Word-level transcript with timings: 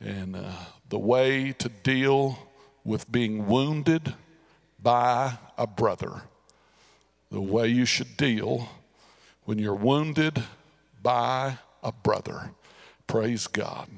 and 0.00 0.36
uh, 0.36 0.52
the 0.88 0.98
way 0.98 1.52
to 1.52 1.68
deal 1.68 2.38
with 2.84 3.10
being 3.10 3.46
wounded 3.46 4.14
by 4.82 5.38
a 5.56 5.66
brother. 5.66 6.22
The 7.30 7.40
way 7.40 7.68
you 7.68 7.84
should 7.84 8.16
deal 8.16 8.68
when 9.44 9.58
you're 9.58 9.74
wounded 9.74 10.42
by 11.02 11.58
a 11.82 11.92
brother. 11.92 12.50
Praise 13.06 13.46
God. 13.46 13.88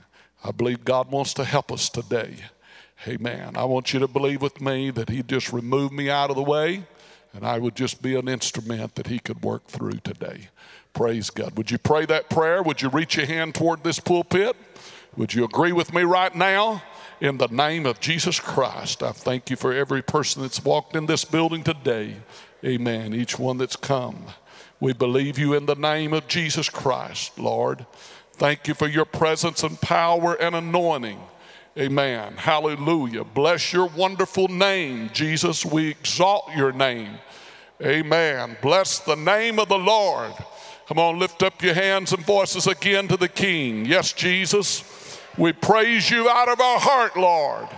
I 0.42 0.52
believe 0.52 0.84
God 0.84 1.10
wants 1.10 1.34
to 1.34 1.44
help 1.44 1.70
us 1.70 1.88
today. 1.88 2.36
Amen. 3.06 3.56
I 3.56 3.64
want 3.64 3.92
you 3.92 4.00
to 4.00 4.08
believe 4.08 4.42
with 4.42 4.60
me 4.60 4.90
that 4.90 5.08
He 5.08 5.22
just 5.22 5.52
removed 5.52 5.92
me 5.92 6.10
out 6.10 6.30
of 6.30 6.36
the 6.36 6.42
way 6.42 6.84
and 7.32 7.44
I 7.44 7.58
would 7.58 7.76
just 7.76 8.02
be 8.02 8.16
an 8.16 8.28
instrument 8.28 8.94
that 8.96 9.06
He 9.06 9.18
could 9.18 9.42
work 9.42 9.66
through 9.66 10.00
today. 10.04 10.48
Praise 10.92 11.30
God. 11.30 11.56
Would 11.56 11.70
you 11.70 11.78
pray 11.78 12.04
that 12.06 12.28
prayer? 12.28 12.62
Would 12.62 12.82
you 12.82 12.88
reach 12.88 13.16
your 13.16 13.26
hand 13.26 13.54
toward 13.54 13.84
this 13.84 14.00
pulpit? 14.00 14.56
Would 15.16 15.34
you 15.34 15.44
agree 15.44 15.72
with 15.72 15.92
me 15.92 16.02
right 16.02 16.34
now? 16.34 16.82
In 17.20 17.38
the 17.38 17.48
name 17.48 17.84
of 17.84 18.00
Jesus 18.00 18.40
Christ, 18.40 19.02
I 19.02 19.12
thank 19.12 19.50
you 19.50 19.56
for 19.56 19.72
every 19.72 20.02
person 20.02 20.42
that's 20.42 20.64
walked 20.64 20.96
in 20.96 21.06
this 21.06 21.24
building 21.24 21.62
today. 21.62 22.16
Amen. 22.64 23.12
Each 23.12 23.38
one 23.38 23.58
that's 23.58 23.76
come. 23.76 24.26
We 24.78 24.94
believe 24.94 25.38
you 25.38 25.52
in 25.52 25.66
the 25.66 25.74
name 25.74 26.12
of 26.14 26.28
Jesus 26.28 26.70
Christ, 26.70 27.38
Lord. 27.38 27.84
Thank 28.34 28.68
you 28.68 28.74
for 28.74 28.86
your 28.86 29.04
presence 29.04 29.62
and 29.62 29.78
power 29.80 30.34
and 30.34 30.54
anointing. 30.54 31.20
Amen. 31.76 32.36
Hallelujah. 32.36 33.24
Bless 33.24 33.72
your 33.72 33.86
wonderful 33.86 34.48
name, 34.48 35.10
Jesus. 35.12 35.64
We 35.64 35.88
exalt 35.88 36.50
your 36.56 36.72
name. 36.72 37.18
Amen. 37.82 38.56
Bless 38.62 38.98
the 38.98 39.16
name 39.16 39.58
of 39.58 39.68
the 39.68 39.78
Lord. 39.78 40.32
Come 40.86 40.98
on, 40.98 41.18
lift 41.18 41.42
up 41.42 41.62
your 41.62 41.74
hands 41.74 42.12
and 42.12 42.24
voices 42.24 42.66
again 42.66 43.08
to 43.08 43.16
the 43.16 43.28
King. 43.28 43.84
Yes, 43.84 44.12
Jesus. 44.12 44.82
We 45.38 45.52
praise 45.52 46.10
you 46.10 46.28
out 46.28 46.48
of 46.48 46.60
our 46.60 46.78
heart, 46.80 47.16
Lord. 47.16 47.68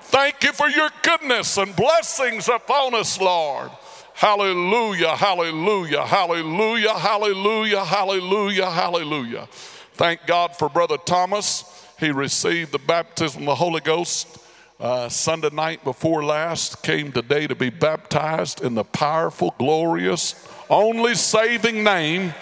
Thank 0.00 0.42
you 0.42 0.52
for 0.52 0.68
your 0.68 0.90
goodness 1.02 1.56
and 1.56 1.74
blessings 1.74 2.48
upon 2.48 2.94
us, 2.94 3.20
Lord. 3.20 3.70
Hallelujah, 4.14 5.16
hallelujah, 5.16 6.04
hallelujah, 6.04 6.94
hallelujah, 6.94 7.84
hallelujah, 7.84 8.70
hallelujah. 8.70 9.48
Thank 9.94 10.26
God 10.26 10.56
for 10.56 10.68
Brother 10.68 10.98
Thomas. 10.98 11.64
He 11.98 12.10
received 12.10 12.72
the 12.72 12.78
baptism 12.78 13.42
of 13.42 13.46
the 13.46 13.54
Holy 13.54 13.80
Ghost 13.80 14.38
uh, 14.80 15.08
Sunday 15.08 15.50
night 15.50 15.84
before 15.84 16.24
last, 16.24 16.82
came 16.82 17.12
today 17.12 17.46
to 17.46 17.54
be 17.54 17.70
baptized 17.70 18.62
in 18.62 18.74
the 18.74 18.84
powerful, 18.84 19.54
glorious, 19.58 20.34
only 20.68 21.14
saving 21.14 21.84
name, 21.84 22.34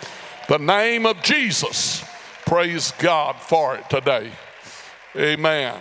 the 0.48 0.58
name 0.58 1.06
of 1.06 1.22
Jesus. 1.22 2.02
Praise 2.46 2.92
God 2.98 3.36
for 3.36 3.76
it 3.76 3.88
today. 3.90 4.32
Amen. 5.16 5.80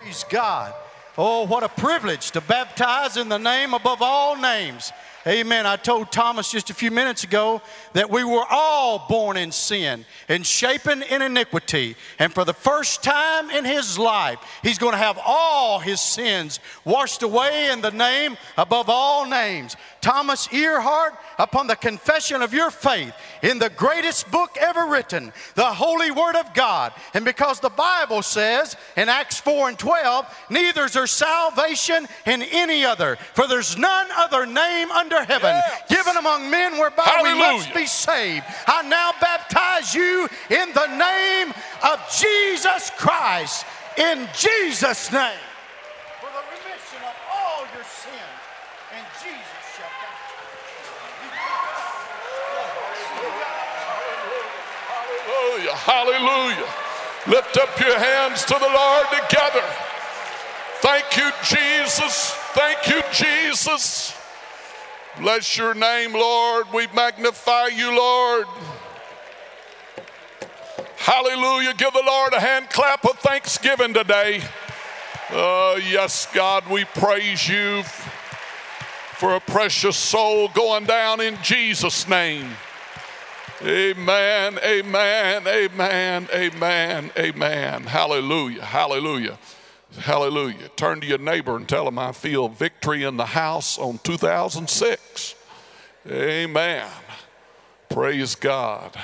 Praise 0.00 0.24
God. 0.30 0.72
Oh, 1.18 1.46
what 1.46 1.64
a 1.64 1.68
privilege 1.68 2.30
to 2.30 2.40
baptize 2.40 3.16
in 3.16 3.28
the 3.28 3.38
name 3.38 3.74
above 3.74 4.00
all 4.00 4.36
names. 4.36 4.92
Amen. 5.26 5.66
I 5.66 5.76
told 5.76 6.12
Thomas 6.12 6.52
just 6.52 6.70
a 6.70 6.74
few 6.74 6.92
minutes 6.92 7.24
ago 7.24 7.60
that 7.92 8.08
we 8.08 8.22
were 8.22 8.44
all 8.48 9.04
born 9.08 9.36
in 9.36 9.50
sin 9.50 10.04
and 10.28 10.46
shapen 10.46 11.02
in 11.02 11.22
iniquity. 11.22 11.96
And 12.20 12.32
for 12.32 12.44
the 12.44 12.54
first 12.54 13.02
time 13.02 13.50
in 13.50 13.64
his 13.64 13.98
life, 13.98 14.38
he's 14.62 14.78
going 14.78 14.92
to 14.92 14.98
have 14.98 15.18
all 15.24 15.80
his 15.80 16.00
sins 16.00 16.60
washed 16.84 17.24
away 17.24 17.70
in 17.72 17.80
the 17.80 17.90
name 17.90 18.36
above 18.56 18.88
all 18.88 19.26
names. 19.26 19.76
Thomas 20.00 20.52
Earhart, 20.52 21.14
upon 21.38 21.66
the 21.66 21.74
confession 21.74 22.40
of 22.40 22.54
your 22.54 22.70
faith 22.70 23.12
in 23.42 23.58
the 23.58 23.70
greatest 23.70 24.30
book 24.30 24.56
ever 24.60 24.86
written, 24.86 25.32
the 25.56 25.64
Holy 25.64 26.12
Word 26.12 26.36
of 26.36 26.54
God. 26.54 26.92
And 27.14 27.24
because 27.24 27.58
the 27.58 27.70
Bible 27.70 28.22
says 28.22 28.76
in 28.96 29.08
Acts 29.08 29.40
4 29.40 29.70
and 29.70 29.78
12, 29.78 30.46
neither 30.50 30.84
is 30.84 30.92
there 30.92 31.08
salvation 31.08 32.06
in 32.24 32.42
any 32.42 32.84
other, 32.84 33.16
for 33.34 33.48
there's 33.48 33.76
none 33.76 34.06
other 34.16 34.46
name 34.46 34.90
under 34.92 35.07
heaven 35.16 35.54
yes. 35.54 35.82
given 35.88 36.16
among 36.16 36.50
men 36.50 36.78
whereby 36.78 37.04
Hallelujah. 37.04 37.34
we 37.34 37.40
must 37.40 37.74
be 37.74 37.86
saved. 37.86 38.44
I 38.66 38.82
now 38.82 39.12
baptize 39.20 39.94
you 39.94 40.28
in 40.50 40.72
the 40.72 40.86
name 40.96 41.52
of 41.82 42.00
Jesus 42.20 42.90
Christ. 42.96 43.66
In 43.96 44.28
Jesus' 44.36 45.10
name. 45.12 45.42
For 46.20 46.30
the 46.30 46.44
remission 46.50 47.02
of 47.02 47.14
all 47.32 47.66
your 47.74 47.84
sins. 47.84 48.38
And 48.94 49.06
Jesus 49.18 49.62
shall 49.76 49.90
Hallelujah. 55.26 55.74
Hallelujah. 55.74 56.68
Lift 57.26 57.56
up 57.58 57.80
your 57.80 57.98
hands 57.98 58.44
to 58.44 58.54
the 58.54 58.68
Lord 58.68 59.06
together. 59.10 59.64
Thank 60.80 61.16
you, 61.16 61.30
Jesus. 61.42 62.32
Thank 62.54 62.88
you, 62.88 63.02
Jesus. 63.12 64.17
Bless 65.20 65.56
your 65.56 65.74
name, 65.74 66.12
Lord. 66.12 66.66
We 66.72 66.86
magnify 66.94 67.68
you, 67.68 67.96
Lord. 67.96 68.46
Hallelujah. 70.96 71.74
Give 71.74 71.92
the 71.92 72.02
Lord 72.06 72.32
a 72.34 72.40
hand 72.40 72.70
clap 72.70 73.04
of 73.04 73.18
thanksgiving 73.18 73.94
today. 73.94 74.42
Uh, 75.30 75.78
yes, 75.90 76.26
God, 76.32 76.66
we 76.70 76.84
praise 76.84 77.48
you 77.48 77.82
for 79.18 79.34
a 79.34 79.40
precious 79.40 79.96
soul 79.96 80.48
going 80.48 80.84
down 80.84 81.20
in 81.20 81.36
Jesus' 81.42 82.08
name. 82.08 82.48
Amen, 83.62 84.58
amen, 84.62 85.42
amen, 85.48 86.28
amen, 86.32 87.10
amen. 87.18 87.82
Hallelujah, 87.82 88.64
hallelujah, 88.64 89.36
hallelujah. 89.96 90.68
Turn 90.76 91.00
to 91.00 91.06
your 91.06 91.18
neighbor 91.18 91.56
and 91.56 91.68
tell 91.68 91.88
him 91.88 91.98
I 91.98 92.12
feel 92.12 92.48
victory 92.48 93.04
in 93.04 93.16
the 93.16 93.26
house 93.26 93.78
on 93.78 93.98
2006. 93.98 95.34
Amen. 96.10 96.86
Praise 97.88 98.34
God. 98.34 98.96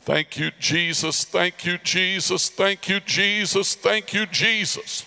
Thank 0.00 0.38
you, 0.38 0.50
Jesus. 0.58 1.24
Thank 1.24 1.64
you, 1.64 1.78
Jesus. 1.78 2.48
Thank 2.48 2.88
you, 2.88 3.00
Jesus. 3.00 3.74
Thank 3.74 4.14
you, 4.14 4.26
Jesus. 4.26 5.04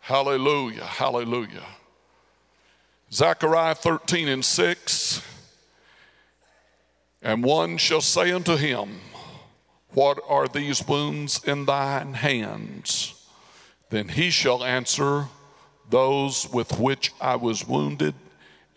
Hallelujah, 0.00 0.84
hallelujah. 0.84 1.66
Zechariah 3.12 3.74
13 3.74 4.28
and 4.28 4.44
6. 4.44 5.22
And 7.20 7.44
one 7.44 7.76
shall 7.76 8.00
say 8.00 8.32
unto 8.32 8.56
him, 8.56 9.00
What 9.92 10.18
are 10.26 10.48
these 10.48 10.86
wounds 10.86 11.42
in 11.44 11.66
thine 11.66 12.14
hands? 12.14 13.17
Then 13.90 14.08
he 14.08 14.30
shall 14.30 14.62
answer, 14.64 15.26
Those 15.88 16.48
with 16.50 16.78
which 16.78 17.12
I 17.20 17.36
was 17.36 17.66
wounded 17.66 18.14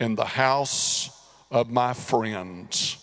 in 0.00 0.14
the 0.14 0.24
house 0.24 1.10
of 1.50 1.70
my 1.70 1.92
friends. 1.92 2.96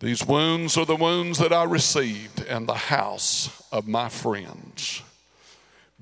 These 0.00 0.26
wounds 0.26 0.76
are 0.76 0.84
the 0.84 0.96
wounds 0.96 1.38
that 1.38 1.52
I 1.52 1.64
received 1.64 2.44
in 2.44 2.66
the 2.66 2.74
house 2.74 3.62
of 3.72 3.88
my 3.88 4.08
friends. 4.08 5.02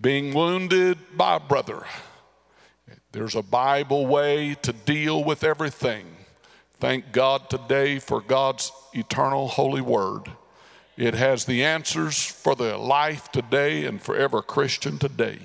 Being 0.00 0.34
wounded 0.34 0.98
by 1.16 1.36
a 1.36 1.40
brother. 1.40 1.84
There's 3.12 3.36
a 3.36 3.42
Bible 3.42 4.06
way 4.06 4.56
to 4.62 4.72
deal 4.72 5.22
with 5.22 5.44
everything. 5.44 6.06
Thank 6.80 7.12
God 7.12 7.48
today 7.48 8.00
for 8.00 8.20
God's 8.20 8.72
eternal 8.92 9.46
holy 9.46 9.80
word. 9.80 10.28
It 10.96 11.14
has 11.14 11.44
the 11.44 11.64
answers 11.64 12.24
for 12.24 12.54
the 12.54 12.76
life 12.76 13.32
today 13.32 13.84
and 13.84 14.00
for 14.00 14.16
every 14.16 14.42
Christian 14.42 14.98
today. 14.98 15.38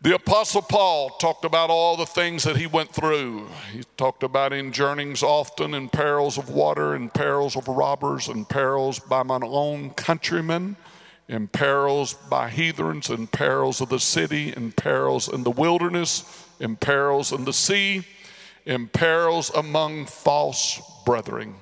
The 0.00 0.14
Apostle 0.14 0.62
Paul 0.62 1.10
talked 1.10 1.44
about 1.44 1.70
all 1.70 1.96
the 1.96 2.06
things 2.06 2.44
that 2.44 2.56
he 2.56 2.66
went 2.66 2.94
through. 2.94 3.48
He 3.72 3.82
talked 3.96 4.22
about 4.22 4.52
in 4.52 4.72
journeyings 4.72 5.22
often, 5.22 5.74
in 5.74 5.88
perils 5.88 6.38
of 6.38 6.50
water, 6.50 6.94
in 6.94 7.08
perils 7.08 7.56
of 7.56 7.66
robbers, 7.66 8.28
in 8.28 8.44
perils 8.44 9.00
by 9.00 9.24
my 9.24 9.40
own 9.42 9.90
countrymen, 9.90 10.76
in 11.28 11.48
perils 11.48 12.14
by 12.14 12.48
heathens, 12.48 13.10
in 13.10 13.26
perils 13.26 13.80
of 13.80 13.88
the 13.88 13.98
city, 13.98 14.52
in 14.56 14.70
perils 14.70 15.28
in 15.28 15.42
the 15.42 15.50
wilderness, 15.50 16.46
in 16.60 16.76
perils 16.76 17.32
in 17.32 17.44
the 17.44 17.52
sea 17.52 18.04
in 18.68 18.86
perils 18.86 19.50
among 19.56 20.04
false 20.04 20.80
brethren. 21.06 21.54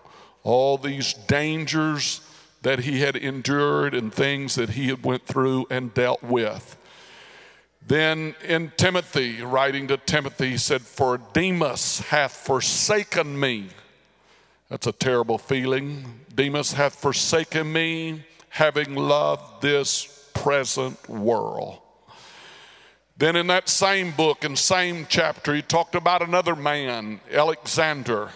All 0.42 0.76
these 0.76 1.14
dangers 1.14 2.20
that 2.62 2.81
he 2.81 3.00
had 3.00 3.17
endured 3.17 3.94
and 3.94 4.12
things 4.12 4.55
that 4.55 4.70
he 4.70 4.88
had 4.88 5.05
went 5.05 5.26
through 5.26 5.67
and 5.70 5.94
dealt 5.94 6.23
with. 6.23 6.76
Then 7.87 8.35
in 8.44 8.73
Timothy, 8.76 9.43
writing 9.43 9.87
to 9.88 9.97
Timothy, 9.97 10.50
he 10.50 10.58
said, 10.58 10.82
For 10.82 11.19
Demas 11.19 12.00
hath 12.00 12.32
forsaken 12.32 13.38
me. 13.38 13.69
That's 14.69 14.88
a 14.88 14.93
terrible 14.93 15.38
feeling. 15.38 16.20
Demas 16.35 16.73
hath 16.73 16.97
forsaken 16.97 17.73
me, 17.73 18.25
having 18.49 18.97
loved 18.97 19.62
this 19.62 20.29
present 20.35 21.08
world. 21.08 21.79
Then 23.17 23.37
in 23.37 23.47
that 23.47 23.69
same 23.69 24.11
book 24.11 24.44
and 24.44 24.58
same 24.58 25.06
chapter, 25.08 25.55
he 25.55 25.62
talked 25.62 25.94
about 25.94 26.23
another 26.23 26.56
man, 26.56 27.20
Alexander. 27.32 28.31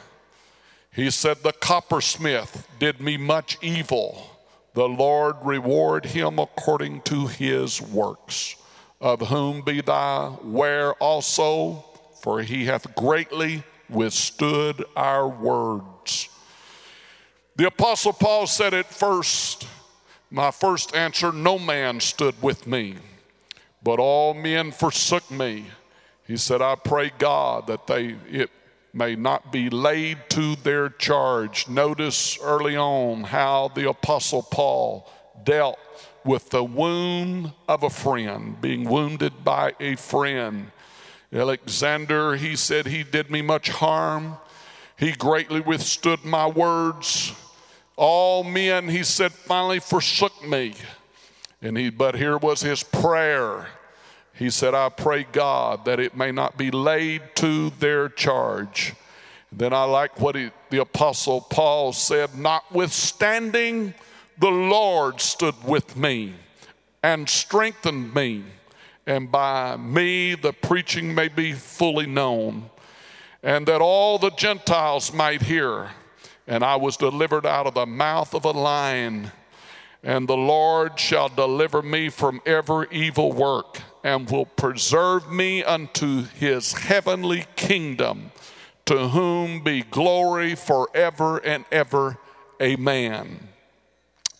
He 0.93 1.11
said, 1.11 1.39
The 1.39 1.53
coppersmith 1.53 2.67
did 2.79 3.01
me 3.01 3.17
much 3.17 3.59
evil. 3.63 4.31
The 4.75 4.89
Lord 4.89 5.37
reward 5.43 6.07
him 6.07 6.39
according 6.39 7.03
to 7.03 7.27
his 7.27 7.81
works, 7.81 8.57
of 9.01 9.29
whom 9.29 9.63
be 9.63 9.81
thy 9.81 10.33
ware 10.43 10.95
also, 10.95 11.85
for 12.23 12.43
he 12.43 12.67
hath 12.67 12.95
greatly 12.95 13.65
withstood 13.89 14.85
our 14.95 15.29
words. 15.29 16.29
The 17.57 17.67
Apostle 17.67 18.13
Paul 18.13 18.47
said 18.47 18.75
at 18.75 18.87
first, 18.87 19.67
My 20.31 20.51
first 20.51 20.95
answer, 20.95 21.33
no 21.33 21.59
man 21.59 22.01
stood 22.01 22.41
with 22.43 22.67
me 22.67 22.97
but 23.83 23.99
all 23.99 24.35
men 24.35 24.71
forsook 24.73 25.31
me. 25.31 25.67
He 26.27 26.37
said, 26.37 26.63
I 26.63 26.75
pray 26.75 27.11
God 27.19 27.67
that 27.67 27.87
they 27.87 28.17
it 28.29 28.51
may 28.93 29.15
not 29.15 29.53
be 29.53 29.71
laid 29.71 30.19
to 30.31 30.57
their 30.57 30.89
charge. 30.89 31.69
Notice 31.69 32.39
early 32.43 32.77
on 32.77 33.25
how 33.25 33.69
the 33.75 33.89
apostle 33.89 34.43
Paul 34.43 35.11
dealt 35.45 35.79
with 36.25 36.51
the 36.51 36.65
wound 36.65 37.53
of 37.69 37.83
a 37.83 37.91
friend, 37.91 38.61
being 38.61 38.89
wounded 38.89 39.45
by 39.45 39.75
a 39.81 39.97
friend. 39.97 40.71
Alexander, 41.33 42.37
he 42.37 42.57
said, 42.57 42.87
he 42.87 43.03
did 43.03 43.31
me 43.31 43.41
much 43.41 43.71
harm. 43.71 44.37
He 44.97 45.13
greatly 45.13 45.61
withstood 45.61 46.25
my 46.25 46.47
words. 46.47 47.33
All 47.97 48.45
men, 48.45 48.89
he 48.89 49.05
said, 49.05 49.33
finally 49.33 49.79
forsook 49.79 50.47
me. 50.47 50.75
And 51.63 51.77
he, 51.77 51.91
but 51.91 52.17
here 52.17 52.37
was 52.37 52.61
his 52.61 52.83
prayer. 52.83 53.69
He 54.41 54.49
said, 54.49 54.75
I 54.75 54.89
pray 54.89 55.27
God 55.31 55.85
that 55.85 56.01
it 56.01 56.17
may 56.17 56.33
not 56.33 56.57
be 56.57 56.71
laid 56.71 57.21
to 57.35 57.69
their 57.79 58.09
charge. 58.09 58.95
Then 59.53 59.75
I 59.75 59.85
like 59.85 60.19
what 60.19 60.35
he, 60.35 60.51
the 60.71 60.81
apostle 60.81 61.43
Paul 61.43 61.93
said, 61.93 62.35
notwithstanding, 62.39 63.93
the 64.39 64.51
Lord 64.51 65.21
stood 65.21 65.63
with 65.63 65.95
me 65.95 66.33
and 67.03 67.29
strengthened 67.29 68.15
me, 68.15 68.45
and 69.07 69.31
by 69.31 69.77
me 69.77 70.37
the 70.37 70.55
preaching 70.55 71.15
may 71.15 71.29
be 71.29 71.53
fully 71.53 72.07
known, 72.07 72.71
and 73.43 73.67
that 73.67 73.83
all 73.83 74.19
the 74.19 74.31
Gentiles 74.31 75.13
might 75.13 75.43
hear. 75.43 75.91
And 76.47 76.65
I 76.65 76.77
was 76.77 76.97
delivered 76.97 77.45
out 77.45 77.67
of 77.67 77.75
the 77.75 77.85
mouth 77.85 78.35
of 78.35 78.47
a 78.47 78.53
lion 78.53 79.33
and 80.03 80.27
the 80.27 80.37
Lord 80.37 80.99
shall 80.99 81.29
deliver 81.29 81.83
me 81.83 82.09
from 82.09 82.41
every 82.47 82.87
evil 82.91 83.33
work 83.33 83.83
and 84.02 84.31
will 84.31 84.47
preserve 84.47 85.31
me 85.31 85.62
unto 85.62 86.25
his 86.25 86.73
heavenly 86.73 87.44
kingdom, 87.56 88.32
to 88.87 89.08
whom 89.08 89.62
be 89.62 89.82
glory 89.82 90.55
forever 90.55 91.38
and 91.38 91.64
ever. 91.70 92.19
Amen. 92.61 93.49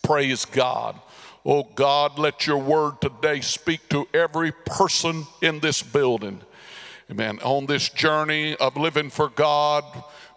Praise 0.01 0.45
God. 0.45 0.99
Oh 1.45 1.63
God, 1.75 2.19
let 2.19 2.45
your 2.45 2.57
word 2.57 3.01
today 3.01 3.41
speak 3.41 3.89
to 3.89 4.07
every 4.13 4.51
person 4.51 5.25
in 5.41 5.59
this 5.59 5.81
building. 5.81 6.41
Amen. 7.09 7.39
On 7.43 7.65
this 7.65 7.89
journey 7.89 8.55
of 8.55 8.77
living 8.77 9.09
for 9.09 9.29
God, 9.29 9.83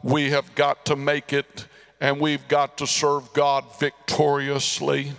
we 0.02 0.30
have 0.30 0.54
got 0.54 0.84
to 0.86 0.96
make 0.96 1.32
it 1.32 1.66
and 2.00 2.20
we've 2.20 2.46
got 2.48 2.78
to 2.78 2.86
serve 2.86 3.32
God 3.32 3.64
victoriously. 3.78 5.12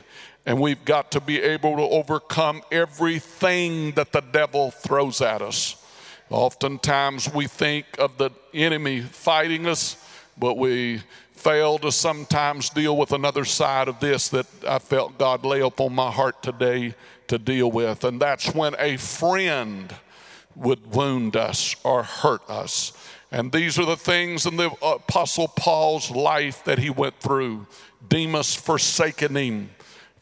And 0.45 0.59
we've 0.59 0.83
got 0.85 1.11
to 1.11 1.19
be 1.19 1.41
able 1.41 1.75
to 1.77 1.81
overcome 1.81 2.61
everything 2.71 3.93
that 3.93 4.11
the 4.11 4.21
devil 4.21 4.71
throws 4.71 5.21
at 5.21 5.41
us. 5.41 5.83
Oftentimes 6.29 7.33
we 7.33 7.47
think 7.47 7.85
of 7.99 8.17
the 8.17 8.31
enemy 8.53 9.01
fighting 9.01 9.67
us, 9.67 9.97
but 10.37 10.57
we 10.57 11.01
fail 11.31 11.77
to 11.77 11.91
sometimes 11.91 12.69
deal 12.69 12.97
with 12.97 13.11
another 13.11 13.45
side 13.45 13.87
of 13.87 13.99
this 13.99 14.29
that 14.29 14.47
I 14.67 14.79
felt 14.79 15.17
God 15.17 15.45
lay 15.45 15.61
upon 15.61 15.93
my 15.93 16.11
heart 16.11 16.41
today 16.41 16.95
to 17.27 17.37
deal 17.37 17.71
with. 17.71 18.03
And 18.03 18.19
that's 18.19 18.53
when 18.53 18.75
a 18.79 18.97
friend 18.97 19.93
would 20.55 20.93
wound 20.93 21.35
us 21.35 21.75
or 21.83 22.03
hurt 22.03 22.47
us. 22.49 22.93
And 23.31 23.51
these 23.51 23.77
are 23.77 23.85
the 23.85 23.97
things 23.97 24.45
in 24.45 24.55
the 24.55 24.71
Apostle 24.81 25.49
Paul's 25.49 26.09
life 26.09 26.63
that 26.63 26.79
he 26.79 26.89
went 26.89 27.19
through. 27.19 27.67
Demas 28.07 28.55
forsaking 28.55 29.35
him, 29.35 29.69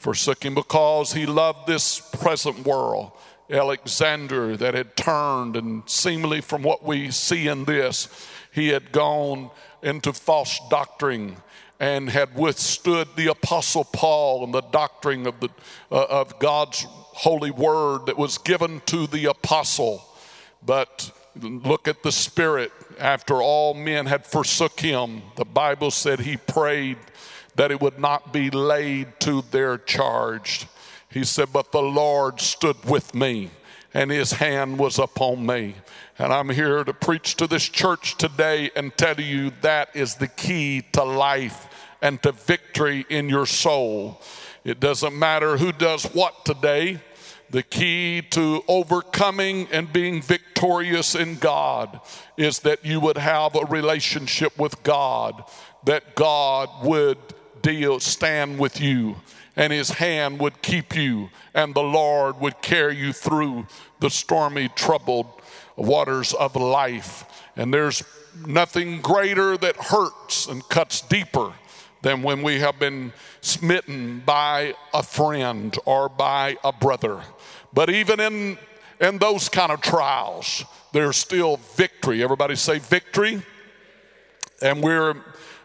forsook 0.04 0.44
him 0.44 0.54
because 0.54 1.14
he 1.14 1.26
loved 1.26 1.66
this 1.66 2.00
present 2.00 2.66
world. 2.66 3.12
Alexander, 3.50 4.56
that 4.58 4.74
had 4.74 4.96
turned, 4.96 5.56
and 5.56 5.84
seemingly 5.86 6.42
from 6.42 6.62
what 6.62 6.84
we 6.84 7.12
see 7.12 7.48
in 7.48 7.66
this, 7.66 8.08
he 8.52 8.70
had 8.70 8.92
gone 8.92 9.50
into 9.82 10.14
false 10.14 10.60
doctrine 10.70 11.38
and 11.80 12.10
had 12.10 12.36
withstood 12.36 13.08
the 13.16 13.28
apostle 13.28 13.84
paul 13.84 14.44
and 14.44 14.54
the 14.54 14.62
doctrine 14.62 15.26
of, 15.28 15.40
the, 15.40 15.50
uh, 15.92 16.06
of 16.10 16.40
god's 16.40 16.86
holy 16.88 17.52
word 17.52 18.06
that 18.06 18.18
was 18.18 18.38
given 18.38 18.80
to 18.86 19.08
the 19.08 19.26
apostle 19.26 20.02
but 20.66 21.12
look 21.42 21.88
at 21.88 22.04
the 22.04 22.12
spirit 22.12 22.72
after 23.00 23.42
all 23.42 23.74
men 23.74 24.06
had 24.06 24.26
forsook 24.26 24.80
him, 24.80 25.22
the 25.36 25.46
Bible 25.46 25.92
said 25.92 26.20
he 26.20 26.38
prayed 26.38 26.98
that 27.56 27.72
it 27.72 27.82
would 27.82 28.00
not 28.00 28.34
be 28.34 28.50
laid 28.50 29.20
to 29.22 29.44
their 29.52 29.78
charge. 29.78 30.68
He 31.10 31.24
said, 31.24 31.50
But 31.54 31.72
the 31.72 31.82
Lord 31.82 32.42
stood 32.42 32.84
with 32.86 33.14
me, 33.14 33.52
and 33.94 34.10
his 34.10 34.34
hand 34.34 34.80
was 34.80 34.98
upon 34.98 35.46
me. 35.46 35.76
And 36.18 36.34
I'm 36.34 36.50
here 36.50 36.84
to 36.84 36.94
preach 36.94 37.36
to 37.38 37.48
this 37.48 37.68
church 37.68 38.18
today 38.18 38.72
and 38.76 38.96
tell 38.96 39.20
you 39.20 39.52
that 39.62 39.96
is 39.96 40.16
the 40.16 40.28
key 40.28 40.84
to 40.94 41.04
life 41.04 41.68
and 42.02 42.22
to 42.24 42.32
victory 42.32 43.06
in 43.10 43.30
your 43.30 43.46
soul. 43.46 44.22
It 44.64 44.80
doesn't 44.80 45.18
matter 45.18 45.58
who 45.58 45.72
does 45.72 46.06
what 46.06 46.46
today. 46.46 47.00
The 47.50 47.64
key 47.64 48.24
to 48.32 48.64
overcoming 48.68 49.68
and 49.72 49.92
being 49.94 50.22
victorious 50.22 51.14
in 51.14 51.36
God 51.36 52.00
is 52.36 52.60
that 52.60 52.84
you 52.84 53.00
would 53.00 53.18
have 53.18 53.56
a 53.56 53.66
relationship 53.66 54.58
with 54.58 54.82
God, 54.82 55.44
that 55.84 56.16
God 56.16 56.70
would 56.84 57.18
deal, 57.64 58.00
stand 58.00 58.60
with 58.60 58.80
you, 58.80 59.16
and 59.56 59.74
his 59.74 59.90
hand 59.90 60.40
would 60.40 60.62
keep 60.62 60.96
you, 60.96 61.30
and 61.56 61.74
the 61.74 61.82
Lord 61.82 62.40
would 62.40 62.62
carry 62.62 62.96
you 62.96 63.12
through 63.12 63.66
the 64.00 64.10
stormy, 64.10 64.70
troubled 64.70 65.26
waters 65.76 66.34
of 66.34 66.56
life. 66.56 67.26
And 67.56 67.74
there's 67.74 68.04
nothing 68.46 69.02
greater 69.02 69.58
that 69.58 69.76
hurts 69.76 70.48
and 70.48 70.68
cuts 70.70 71.02
deeper 71.02 71.54
than 72.02 72.22
when 72.22 72.44
we 72.44 72.60
have 72.60 72.78
been 72.80 73.14
smitten 73.42 74.22
by 74.26 74.76
a 74.94 75.02
friend 75.02 75.76
or 75.86 76.10
by 76.10 76.58
a 76.64 76.72
brother. 76.72 77.22
But 77.74 77.90
even 77.90 78.20
in, 78.20 78.58
in 79.00 79.18
those 79.18 79.50
kind 79.50 79.72
of 79.72 79.82
trials, 79.82 80.66
there's 80.92 81.18
still 81.18 81.58
victory. 81.76 82.24
Everybody 82.24 82.56
say 82.56 82.80
victory. 82.80 83.42
And 84.62 84.84
we're, 84.84 85.16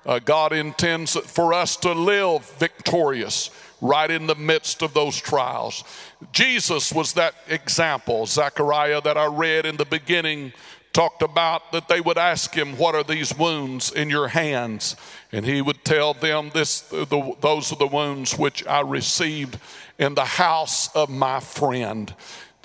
uh, 0.09 0.19
God 0.19 0.55
intends 0.55 1.13
for 1.13 1.53
us 1.53 1.77
to 1.77 1.93
live 1.93 2.51
victorious 2.59 3.51
right 3.83 4.11
in 4.11 4.27
the 4.27 4.35
midst 4.35 4.83
of 4.83 4.95
those 4.95 5.21
trials. 5.21 5.85
Jesus 6.33 6.93
was 6.93 7.13
that 7.13 7.35
example. 7.47 8.25
Zechariah, 8.25 9.03
that 9.03 9.19
I 9.19 9.27
read 9.27 9.67
in 9.67 9.77
the 9.77 9.85
beginning, 9.85 10.55
talked 10.95 11.21
about 11.21 11.73
that 11.73 11.89
they 11.89 12.01
would 12.01 12.17
ask 12.17 12.55
him, 12.55 12.79
What 12.79 12.95
are 12.95 13.05
these 13.05 13.37
wounds 13.37 13.93
in 13.93 14.09
your 14.09 14.29
hands? 14.29 14.97
And 15.31 15.45
he 15.45 15.61
would 15.61 15.85
tell 15.85 16.15
them, 16.15 16.53
this, 16.55 16.81
the, 16.81 17.37
Those 17.43 17.71
are 17.71 17.77
the 17.77 17.87
wounds 17.87 18.37
which 18.37 18.67
I 18.67 18.81
received 18.81 19.59
in 19.99 20.15
the 20.15 20.25
house 20.25 20.89
of 20.97 21.11
my 21.11 21.41
friend. 21.41 22.15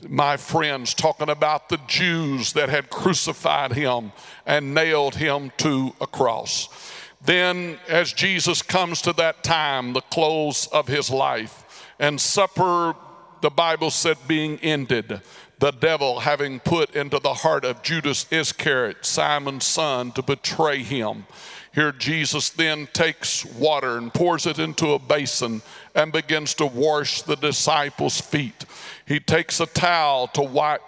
My 0.08 0.38
friends, 0.38 0.94
talking 0.94 1.30
about 1.30 1.68
the 1.68 1.80
Jews 1.88 2.54
that 2.54 2.70
had 2.70 2.90
crucified 2.90 3.74
him 3.74 4.14
and 4.46 4.74
nailed 4.74 5.16
him 5.16 5.52
to 5.58 5.94
a 6.00 6.08
cross. 6.08 6.70
Then, 7.26 7.78
as 7.88 8.12
Jesus 8.12 8.62
comes 8.62 9.02
to 9.04 9.14
that 9.14 9.44
time, 9.44 9.94
the 9.94 10.02
close 10.02 10.68
of 10.68 10.88
his 10.88 11.10
life, 11.10 11.88
and 12.00 12.20
supper, 12.20 12.96
the 13.42 13.50
Bible 13.50 13.92
said, 13.92 14.18
being 14.28 14.60
ended, 14.60 15.22
the 15.60 15.72
devil 15.72 16.20
having 16.20 16.60
put 16.60 16.96
into 16.96 17.20
the 17.20 17.34
heart 17.34 17.64
of 17.64 17.82
Judas 17.82 18.26
Iscariot, 18.30 19.06
Simon's 19.06 19.66
son, 19.66 20.12
to 20.12 20.22
betray 20.22 20.80
him. 20.80 21.26
Here, 21.74 21.94
Jesus 21.94 22.50
then 22.50 22.88
takes 22.92 23.46
water 23.46 23.98
and 23.98 24.14
pours 24.14 24.46
it 24.46 24.60
into 24.60 24.92
a 24.92 25.00
basin 25.00 25.62
and 25.96 26.12
begins 26.12 26.54
to 26.56 26.66
wash 26.66 27.22
the 27.22 27.38
disciples' 27.38 28.20
feet. 28.20 28.66
He 29.08 29.20
takes 29.20 29.60
a 29.60 29.66
towel 29.66 30.28
to 30.28 30.42
wipe 30.42 30.82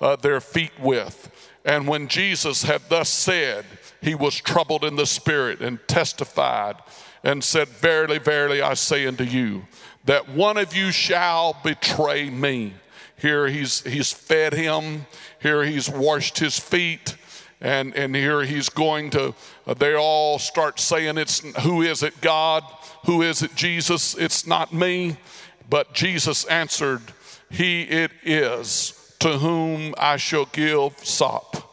uh, 0.00 0.16
their 0.16 0.40
feet 0.40 0.78
with. 0.78 1.30
And 1.64 1.88
when 1.88 2.08
Jesus 2.08 2.62
had 2.62 2.82
thus 2.88 3.08
said, 3.08 3.64
he 4.00 4.14
was 4.14 4.36
troubled 4.36 4.84
in 4.84 4.96
the 4.96 5.06
spirit 5.06 5.60
and 5.60 5.78
testified 5.88 6.76
and 7.24 7.42
said, 7.42 7.68
Verily, 7.68 8.18
verily, 8.18 8.62
I 8.62 8.74
say 8.74 9.06
unto 9.06 9.24
you, 9.24 9.66
that 10.04 10.28
one 10.28 10.56
of 10.56 10.74
you 10.74 10.92
shall 10.92 11.56
betray 11.62 12.30
me. 12.30 12.74
Here 13.16 13.48
he's, 13.48 13.82
he's 13.82 14.12
fed 14.12 14.54
him. 14.54 15.06
Here 15.40 15.64
he's 15.64 15.90
washed 15.90 16.38
his 16.38 16.58
feet. 16.58 17.16
And, 17.60 17.94
and 17.96 18.14
here 18.14 18.44
he's 18.44 18.68
going 18.68 19.10
to, 19.10 19.34
uh, 19.66 19.74
they 19.74 19.94
all 19.94 20.38
start 20.38 20.78
saying, 20.78 21.18
it's, 21.18 21.40
Who 21.62 21.82
is 21.82 22.04
it, 22.04 22.20
God? 22.20 22.62
Who 23.06 23.22
is 23.22 23.42
it, 23.42 23.56
Jesus? 23.56 24.14
It's 24.14 24.46
not 24.46 24.72
me. 24.72 25.16
But 25.68 25.92
Jesus 25.92 26.44
answered, 26.44 27.02
He 27.50 27.82
it 27.82 28.12
is 28.22 29.16
to 29.18 29.38
whom 29.38 29.94
I 29.98 30.16
shall 30.16 30.46
give 30.46 30.96
sop 30.98 31.67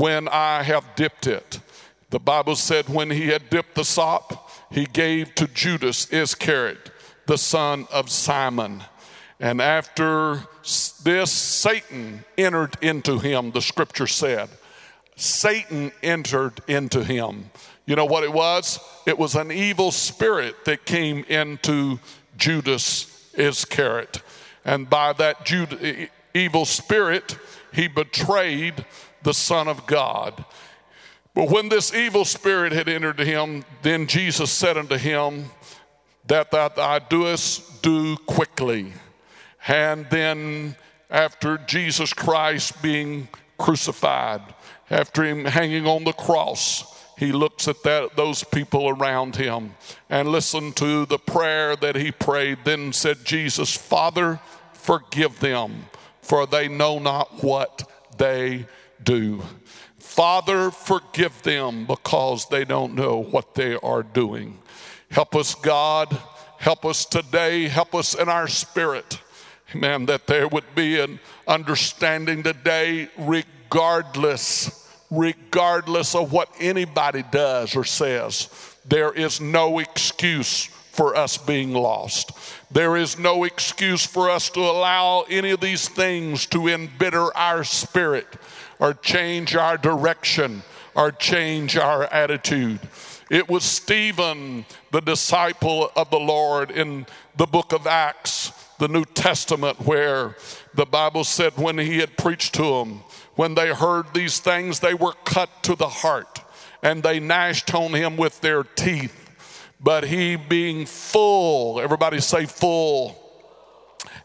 when 0.00 0.28
I 0.28 0.62
have 0.62 0.96
dipped 0.96 1.26
it. 1.26 1.60
The 2.08 2.18
Bible 2.18 2.56
said, 2.56 2.88
When 2.88 3.10
he 3.10 3.28
had 3.28 3.50
dipped 3.50 3.74
the 3.74 3.84
sop, 3.84 4.50
he 4.72 4.86
gave 4.86 5.34
to 5.34 5.46
Judas 5.46 6.10
Iscariot, 6.10 6.90
the 7.26 7.36
son 7.36 7.86
of 7.92 8.10
Simon. 8.10 8.82
And 9.38 9.60
after 9.60 10.46
this, 11.04 11.30
Satan 11.30 12.24
entered 12.38 12.76
into 12.80 13.18
him, 13.18 13.50
the 13.50 13.60
scripture 13.60 14.06
said. 14.06 14.48
Satan 15.16 15.92
entered 16.02 16.62
into 16.66 17.04
him. 17.04 17.50
You 17.84 17.94
know 17.94 18.06
what 18.06 18.24
it 18.24 18.32
was? 18.32 18.80
It 19.06 19.18
was 19.18 19.34
an 19.34 19.52
evil 19.52 19.90
spirit 19.90 20.64
that 20.64 20.86
came 20.86 21.24
into 21.28 22.00
Judas 22.38 23.30
Iscariot. 23.34 24.22
And 24.64 24.88
by 24.88 25.12
that 25.14 25.44
Jude, 25.44 26.08
evil 26.32 26.64
spirit, 26.64 27.36
he 27.74 27.86
betrayed 27.86 28.86
the 29.22 29.34
Son 29.34 29.68
of 29.68 29.86
God. 29.86 30.44
But 31.34 31.50
when 31.50 31.68
this 31.68 31.94
evil 31.94 32.24
spirit 32.24 32.72
had 32.72 32.88
entered 32.88 33.20
him, 33.20 33.64
then 33.82 34.06
Jesus 34.06 34.50
said 34.50 34.76
unto 34.76 34.96
him, 34.96 35.46
That 36.26 36.50
thou 36.50 36.98
doest, 36.98 37.82
do 37.82 38.16
quickly. 38.16 38.92
And 39.66 40.06
then, 40.10 40.76
after 41.10 41.58
Jesus 41.58 42.12
Christ 42.12 42.82
being 42.82 43.28
crucified, 43.58 44.42
after 44.90 45.24
him 45.24 45.44
hanging 45.44 45.86
on 45.86 46.04
the 46.04 46.12
cross, 46.12 46.84
he 47.16 47.32
looks 47.32 47.68
at 47.68 47.82
that, 47.82 48.16
those 48.16 48.42
people 48.42 48.88
around 48.88 49.36
him 49.36 49.74
and 50.08 50.28
listened 50.28 50.76
to 50.76 51.04
the 51.04 51.18
prayer 51.18 51.76
that 51.76 51.94
he 51.94 52.10
prayed. 52.10 52.58
Then 52.64 52.92
said 52.94 53.24
Jesus, 53.24 53.76
Father, 53.76 54.40
forgive 54.72 55.38
them, 55.40 55.84
for 56.22 56.46
they 56.46 56.66
know 56.66 56.98
not 56.98 57.44
what 57.44 57.88
they 58.16 58.66
do. 59.04 59.42
Father, 59.98 60.70
forgive 60.70 61.42
them 61.42 61.86
because 61.86 62.48
they 62.48 62.64
don't 62.64 62.94
know 62.94 63.22
what 63.22 63.54
they 63.54 63.74
are 63.76 64.02
doing. 64.02 64.58
Help 65.10 65.36
us, 65.36 65.54
God. 65.54 66.16
Help 66.58 66.84
us 66.84 67.04
today. 67.04 67.68
Help 67.68 67.94
us 67.94 68.14
in 68.14 68.28
our 68.28 68.48
spirit. 68.48 69.20
Amen. 69.74 70.06
That 70.06 70.26
there 70.26 70.48
would 70.48 70.74
be 70.74 71.00
an 71.00 71.20
understanding 71.46 72.42
today, 72.42 73.08
regardless 73.16 74.80
regardless 75.10 76.14
of 76.14 76.32
what 76.32 76.48
anybody 76.60 77.24
does 77.30 77.74
or 77.74 77.84
says. 77.84 78.48
There 78.86 79.12
is 79.12 79.40
no 79.40 79.78
excuse 79.80 80.66
for 80.92 81.16
us 81.16 81.36
being 81.36 81.72
lost. 81.72 82.32
There 82.70 82.96
is 82.96 83.18
no 83.18 83.44
excuse 83.44 84.06
for 84.06 84.30
us 84.30 84.50
to 84.50 84.60
allow 84.60 85.22
any 85.22 85.50
of 85.50 85.60
these 85.60 85.88
things 85.88 86.46
to 86.46 86.68
embitter 86.68 87.36
our 87.36 87.64
spirit 87.64 88.26
or 88.80 88.94
change 88.94 89.54
our 89.54 89.76
direction 89.76 90.62
or 90.96 91.12
change 91.12 91.76
our 91.76 92.04
attitude. 92.04 92.80
It 93.30 93.48
was 93.48 93.62
Stephen, 93.62 94.64
the 94.90 95.00
disciple 95.00 95.92
of 95.94 96.10
the 96.10 96.18
Lord, 96.18 96.72
in 96.72 97.06
the 97.36 97.46
book 97.46 97.72
of 97.72 97.86
Acts, 97.86 98.50
the 98.78 98.88
New 98.88 99.04
Testament, 99.04 99.78
where 99.86 100.36
the 100.74 100.86
Bible 100.86 101.22
said 101.22 101.56
when 101.56 101.78
he 101.78 101.98
had 101.98 102.16
preached 102.16 102.54
to 102.54 102.62
them, 102.62 103.02
when 103.36 103.54
they 103.54 103.72
heard 103.72 104.12
these 104.12 104.40
things, 104.40 104.80
they 104.80 104.94
were 104.94 105.14
cut 105.24 105.48
to 105.62 105.76
the 105.76 105.88
heart 105.88 106.40
and 106.82 107.02
they 107.02 107.20
gnashed 107.20 107.72
on 107.74 107.92
him 107.92 108.16
with 108.16 108.40
their 108.40 108.64
teeth. 108.64 109.16
But 109.80 110.04
he 110.04 110.36
being 110.36 110.86
full, 110.86 111.80
everybody 111.80 112.20
say 112.20 112.46
full. 112.46 113.16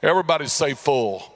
Everybody 0.02 0.48
say 0.48 0.74
full. 0.74 1.32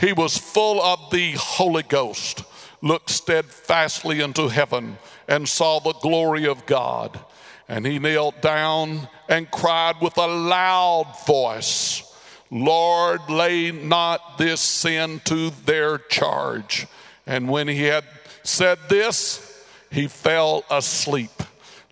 He 0.00 0.14
was 0.14 0.38
full 0.38 0.80
of 0.80 1.10
the 1.10 1.32
Holy 1.32 1.82
Ghost, 1.82 2.42
looked 2.80 3.10
steadfastly 3.10 4.20
into 4.20 4.48
heaven 4.48 4.96
and 5.28 5.46
saw 5.46 5.78
the 5.78 5.92
glory 5.92 6.46
of 6.46 6.64
God. 6.64 7.20
And 7.68 7.86
he 7.86 7.98
knelt 7.98 8.40
down 8.40 9.08
and 9.28 9.50
cried 9.50 10.00
with 10.00 10.16
a 10.16 10.26
loud 10.26 11.14
voice. 11.26 12.02
Lord, 12.50 13.20
lay 13.28 13.70
not 13.70 14.38
this 14.38 14.60
sin 14.60 15.20
to 15.26 15.50
their 15.50 15.98
charge. 15.98 16.86
And 17.26 17.48
when 17.48 17.68
he 17.68 17.84
had 17.84 18.04
said 18.42 18.78
this, 18.88 19.64
he 19.90 20.08
fell 20.08 20.64
asleep. 20.70 21.30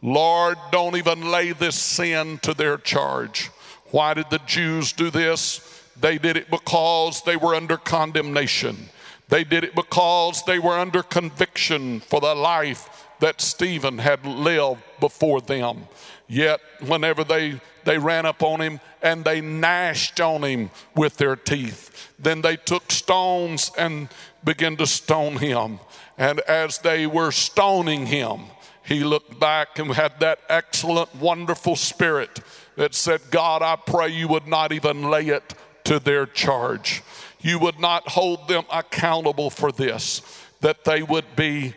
Lord, 0.00 0.56
don't 0.72 0.96
even 0.96 1.30
lay 1.30 1.52
this 1.52 1.76
sin 1.76 2.38
to 2.38 2.54
their 2.54 2.78
charge. 2.78 3.50
Why 3.90 4.14
did 4.14 4.30
the 4.30 4.40
Jews 4.46 4.92
do 4.92 5.10
this? 5.10 5.77
They 6.00 6.18
did 6.18 6.36
it 6.36 6.50
because 6.50 7.22
they 7.22 7.36
were 7.36 7.54
under 7.54 7.76
condemnation. 7.76 8.88
They 9.28 9.44
did 9.44 9.64
it 9.64 9.74
because 9.74 10.42
they 10.44 10.58
were 10.58 10.78
under 10.78 11.02
conviction 11.02 12.00
for 12.00 12.20
the 12.20 12.34
life 12.34 13.06
that 13.20 13.40
Stephen 13.40 13.98
had 13.98 14.24
lived 14.24 14.82
before 15.00 15.40
them. 15.40 15.88
Yet, 16.28 16.60
whenever 16.86 17.24
they, 17.24 17.60
they 17.84 17.98
ran 17.98 18.26
up 18.26 18.42
on 18.42 18.60
him 18.60 18.80
and 19.02 19.24
they 19.24 19.40
gnashed 19.40 20.20
on 20.20 20.44
him 20.44 20.70
with 20.94 21.16
their 21.16 21.36
teeth, 21.36 22.12
then 22.18 22.42
they 22.42 22.56
took 22.56 22.92
stones 22.92 23.70
and 23.76 24.08
began 24.44 24.76
to 24.76 24.86
stone 24.86 25.36
him. 25.36 25.80
And 26.16 26.40
as 26.40 26.78
they 26.78 27.06
were 27.06 27.32
stoning 27.32 28.06
him, 28.06 28.42
he 28.84 29.04
looked 29.04 29.38
back 29.38 29.78
and 29.78 29.92
had 29.92 30.20
that 30.20 30.40
excellent, 30.48 31.14
wonderful 31.16 31.76
spirit 31.76 32.40
that 32.76 32.94
said, 32.94 33.20
God, 33.30 33.60
I 33.60 33.76
pray 33.76 34.08
you 34.08 34.28
would 34.28 34.46
not 34.46 34.72
even 34.72 35.10
lay 35.10 35.26
it 35.26 35.54
to 35.88 35.98
their 35.98 36.26
charge. 36.26 37.02
You 37.40 37.58
would 37.60 37.80
not 37.80 38.08
hold 38.08 38.46
them 38.46 38.64
accountable 38.70 39.48
for 39.48 39.72
this, 39.72 40.20
that 40.60 40.84
they 40.84 41.02
would 41.02 41.34
be 41.34 41.72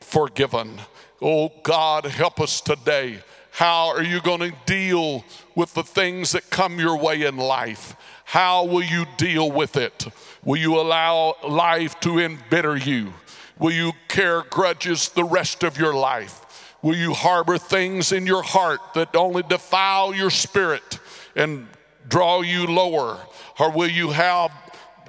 forgiven. 0.00 0.80
Oh 1.20 1.50
God, 1.64 2.04
help 2.04 2.40
us 2.40 2.60
today. 2.60 3.18
How 3.50 3.88
are 3.88 4.04
you 4.04 4.20
going 4.20 4.38
to 4.38 4.54
deal 4.66 5.24
with 5.56 5.74
the 5.74 5.82
things 5.82 6.30
that 6.30 6.48
come 6.48 6.78
your 6.78 6.96
way 6.96 7.22
in 7.22 7.38
life? 7.38 7.96
How 8.24 8.64
will 8.64 8.84
you 8.84 9.04
deal 9.16 9.50
with 9.50 9.76
it? 9.76 10.06
Will 10.44 10.60
you 10.60 10.78
allow 10.78 11.34
life 11.42 11.98
to 12.00 12.20
embitter 12.20 12.76
you? 12.76 13.14
Will 13.58 13.72
you 13.72 13.92
care 14.06 14.42
grudges 14.42 15.08
the 15.08 15.24
rest 15.24 15.64
of 15.64 15.76
your 15.76 15.94
life? 15.94 16.74
Will 16.82 16.96
you 16.96 17.14
harbor 17.14 17.58
things 17.58 18.12
in 18.12 18.26
your 18.26 18.44
heart 18.44 18.78
that 18.94 19.16
only 19.16 19.42
defile 19.42 20.14
your 20.14 20.30
spirit 20.30 21.00
and 21.34 21.66
draw 22.06 22.42
you 22.42 22.66
lower? 22.66 23.18
Or 23.58 23.70
will 23.70 23.90
you 23.90 24.10
have 24.10 24.52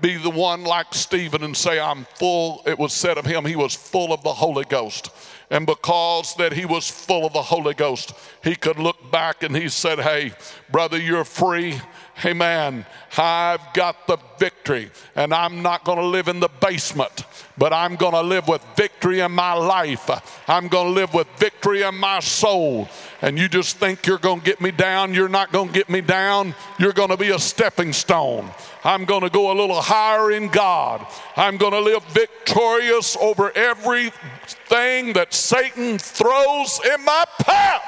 be 0.01 0.17
the 0.17 0.29
one 0.29 0.63
like 0.63 0.93
Stephen 0.93 1.43
and 1.43 1.55
say, 1.55 1.79
I'm 1.79 2.05
full. 2.15 2.61
It 2.65 2.77
was 2.77 2.93
said 2.93 3.17
of 3.17 3.25
him, 3.25 3.45
he 3.45 3.55
was 3.55 3.73
full 3.73 4.13
of 4.13 4.23
the 4.23 4.33
Holy 4.33 4.65
Ghost. 4.65 5.09
And 5.49 5.65
because 5.65 6.35
that 6.35 6.53
he 6.53 6.65
was 6.65 6.89
full 6.89 7.25
of 7.25 7.33
the 7.33 7.41
Holy 7.41 7.73
Ghost, 7.73 8.13
he 8.43 8.55
could 8.55 8.77
look 8.77 9.11
back 9.11 9.43
and 9.43 9.55
he 9.55 9.69
said, 9.69 9.99
Hey, 9.99 10.33
brother, 10.69 10.97
you're 10.97 11.23
free. 11.23 11.79
Man, 12.23 12.85
I've 13.15 13.73
got 13.73 14.07
the 14.07 14.17
victory, 14.39 14.89
and 15.15 15.31
I'm 15.31 15.61
not 15.61 15.83
going 15.83 15.99
to 15.99 16.05
live 16.05 16.27
in 16.27 16.39
the 16.39 16.49
basement, 16.59 17.25
but 17.59 17.71
I'm 17.71 17.95
going 17.95 18.13
to 18.13 18.23
live 18.23 18.47
with 18.47 18.65
victory 18.75 19.19
in 19.19 19.31
my 19.33 19.53
life. 19.53 20.09
I'm 20.49 20.67
going 20.67 20.87
to 20.87 20.93
live 20.93 21.13
with 21.13 21.27
victory 21.37 21.83
in 21.83 21.95
my 21.95 22.19
soul. 22.19 22.89
And 23.21 23.37
you 23.37 23.49
just 23.49 23.77
think 23.77 24.05
you're 24.05 24.19
going 24.19 24.41
to 24.41 24.45
get 24.45 24.61
me 24.61 24.69
down. 24.69 25.13
You're 25.13 25.29
not 25.29 25.51
going 25.51 25.69
to 25.69 25.73
get 25.73 25.89
me 25.89 26.01
down. 26.01 26.53
You're 26.77 26.93
going 26.93 27.09
to 27.09 27.17
be 27.17 27.29
a 27.29 27.39
stepping 27.39 27.91
stone. 27.93 28.51
I'm 28.83 29.05
going 29.05 29.21
to 29.21 29.29
go 29.29 29.51
a 29.51 29.55
little 29.59 29.81
higher 29.81 30.31
in 30.31 30.49
God. 30.49 31.05
I'm 31.35 31.57
going 31.57 31.73
to 31.73 31.79
live 31.79 32.03
victorious 32.05 33.17
over 33.19 33.51
everything 33.57 35.13
that 35.13 35.33
Satan 35.33 35.97
throws 35.97 36.79
in 36.85 37.03
my 37.03 37.25
path. 37.39 37.81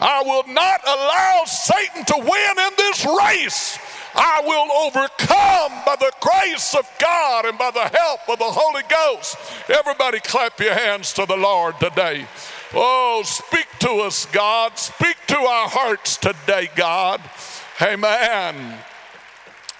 I 0.00 0.22
will 0.22 0.44
not 0.52 0.80
allow 0.86 1.42
Satan 1.46 2.04
to 2.04 2.14
win 2.18 2.58
in 2.58 2.72
this 2.76 3.06
race. 3.06 3.78
I 4.14 4.42
will 4.44 4.70
overcome 4.86 5.82
by 5.84 5.96
the 5.98 6.12
grace 6.20 6.74
of 6.74 6.88
God 7.00 7.46
and 7.46 7.58
by 7.58 7.72
the 7.72 7.88
help 7.88 8.20
of 8.28 8.38
the 8.38 8.44
Holy 8.44 8.82
Ghost. 8.88 9.36
Everybody 9.68 10.20
clap 10.20 10.60
your 10.60 10.74
hands 10.74 11.12
to 11.14 11.26
the 11.26 11.36
Lord 11.36 11.78
today. 11.80 12.26
Oh, 12.76 13.22
speak 13.24 13.68
to 13.80 13.90
us, 14.00 14.26
God. 14.26 14.76
Speak 14.78 15.16
to 15.28 15.36
our 15.36 15.68
hearts 15.68 16.16
today, 16.16 16.68
God. 16.74 17.20
Amen. 17.80 18.78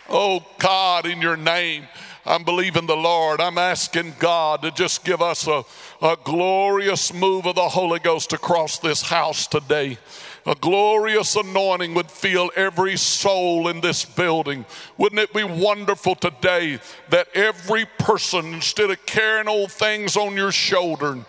Oh, 0.08 0.46
God, 0.58 1.04
in 1.04 1.20
your 1.20 1.36
name. 1.36 1.88
I'm 2.26 2.44
believing 2.44 2.86
the 2.86 2.96
Lord. 2.96 3.40
I'm 3.40 3.58
asking 3.58 4.14
God 4.18 4.62
to 4.62 4.70
just 4.70 5.04
give 5.04 5.20
us 5.20 5.46
a, 5.46 5.64
a 6.00 6.16
glorious 6.22 7.12
move 7.12 7.46
of 7.46 7.56
the 7.56 7.68
Holy 7.68 7.98
Ghost 7.98 8.32
across 8.32 8.78
this 8.78 9.02
house 9.02 9.46
today. 9.46 9.98
A 10.46 10.54
glorious 10.54 11.36
anointing 11.36 11.94
would 11.94 12.10
fill 12.10 12.50
every 12.54 12.96
soul 12.96 13.68
in 13.68 13.80
this 13.80 14.04
building. 14.04 14.64
Wouldn't 14.98 15.20
it 15.20 15.32
be 15.32 15.44
wonderful 15.44 16.14
today 16.14 16.80
that 17.08 17.28
every 17.34 17.86
person, 17.98 18.54
instead 18.54 18.90
of 18.90 19.04
carrying 19.06 19.48
old 19.48 19.72
things 19.72 20.16
on 20.16 20.36
your 20.36 20.52
shoulder, 20.52 21.24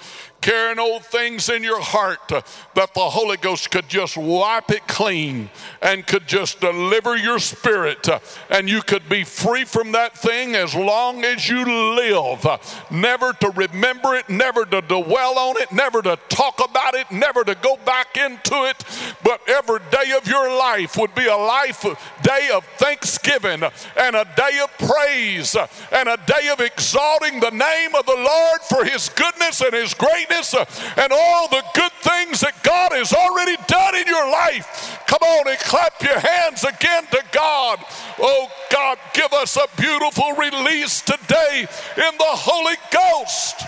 carrying 0.45 0.77
old 0.77 1.03
things 1.03 1.49
in 1.49 1.63
your 1.63 1.81
heart, 1.81 2.31
uh, 2.31 2.39
that 2.75 2.93
the 2.93 2.99
Holy 2.99 3.35
Ghost 3.35 3.71
could 3.71 3.89
just 3.89 4.15
wipe 4.15 4.69
it 4.69 4.87
clean 4.87 5.49
and 5.81 6.05
could 6.05 6.27
just 6.27 6.59
deliver 6.59 7.17
your 7.17 7.39
spirit, 7.39 8.07
uh, 8.07 8.19
and 8.51 8.69
you 8.69 8.83
could 8.83 9.09
be 9.09 9.23
free 9.23 9.65
from 9.65 9.91
that 9.93 10.15
thing 10.15 10.55
as 10.55 10.75
long 10.75 11.25
as 11.25 11.49
you 11.49 11.65
live. 11.65 12.45
Uh, 12.45 12.59
never 12.91 13.33
to 13.33 13.49
remember 13.55 14.13
it, 14.13 14.29
never 14.29 14.65
to 14.65 14.81
dwell 14.81 15.39
on 15.39 15.57
it, 15.57 15.71
never 15.71 16.03
to 16.03 16.15
talk 16.29 16.63
about 16.63 16.93
it, 16.93 17.09
never 17.09 17.43
to 17.43 17.55
go 17.55 17.75
back 17.83 18.15
into 18.15 18.65
it, 18.65 18.83
but 19.23 19.41
every 19.47 19.79
day 19.89 20.11
of 20.15 20.27
your 20.27 20.47
life 20.59 20.95
would 20.95 21.15
be 21.15 21.25
a 21.25 21.35
life 21.35 21.83
day 22.21 22.49
of 22.53 22.63
thanksgiving 22.77 23.63
and 23.97 24.15
a 24.15 24.27
day 24.37 24.59
of 24.61 24.69
praise 24.77 25.55
and 25.91 26.07
a 26.07 26.17
day 26.27 26.49
of 26.49 26.59
exalting 26.59 27.39
the 27.39 27.49
name 27.49 27.95
of 27.95 28.05
the 28.05 28.15
Lord 28.15 28.61
for 28.69 28.85
his 28.85 29.09
goodness 29.09 29.61
and 29.61 29.73
his 29.73 29.95
greatness 29.95 30.34
uh, 30.53 30.65
and 30.97 31.11
all 31.11 31.47
the 31.47 31.63
good 31.73 31.91
things 32.01 32.41
that 32.41 32.61
God 32.63 32.91
has 32.91 33.13
already 33.13 33.55
done 33.67 33.95
in 33.95 34.07
your 34.07 34.29
life. 34.31 35.03
Come 35.07 35.21
on 35.21 35.47
and 35.47 35.59
clap 35.59 36.01
your 36.01 36.19
hands 36.19 36.63
again 36.63 37.05
to 37.11 37.23
God. 37.31 37.79
Oh, 38.19 38.47
God, 38.71 38.97
give 39.13 39.31
us 39.33 39.57
a 39.57 39.67
beautiful 39.79 40.33
release 40.33 41.01
today 41.01 41.67
in 41.97 42.17
the 42.17 42.33
Holy 42.35 42.75
Ghost. 42.91 43.61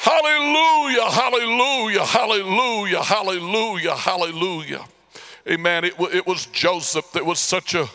Hallelujah, 0.00 1.10
hallelujah, 1.10 2.04
hallelujah, 2.06 3.02
hallelujah, 3.02 3.94
hallelujah. 3.94 4.84
Amen. 5.46 5.84
It, 5.84 5.94
it 5.98 6.26
was 6.26 6.46
Joseph 6.46 7.12
that 7.12 7.24
was 7.24 7.38
such 7.38 7.74
a 7.74 7.88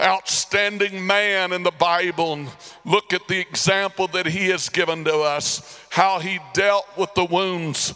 outstanding 0.00 1.06
man 1.06 1.52
in 1.52 1.62
the 1.62 1.70
Bible. 1.70 2.32
And 2.34 2.48
look 2.84 3.12
at 3.12 3.28
the 3.28 3.38
example 3.38 4.06
that 4.08 4.26
he 4.26 4.48
has 4.48 4.68
given 4.68 5.04
to 5.04 5.18
us 5.18 5.78
how 5.90 6.18
he 6.18 6.38
dealt 6.52 6.86
with 6.96 7.14
the 7.14 7.24
wounds 7.24 7.94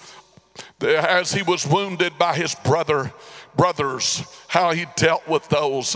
as 0.81 1.33
he 1.33 1.43
was 1.43 1.67
wounded 1.67 2.19
by 2.19 2.35
his 2.35 2.55
brother 2.55 3.13
brothers 3.57 4.23
how 4.49 4.73
he 4.73 4.85
dealt 4.97 5.27
with 5.29 5.49
those 5.49 5.95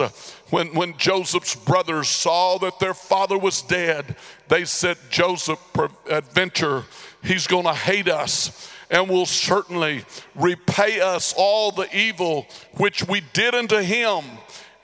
when, 0.50 0.72
when 0.74 0.96
joseph's 0.96 1.54
brothers 1.54 2.08
saw 2.08 2.58
that 2.58 2.78
their 2.78 2.94
father 2.94 3.36
was 3.36 3.62
dead 3.62 4.16
they 4.48 4.64
said 4.64 4.96
joseph 5.10 5.60
adventure 6.08 6.84
he's 7.22 7.46
going 7.46 7.64
to 7.64 7.74
hate 7.74 8.08
us 8.08 8.70
and 8.90 9.08
will 9.08 9.26
certainly 9.26 10.04
repay 10.34 11.00
us 11.00 11.34
all 11.36 11.70
the 11.70 11.88
evil 11.96 12.46
which 12.76 13.06
we 13.06 13.20
did 13.32 13.54
unto 13.54 13.78
him 13.78 14.22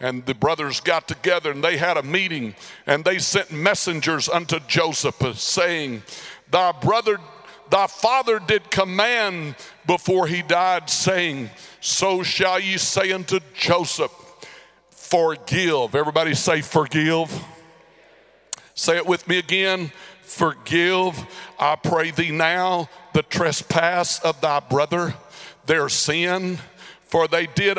and 0.04 0.26
the 0.26 0.34
brothers 0.34 0.80
got 0.80 1.08
together 1.08 1.50
and 1.50 1.64
they 1.64 1.78
had 1.78 1.96
a 1.96 2.02
meeting 2.02 2.54
and 2.86 3.06
they 3.06 3.18
sent 3.18 3.50
messengers 3.50 4.28
unto 4.28 4.60
Joseph 4.68 5.16
saying, 5.38 6.02
Thy 6.50 6.72
brother, 6.72 7.18
thy 7.70 7.86
father 7.86 8.38
did 8.38 8.70
command 8.70 9.56
before 9.86 10.26
he 10.26 10.42
died, 10.42 10.90
saying, 10.90 11.48
So 11.80 12.22
shall 12.22 12.60
ye 12.60 12.76
say 12.76 13.12
unto 13.12 13.40
Joseph, 13.54 14.12
Forgive. 14.90 15.94
Everybody 15.94 16.34
say, 16.34 16.60
Forgive. 16.60 17.32
Say 18.74 18.98
it 18.98 19.06
with 19.06 19.26
me 19.26 19.38
again. 19.38 19.90
Forgive, 20.20 21.24
I 21.58 21.76
pray 21.76 22.10
thee 22.10 22.30
now, 22.30 22.90
the 23.14 23.22
trespass 23.22 24.18
of 24.18 24.38
thy 24.42 24.60
brother, 24.60 25.14
their 25.64 25.88
sin, 25.88 26.58
for 27.06 27.26
they 27.26 27.46
did 27.46 27.78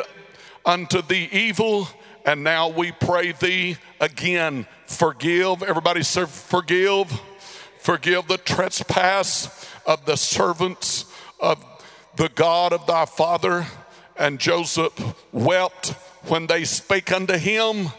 unto 0.64 1.02
thee 1.02 1.28
evil 1.30 1.88
and 2.26 2.42
now 2.42 2.68
we 2.68 2.90
pray 2.90 3.30
thee 3.30 3.76
again, 4.00 4.66
forgive. 4.86 5.62
Everybody 5.62 6.02
forgive. 6.02 7.08
Forgive 7.78 8.26
the 8.26 8.38
trespass 8.38 9.70
of 9.86 10.04
the 10.06 10.16
servants 10.16 11.04
of 11.38 11.64
the 12.16 12.28
God 12.28 12.72
of 12.72 12.84
thy 12.84 13.04
father. 13.04 13.64
And 14.16 14.40
Joseph 14.40 14.92
wept 15.30 15.90
when 16.26 16.48
they 16.48 16.64
spake 16.64 17.12
unto 17.12 17.38
him. 17.38 17.90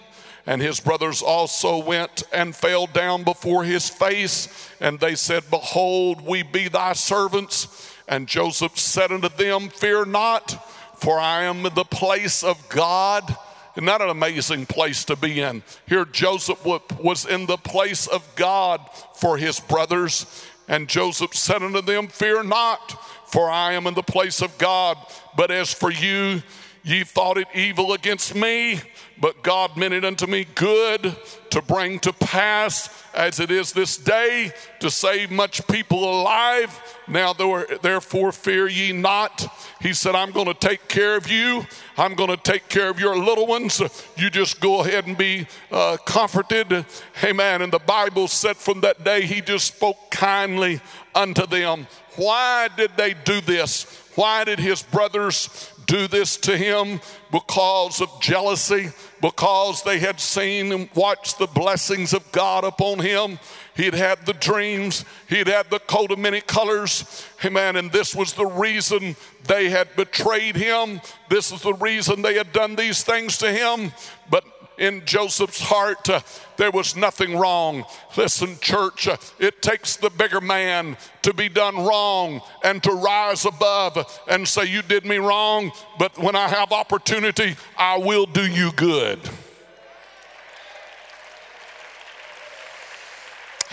And 0.46 0.62
his 0.62 0.82
brothers 0.82 1.22
also 1.22 1.82
went 1.82 2.24
and 2.34 2.54
fell 2.54 2.86
down 2.86 3.24
before 3.24 3.64
his 3.64 3.90
face. 3.90 4.70
And 4.82 5.00
they 5.00 5.16
said, 5.16 5.44
Behold, 5.50 6.26
we 6.26 6.44
be 6.44 6.68
thy 6.68 6.94
servants. 6.94 7.96
And 8.10 8.28
Joseph 8.28 8.78
said 8.78 9.14
unto 9.14 9.30
them, 9.30 9.70
Fear 9.70 10.08
not, 10.08 10.52
for 11.00 11.18
I 11.18 11.44
am 11.44 11.66
in 11.66 11.74
the 11.76 11.86
place 11.86 12.44
of 12.44 12.68
God 12.68 13.38
that 13.86 14.02
an 14.02 14.10
amazing 14.10 14.66
place 14.66 15.06
to 15.06 15.16
be 15.16 15.42
in? 15.42 15.64
Here, 15.88 16.06
Joseph 16.06 16.66
was 16.66 17.26
in 17.26 17.46
the 17.46 17.58
place 17.58 18.08
of 18.08 18.28
God 18.36 18.82
for 19.14 19.38
his 19.38 19.60
brothers, 19.60 20.46
and 20.68 20.88
Joseph 20.88 21.36
said 21.36 21.62
unto 21.62 21.82
them, 21.82 22.08
Fear 22.08 22.44
not, 22.44 22.92
for 23.28 23.50
I 23.50 23.74
am 23.74 23.88
in 23.88 23.94
the 23.94 24.04
place 24.04 24.42
of 24.42 24.58
God. 24.58 24.98
But 25.36 25.52
as 25.52 25.74
for 25.74 25.92
you, 25.92 26.42
ye 26.88 27.04
thought 27.04 27.38
it 27.38 27.50
evil 27.54 27.92
against 27.92 28.34
me, 28.34 28.80
but 29.20 29.44
God 29.44 29.76
meant 29.76 29.94
it 29.94 30.06
unto 30.06 30.26
me 30.26 30.48
good 30.56 31.14
to 31.50 31.62
bring 31.62 32.00
to 32.00 32.14
pass 32.14 33.04
as 33.14 33.42
it 33.42 33.52
is 33.52 33.74
this 33.74 33.98
day 33.98 34.54
to 34.80 34.90
save 34.90 35.30
much 35.30 35.68
people 35.68 36.22
alive. 36.22 36.82
Now, 37.06 37.34
therefore, 37.34 38.32
fear 38.32 38.70
ye 38.70 38.94
not. 38.94 39.46
He 39.82 39.94
said, 39.94 40.16
I'm 40.16 40.32
going 40.32 40.48
to 40.48 40.54
take 40.54 40.88
care 40.88 41.18
of 41.18 41.30
you. 41.30 41.66
I'm 41.98 42.16
going 42.16 42.30
to 42.30 42.38
take 42.38 42.70
care 42.70 42.90
of 42.90 43.02
your 43.02 43.18
little 43.18 43.48
ones. 43.48 43.82
You 44.16 44.30
just 44.30 44.62
go 44.62 44.80
ahead 44.80 45.08
and 45.08 45.18
be 45.18 45.46
uh, 45.70 45.98
comforted. 46.06 46.86
Amen. 47.22 47.64
And 47.64 47.74
the 47.74 47.80
Bible 47.80 48.30
said 48.30 48.56
from 48.56 48.80
that 48.82 49.04
day, 49.04 49.24
he 49.24 49.42
just 49.42 49.76
spoke 49.76 50.10
kindly 50.10 50.80
unto 51.14 51.46
them. 51.46 51.88
Why 52.16 52.70
did 52.78 52.92
they 52.96 53.14
do 53.14 53.42
this? 53.42 53.84
Why 54.16 54.46
did 54.46 54.60
his 54.60 54.84
brothers 54.84 55.74
do 55.88 56.08
this 56.08 56.38
to 56.38 56.56
him? 56.56 57.02
Because 57.32 58.02
of 58.02 58.10
jealousy, 58.22 58.90
because 59.22 59.82
they 59.82 59.98
had 59.98 60.20
seen 60.20 60.72
and 60.72 60.90
watched 60.94 61.40
the 61.40 61.48
blessings 61.48 62.14
of 62.14 62.32
God 62.32 62.64
upon 62.64 63.00
him. 63.00 63.40
He'd 63.76 63.94
had 63.94 64.26
the 64.26 64.34
dreams, 64.34 65.06
he'd 65.28 65.48
had 65.48 65.70
the 65.70 65.80
coat 65.80 66.12
of 66.12 66.20
many 66.20 66.42
colors. 66.42 67.26
Amen. 67.44 67.76
And 67.76 67.92
this 67.92 68.14
was 68.14 68.34
the 68.34 68.46
reason 68.46 69.16
they 69.46 69.70
had 69.70 69.96
betrayed 69.96 70.56
him. 70.56 71.02
This 71.30 71.52
is 71.52 71.62
the 71.62 71.74
reason 71.74 72.22
they 72.22 72.36
had 72.36 72.52
done 72.54 72.76
these 72.76 73.04
things 73.04 73.38
to 73.40 73.52
him. 73.52 73.94
But 74.30 74.44
in 74.78 75.04
Joseph's 75.06 75.60
heart, 75.60 76.10
uh, 76.10 76.22
there 76.58 76.72
was 76.72 76.96
nothing 76.96 77.38
wrong. 77.38 77.84
Listen, 78.16 78.58
church, 78.60 79.08
uh, 79.08 79.18
it 79.40 79.62
takes 79.62 79.96
the 79.96 80.10
bigger 80.10 80.42
man 80.42 80.98
to 81.24 81.34
be 81.34 81.50
done 81.50 81.76
wrong 81.76 82.42
and 82.64 82.82
to 82.84 82.92
rise 82.92 83.46
above 83.46 84.22
and 84.30 84.48
say, 84.48 84.66
You 84.66 84.82
did 84.82 85.06
me 85.06 85.18
wrong, 85.18 85.72
but 85.98 86.18
when 86.18 86.36
I 86.36 86.48
have 86.48 86.72
opportunity, 86.72 87.56
I 87.78 87.98
will 87.98 88.26
do 88.26 88.46
you 88.46 88.72
good. 88.74 89.20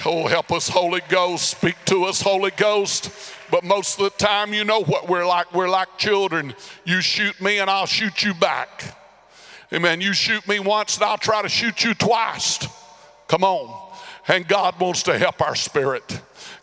Oh, 0.07 0.27
help 0.27 0.53
us, 0.53 0.69
Holy 0.69 1.01
Ghost. 1.09 1.49
Speak 1.49 1.77
to 1.87 2.05
us, 2.05 2.21
Holy 2.21 2.51
Ghost. 2.51 3.11
But 3.51 3.65
most 3.65 3.99
of 3.99 4.05
the 4.05 4.11
time, 4.19 4.53
you 4.53 4.65
know 4.65 4.83
what 4.83 5.09
we're 5.09 5.25
like. 5.25 5.55
We're 5.55 5.69
like 5.69 5.97
children. 5.97 6.55
You 6.85 7.01
shoot 7.01 7.41
me, 7.41 7.59
and 7.59 7.71
I'll 7.71 7.87
shoot 7.87 8.23
you 8.23 8.35
back. 8.35 9.04
Amen. 9.75 10.01
You 10.01 10.13
shoot 10.13 10.47
me 10.47 10.61
once, 10.61 10.97
and 10.97 11.05
I'll 11.05 11.19
try 11.19 11.43
to 11.43 11.49
shoot 11.49 11.83
you 11.83 11.95
twice. 11.95 12.65
Come 13.27 13.43
on. 13.43 13.91
And 14.29 14.47
God 14.47 14.79
wants 14.79 15.03
to 15.05 15.19
help 15.19 15.43
our 15.43 15.57
spirit. 15.57 16.21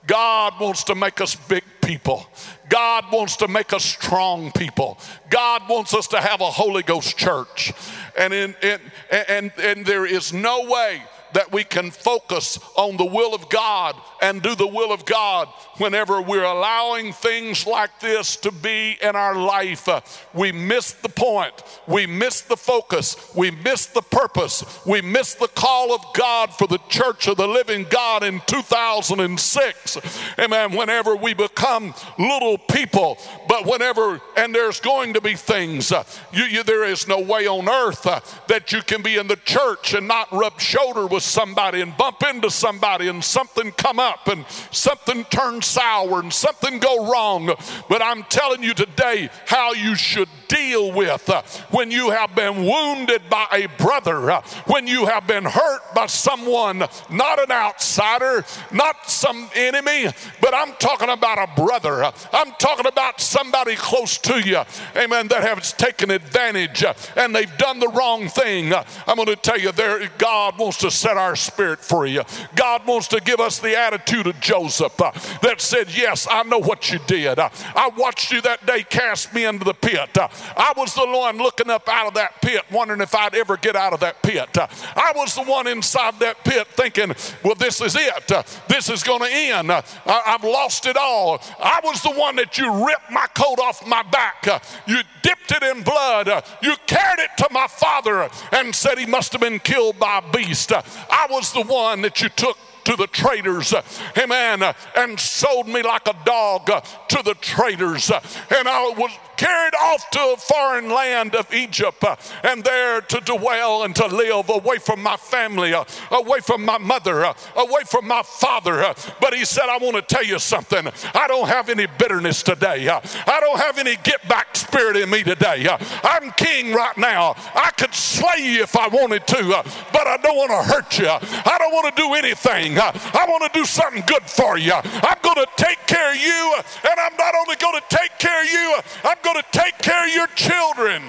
God 0.07 0.53
wants 0.61 0.85
to 0.85 0.95
make 0.95 1.19
us 1.19 1.35
big 1.35 1.63
people. 1.81 2.25
God 2.69 3.03
wants 3.11 3.35
to 3.37 3.49
make 3.49 3.73
us 3.73 3.83
strong 3.83 4.53
people. 4.53 4.97
God 5.29 5.63
wants 5.67 5.93
us 5.93 6.07
to 6.07 6.21
have 6.21 6.39
a 6.39 6.49
Holy 6.49 6.83
Ghost 6.83 7.17
church. 7.17 7.73
And, 8.17 8.33
in, 8.33 8.55
in, 8.63 8.79
and, 9.27 9.51
and 9.59 9.85
there 9.85 10.05
is 10.05 10.31
no 10.31 10.69
way 10.69 11.03
that 11.33 11.51
we 11.51 11.65
can 11.65 11.91
focus 11.91 12.59
on 12.77 12.95
the 12.95 13.05
will 13.05 13.35
of 13.35 13.49
God 13.49 13.95
and 14.21 14.41
do 14.41 14.55
the 14.55 14.67
will 14.67 14.91
of 14.91 15.03
God. 15.05 15.47
Whenever 15.77 16.21
we're 16.21 16.43
allowing 16.43 17.11
things 17.11 17.65
like 17.65 17.99
this 17.99 18.35
to 18.37 18.51
be 18.51 18.97
in 19.01 19.15
our 19.15 19.35
life, 19.35 19.89
uh, 19.89 20.01
we 20.33 20.51
miss 20.51 20.93
the 20.93 21.09
point, 21.09 21.53
we 21.87 22.05
miss 22.05 22.41
the 22.41 22.55
focus, 22.55 23.33
we 23.35 23.49
miss 23.49 23.87
the 23.87 24.01
purpose, 24.01 24.79
we 24.85 25.01
miss 25.01 25.33
the 25.33 25.47
call 25.47 25.93
of 25.93 26.01
God 26.13 26.53
for 26.53 26.67
the 26.67 26.77
church 26.87 27.27
of 27.27 27.37
the 27.37 27.47
living 27.47 27.87
God 27.89 28.23
in 28.23 28.41
2006. 28.45 29.97
Amen. 30.37 30.75
Whenever 30.75 31.15
we 31.15 31.33
become 31.33 31.93
little 32.19 32.59
people, 32.59 33.17
but 33.47 33.65
whenever, 33.65 34.21
and 34.37 34.53
there's 34.53 34.79
going 34.79 35.13
to 35.13 35.21
be 35.21 35.33
things, 35.33 35.91
uh, 35.91 36.03
you, 36.31 36.43
you, 36.43 36.63
there 36.63 36.83
is 36.83 37.07
no 37.07 37.19
way 37.19 37.47
on 37.47 37.67
earth 37.67 38.05
uh, 38.05 38.19
that 38.47 38.71
you 38.71 38.83
can 38.83 39.01
be 39.01 39.17
in 39.17 39.27
the 39.27 39.35
church 39.37 39.95
and 39.95 40.07
not 40.07 40.31
rub 40.31 40.59
shoulder 40.59 41.07
with 41.07 41.23
somebody 41.23 41.81
and 41.81 41.97
bump 41.97 42.21
into 42.23 42.51
somebody 42.51 43.07
and 43.07 43.23
something 43.23 43.71
come 43.71 43.99
up 43.99 44.10
and 44.27 44.45
something 44.71 45.23
turn 45.25 45.61
sour 45.61 46.19
and 46.19 46.31
something 46.31 46.79
go 46.79 47.11
wrong. 47.11 47.53
But 47.89 48.01
I'm 48.01 48.23
telling 48.23 48.63
you 48.63 48.73
today 48.73 49.29
how 49.47 49.73
you 49.73 49.95
should 49.95 50.29
deal 50.47 50.91
with 50.91 51.29
uh, 51.29 51.41
when 51.69 51.91
you 51.91 52.09
have 52.09 52.35
been 52.35 52.65
wounded 52.65 53.21
by 53.29 53.47
a 53.53 53.67
brother, 53.81 54.31
uh, 54.31 54.41
when 54.67 54.85
you 54.85 55.05
have 55.05 55.25
been 55.25 55.45
hurt 55.45 55.81
by 55.95 56.05
someone, 56.07 56.79
not 57.09 57.39
an 57.39 57.51
outsider, 57.51 58.43
not 58.71 59.09
some 59.09 59.49
enemy, 59.55 60.07
but 60.41 60.53
I'm 60.53 60.73
talking 60.73 61.09
about 61.09 61.37
a 61.37 61.61
brother. 61.61 62.03
Uh, 62.03 62.11
I'm 62.33 62.51
talking 62.59 62.85
about 62.85 63.21
somebody 63.21 63.75
close 63.75 64.17
to 64.19 64.41
you, 64.41 64.61
amen, 64.95 65.29
that 65.29 65.43
has 65.43 65.71
taken 65.73 66.11
advantage 66.11 66.83
and 67.15 67.33
they've 67.33 67.57
done 67.57 67.79
the 67.79 67.87
wrong 67.87 68.27
thing. 68.27 68.73
I'm 68.73 69.15
going 69.15 69.27
to 69.27 69.35
tell 69.35 69.59
you, 69.59 69.71
there, 69.71 70.09
God 70.17 70.57
wants 70.57 70.77
to 70.79 70.91
set 70.91 71.17
our 71.17 71.35
spirit 71.35 71.79
free. 71.79 72.19
God 72.55 72.85
wants 72.85 73.07
to 73.09 73.21
give 73.21 73.39
us 73.39 73.59
the 73.59 73.77
attitude 73.77 74.00
of 74.09 74.39
Joseph 74.39 74.99
uh, 75.01 75.11
that 75.41 75.61
said, 75.61 75.95
Yes, 75.95 76.27
I 76.29 76.43
know 76.43 76.59
what 76.59 76.91
you 76.91 76.99
did. 77.07 77.39
Uh, 77.39 77.49
I 77.75 77.89
watched 77.95 78.31
you 78.31 78.41
that 78.41 78.65
day 78.65 78.83
cast 78.83 79.33
me 79.33 79.45
into 79.45 79.63
the 79.63 79.73
pit. 79.73 80.17
Uh, 80.17 80.27
I 80.57 80.73
was 80.75 80.93
the 80.93 81.05
one 81.07 81.37
looking 81.37 81.69
up 81.69 81.87
out 81.87 82.07
of 82.07 82.13
that 82.15 82.41
pit, 82.41 82.61
wondering 82.71 83.01
if 83.01 83.15
I'd 83.15 83.35
ever 83.35 83.57
get 83.57 83.75
out 83.75 83.93
of 83.93 84.01
that 84.01 84.21
pit. 84.21 84.57
Uh, 84.57 84.67
I 84.95 85.13
was 85.15 85.35
the 85.35 85.43
one 85.43 85.67
inside 85.67 86.19
that 86.19 86.43
pit 86.43 86.67
thinking, 86.67 87.13
well, 87.43 87.55
this 87.55 87.81
is 87.81 87.95
it. 87.95 88.31
This 88.67 88.89
is 88.89 89.03
going 89.03 89.21
to 89.21 89.29
end. 89.29 89.71
I've 89.71 90.43
lost 90.43 90.85
it 90.85 90.97
all. 90.97 91.41
I 91.59 91.79
was 91.83 92.01
the 92.01 92.11
one 92.11 92.35
that 92.35 92.57
you 92.57 92.85
ripped 92.85 93.11
my 93.11 93.27
coat 93.33 93.59
off 93.59 93.85
my 93.87 94.03
back. 94.03 94.45
You 94.87 95.01
dipped 95.21 95.51
it 95.51 95.63
in 95.63 95.83
blood. 95.83 96.27
You 96.61 96.75
carried 96.87 97.19
it 97.19 97.29
to 97.37 97.47
my 97.51 97.67
father 97.67 98.29
and 98.51 98.75
said 98.75 98.97
he 98.97 99.05
must 99.05 99.31
have 99.31 99.41
been 99.41 99.59
killed 99.59 99.99
by 99.99 100.19
a 100.19 100.31
beast. 100.31 100.73
I 100.73 101.27
was 101.29 101.53
the 101.53 101.63
one 101.63 102.01
that 102.01 102.21
you 102.21 102.29
took 102.29 102.57
to 102.83 102.95
the 102.95 103.07
traders, 103.07 103.73
amen, 104.17 104.63
and 104.95 105.19
sold 105.19 105.67
me 105.67 105.81
like 105.81 106.07
a 106.07 106.15
dog 106.25 106.65
to 106.65 107.21
the 107.23 107.35
traders. 107.41 108.09
And 108.11 108.67
I 108.67 108.93
was 108.97 109.11
carried 109.41 109.73
off 109.73 110.07
to 110.11 110.19
a 110.19 110.37
foreign 110.37 110.87
land 110.87 111.33
of 111.33 111.51
Egypt 111.51 112.03
uh, 112.03 112.15
and 112.43 112.63
there 112.63 113.01
to 113.01 113.19
dwell 113.21 113.81
and 113.81 113.95
to 113.95 114.05
live 114.05 114.49
away 114.49 114.77
from 114.77 115.01
my 115.01 115.17
family, 115.17 115.73
uh, 115.73 115.83
away 116.11 116.39
from 116.41 116.63
my 116.63 116.77
mother, 116.77 117.25
uh, 117.25 117.33
away 117.55 117.81
from 117.89 118.07
my 118.07 118.21
father. 118.21 118.93
But 119.19 119.33
he 119.33 119.43
said, 119.43 119.63
I 119.67 119.79
want 119.79 119.95
to 119.95 120.03
tell 120.03 120.23
you 120.23 120.37
something. 120.37 120.87
I 121.15 121.27
don't 121.27 121.47
have 121.47 121.69
any 121.69 121.87
bitterness 121.97 122.43
today. 122.43 122.87
I 122.87 123.39
don't 123.39 123.57
have 123.57 123.79
any 123.79 123.95
get 124.03 124.27
back 124.29 124.55
spirit 124.55 124.95
in 124.95 125.09
me 125.09 125.23
today. 125.23 125.67
I'm 126.03 126.31
king 126.33 126.75
right 126.75 126.97
now. 126.97 127.35
I 127.55 127.71
could 127.77 127.95
slay 127.95 128.43
you 128.43 128.61
if 128.61 128.75
I 128.75 128.89
wanted 128.89 129.25
to, 129.25 129.63
but 129.91 130.05
I 130.05 130.17
don't 130.17 130.37
want 130.37 130.51
to 130.51 130.71
hurt 130.71 130.99
you. 130.99 131.09
I 131.09 131.55
don't 131.57 131.73
want 131.73 131.95
to 131.95 132.01
do 132.01 132.13
anything. 132.13 132.77
I 132.77 133.25
want 133.27 133.51
to 133.51 133.59
do 133.59 133.65
something 133.65 134.03
good 134.05 134.23
for 134.23 134.59
you. 134.59 134.73
I'm 134.73 135.17
going 135.23 135.37
to 135.37 135.47
take 135.57 135.79
care 135.87 136.11
of 136.11 136.17
you, 136.17 136.50
and 136.89 136.99
I'm 136.99 137.15
not 137.17 137.35
only 137.35 137.55
going 137.55 137.79
to 137.79 137.95
take 137.95 138.17
care 138.19 138.41
of 138.41 138.49
you, 138.49 138.79
I'm 139.03 139.17
going 139.23 139.37
to 139.41 139.45
take 139.51 139.77
care 139.79 140.05
of 140.05 140.13
your 140.13 140.27
children. 140.27 141.03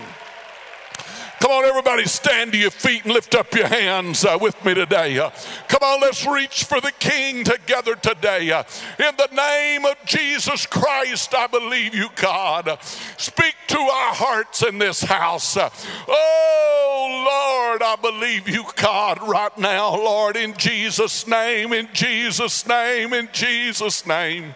Come 1.42 1.50
on, 1.50 1.64
everybody, 1.64 2.04
stand 2.04 2.52
to 2.52 2.58
your 2.58 2.70
feet 2.70 3.02
and 3.02 3.12
lift 3.12 3.34
up 3.34 3.52
your 3.52 3.66
hands 3.66 4.24
uh, 4.24 4.38
with 4.40 4.64
me 4.64 4.74
today. 4.74 5.18
Uh, 5.18 5.30
come 5.66 5.80
on, 5.82 6.00
let's 6.00 6.24
reach 6.24 6.62
for 6.62 6.80
the 6.80 6.92
King 7.00 7.42
together 7.42 7.96
today. 7.96 8.48
Uh, 8.52 8.62
in 9.00 9.16
the 9.16 9.28
name 9.34 9.84
of 9.84 9.96
Jesus 10.06 10.66
Christ, 10.66 11.34
I 11.34 11.48
believe 11.48 11.96
you, 11.96 12.10
God. 12.14 12.78
Speak 13.16 13.56
to 13.66 13.76
our 13.76 14.14
hearts 14.14 14.62
in 14.62 14.78
this 14.78 15.02
house. 15.02 15.56
Uh, 15.56 15.68
oh, 16.06 17.72
Lord, 17.72 17.82
I 17.82 17.96
believe 18.00 18.48
you, 18.48 18.64
God, 18.76 19.20
right 19.28 19.58
now, 19.58 19.96
Lord, 19.96 20.36
in 20.36 20.56
Jesus' 20.56 21.26
name, 21.26 21.72
in 21.72 21.88
Jesus' 21.92 22.68
name, 22.68 23.12
in 23.12 23.28
Jesus' 23.32 24.06
name. 24.06 24.54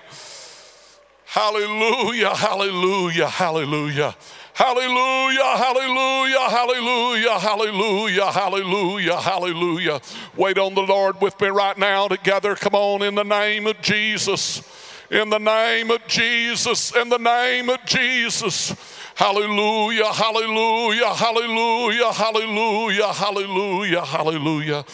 Hallelujah, 1.36 2.34
hallelujah, 2.34 3.28
hallelujah. 3.28 4.16
Hallelujah, 4.54 5.56
hallelujah, 5.58 6.48
hallelujah, 6.48 7.38
hallelujah, 7.38 8.32
hallelujah, 8.32 9.20
hallelujah. 9.20 10.00
Wait 10.34 10.56
on 10.56 10.74
the 10.74 10.80
Lord 10.80 11.20
with 11.20 11.38
me 11.38 11.48
right 11.48 11.76
now 11.76 12.08
together. 12.08 12.54
Come 12.54 12.74
on, 12.74 13.02
in 13.02 13.14
the 13.14 13.22
name 13.22 13.66
of 13.66 13.78
Jesus. 13.82 14.62
In 15.10 15.28
the 15.28 15.36
name 15.36 15.90
of 15.90 16.06
Jesus, 16.06 16.96
in 16.96 17.10
the 17.10 17.18
name 17.18 17.68
of 17.68 17.84
Jesus. 17.84 18.74
Hallelujah, 19.14 20.10
hallelujah, 20.14 21.12
hallelujah, 21.12 22.12
hallelujah, 22.14 23.12
hallelujah, 23.12 24.04
hallelujah. 24.06 24.84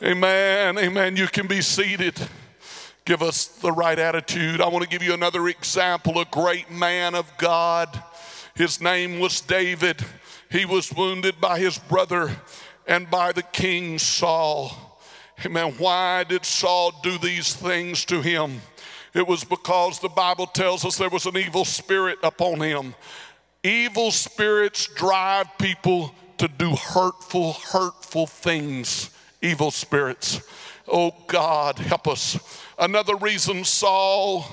Amen, 0.00 0.78
amen. 0.78 1.16
You 1.16 1.26
can 1.26 1.48
be 1.48 1.60
seated 1.60 2.14
give 3.08 3.22
us 3.22 3.46
the 3.46 3.72
right 3.72 3.98
attitude. 3.98 4.60
I 4.60 4.68
want 4.68 4.82
to 4.82 4.88
give 4.88 5.02
you 5.02 5.14
another 5.14 5.48
example 5.48 6.20
a 6.20 6.26
great 6.26 6.70
man 6.70 7.14
of 7.14 7.26
God. 7.38 8.02
His 8.54 8.82
name 8.82 9.18
was 9.18 9.40
David. 9.40 10.04
He 10.50 10.66
was 10.66 10.92
wounded 10.92 11.40
by 11.40 11.58
his 11.58 11.78
brother 11.78 12.30
and 12.86 13.10
by 13.10 13.32
the 13.32 13.42
king 13.42 13.98
Saul. 13.98 15.00
Amen. 15.42 15.72
Why 15.78 16.24
did 16.24 16.44
Saul 16.44 16.92
do 17.02 17.16
these 17.16 17.54
things 17.54 18.04
to 18.04 18.20
him? 18.20 18.60
It 19.14 19.26
was 19.26 19.42
because 19.42 20.00
the 20.00 20.10
Bible 20.10 20.46
tells 20.46 20.84
us 20.84 20.98
there 20.98 21.08
was 21.08 21.24
an 21.24 21.38
evil 21.38 21.64
spirit 21.64 22.18
upon 22.22 22.60
him. 22.60 22.94
Evil 23.64 24.10
spirits 24.10 24.86
drive 24.86 25.46
people 25.56 26.14
to 26.36 26.46
do 26.46 26.76
hurtful, 26.76 27.54
hurtful 27.54 28.26
things. 28.26 29.08
Evil 29.40 29.70
spirits. 29.70 30.42
Oh 30.86 31.12
God, 31.26 31.78
help 31.78 32.06
us. 32.06 32.38
Another 32.78 33.16
reason 33.16 33.64
Saul 33.64 34.44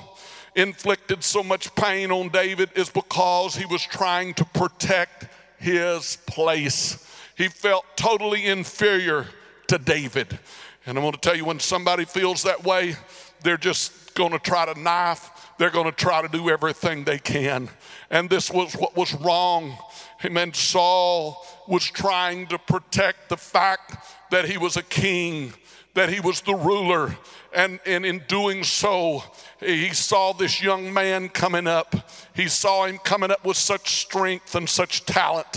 inflicted 0.56 1.22
so 1.22 1.42
much 1.42 1.74
pain 1.74 2.10
on 2.10 2.30
David 2.30 2.70
is 2.74 2.88
because 2.88 3.54
he 3.54 3.66
was 3.66 3.82
trying 3.82 4.34
to 4.34 4.44
protect 4.46 5.28
his 5.58 6.16
place. 6.26 7.06
He 7.36 7.48
felt 7.48 7.84
totally 7.96 8.46
inferior 8.46 9.26
to 9.68 9.78
David. 9.78 10.38
And 10.86 10.96
I'm 10.96 11.04
going 11.04 11.12
to 11.12 11.20
tell 11.20 11.36
you 11.36 11.44
when 11.44 11.60
somebody 11.60 12.04
feels 12.04 12.42
that 12.44 12.64
way, 12.64 12.96
they're 13.42 13.56
just 13.56 14.14
going 14.14 14.32
to 14.32 14.38
try 14.38 14.72
to 14.72 14.80
knife, 14.80 15.30
they're 15.58 15.70
going 15.70 15.86
to 15.86 15.92
try 15.92 16.22
to 16.22 16.28
do 16.28 16.48
everything 16.48 17.04
they 17.04 17.18
can. 17.18 17.68
And 18.10 18.30
this 18.30 18.50
was 18.50 18.74
what 18.74 18.96
was 18.96 19.14
wrong. 19.14 19.76
Amen. 20.24 20.54
Saul 20.54 21.46
was 21.68 21.84
trying 21.84 22.46
to 22.48 22.58
protect 22.58 23.28
the 23.28 23.36
fact 23.36 23.96
that 24.30 24.46
he 24.46 24.56
was 24.56 24.76
a 24.76 24.82
king, 24.82 25.52
that 25.96 26.10
he 26.10 26.20
was 26.20 26.42
the 26.42 26.54
ruler, 26.54 27.16
and, 27.54 27.80
and 27.86 28.04
in 28.04 28.22
doing 28.28 28.62
so, 28.62 29.24
he 29.58 29.88
saw 29.94 30.34
this 30.34 30.62
young 30.62 30.92
man 30.92 31.30
coming 31.30 31.66
up. 31.66 31.96
He 32.34 32.48
saw 32.48 32.84
him 32.84 32.98
coming 32.98 33.30
up 33.30 33.46
with 33.46 33.56
such 33.56 34.02
strength 34.02 34.54
and 34.54 34.68
such 34.68 35.06
talent. 35.06 35.56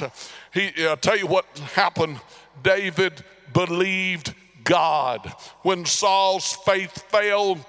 He, 0.54 0.72
I'll 0.86 0.96
tell 0.96 1.18
you 1.18 1.28
what 1.28 1.46
happened. 1.74 2.22
David 2.64 3.22
believed 3.52 4.34
God. 4.64 5.28
When 5.64 5.86
Saul's 5.86 6.54
faith 6.54 7.04
failed, 7.10 7.60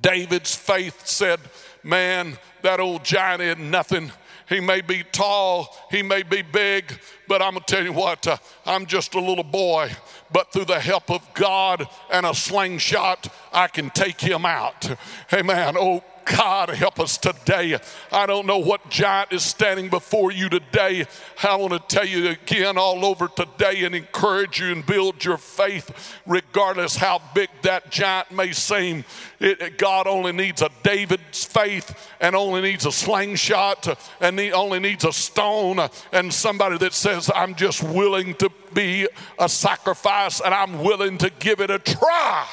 David's 0.00 0.54
faith 0.54 1.04
said, 1.04 1.40
Man, 1.82 2.38
that 2.62 2.78
old 2.78 3.04
giant 3.04 3.42
is 3.42 3.58
nothing. 3.58 4.12
He 4.48 4.60
may 4.60 4.82
be 4.82 5.02
tall, 5.10 5.74
he 5.90 6.02
may 6.02 6.22
be 6.22 6.42
big, 6.42 7.00
but 7.26 7.42
I'm 7.42 7.54
gonna 7.54 7.64
tell 7.66 7.82
you 7.82 7.92
what, 7.92 8.26
uh, 8.26 8.36
I'm 8.66 8.86
just 8.86 9.14
a 9.14 9.20
little 9.20 9.44
boy 9.44 9.90
but 10.32 10.52
through 10.52 10.66
the 10.66 10.80
help 10.80 11.10
of 11.10 11.22
God 11.34 11.88
and 12.10 12.26
a 12.26 12.34
slingshot, 12.34 13.28
I 13.52 13.68
can 13.68 13.90
take 13.90 14.20
him 14.20 14.44
out. 14.44 14.96
Amen. 15.32 15.76
Oh, 15.78 16.02
God, 16.24 16.70
help 16.70 17.00
us 17.00 17.18
today. 17.18 17.78
I 18.10 18.26
don't 18.26 18.46
know 18.46 18.58
what 18.58 18.88
giant 18.90 19.32
is 19.32 19.42
standing 19.42 19.88
before 19.88 20.32
you 20.32 20.48
today. 20.48 21.06
I 21.42 21.56
want 21.56 21.72
to 21.72 21.94
tell 21.94 22.06
you 22.06 22.28
again 22.28 22.78
all 22.78 23.04
over 23.04 23.28
today 23.28 23.84
and 23.84 23.94
encourage 23.94 24.60
you 24.60 24.72
and 24.72 24.84
build 24.84 25.24
your 25.24 25.38
faith, 25.38 26.14
regardless 26.26 26.96
how 26.96 27.20
big 27.34 27.48
that 27.62 27.90
giant 27.90 28.30
may 28.32 28.52
seem. 28.52 29.04
It, 29.40 29.78
God 29.78 30.06
only 30.06 30.32
needs 30.32 30.62
a 30.62 30.70
David's 30.82 31.44
faith 31.44 32.10
and 32.20 32.36
only 32.36 32.60
needs 32.60 32.86
a 32.86 32.92
slingshot 32.92 33.98
and 34.20 34.38
he 34.38 34.52
only 34.52 34.78
needs 34.78 35.04
a 35.04 35.12
stone 35.12 35.80
and 36.12 36.32
somebody 36.32 36.78
that 36.78 36.92
says, 36.92 37.30
I'm 37.34 37.54
just 37.54 37.82
willing 37.82 38.34
to 38.36 38.50
be 38.72 39.08
a 39.38 39.48
sacrifice 39.48 40.40
and 40.40 40.54
I'm 40.54 40.82
willing 40.82 41.18
to 41.18 41.30
give 41.38 41.60
it 41.60 41.70
a 41.70 41.78
try. 41.78 42.46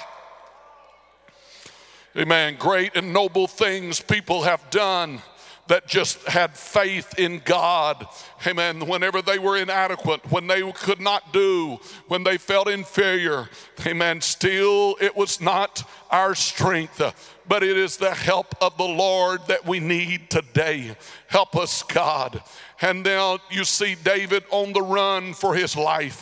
Amen. 2.20 2.58
Great 2.60 2.98
and 2.98 3.14
noble 3.14 3.48
things 3.48 4.02
people 4.02 4.42
have 4.42 4.70
done 4.72 5.22
that 5.68 5.88
just 5.88 6.22
had 6.28 6.58
faith 6.58 7.18
in 7.18 7.42
God. 7.46 8.06
Amen. 8.46 8.88
Whenever 8.88 9.22
they 9.22 9.40
were 9.40 9.56
inadequate, 9.56 10.30
when 10.30 10.46
they 10.48 10.70
could 10.74 11.00
not 11.00 11.32
do, 11.32 11.80
when 12.10 12.26
they 12.26 12.38
felt 12.38 12.68
inferior, 12.68 13.48
amen. 13.86 14.20
Still, 14.20 14.98
it 15.00 15.16
was 15.16 15.40
not 15.40 15.90
our 16.12 16.36
strength, 16.36 17.02
but 17.48 17.64
it 17.64 17.78
is 17.78 17.96
the 17.96 18.14
help 18.14 18.54
of 18.62 18.76
the 18.76 18.84
Lord 18.84 19.40
that 19.48 19.66
we 19.66 19.80
need 19.80 20.30
today. 20.30 20.98
Help 21.28 21.56
us, 21.56 21.84
God. 21.84 22.44
And 22.82 23.02
now 23.02 23.40
you 23.50 23.64
see 23.64 23.96
David 23.96 24.44
on 24.52 24.74
the 24.74 24.82
run 24.82 25.34
for 25.34 25.56
his 25.56 25.78
life 25.78 26.22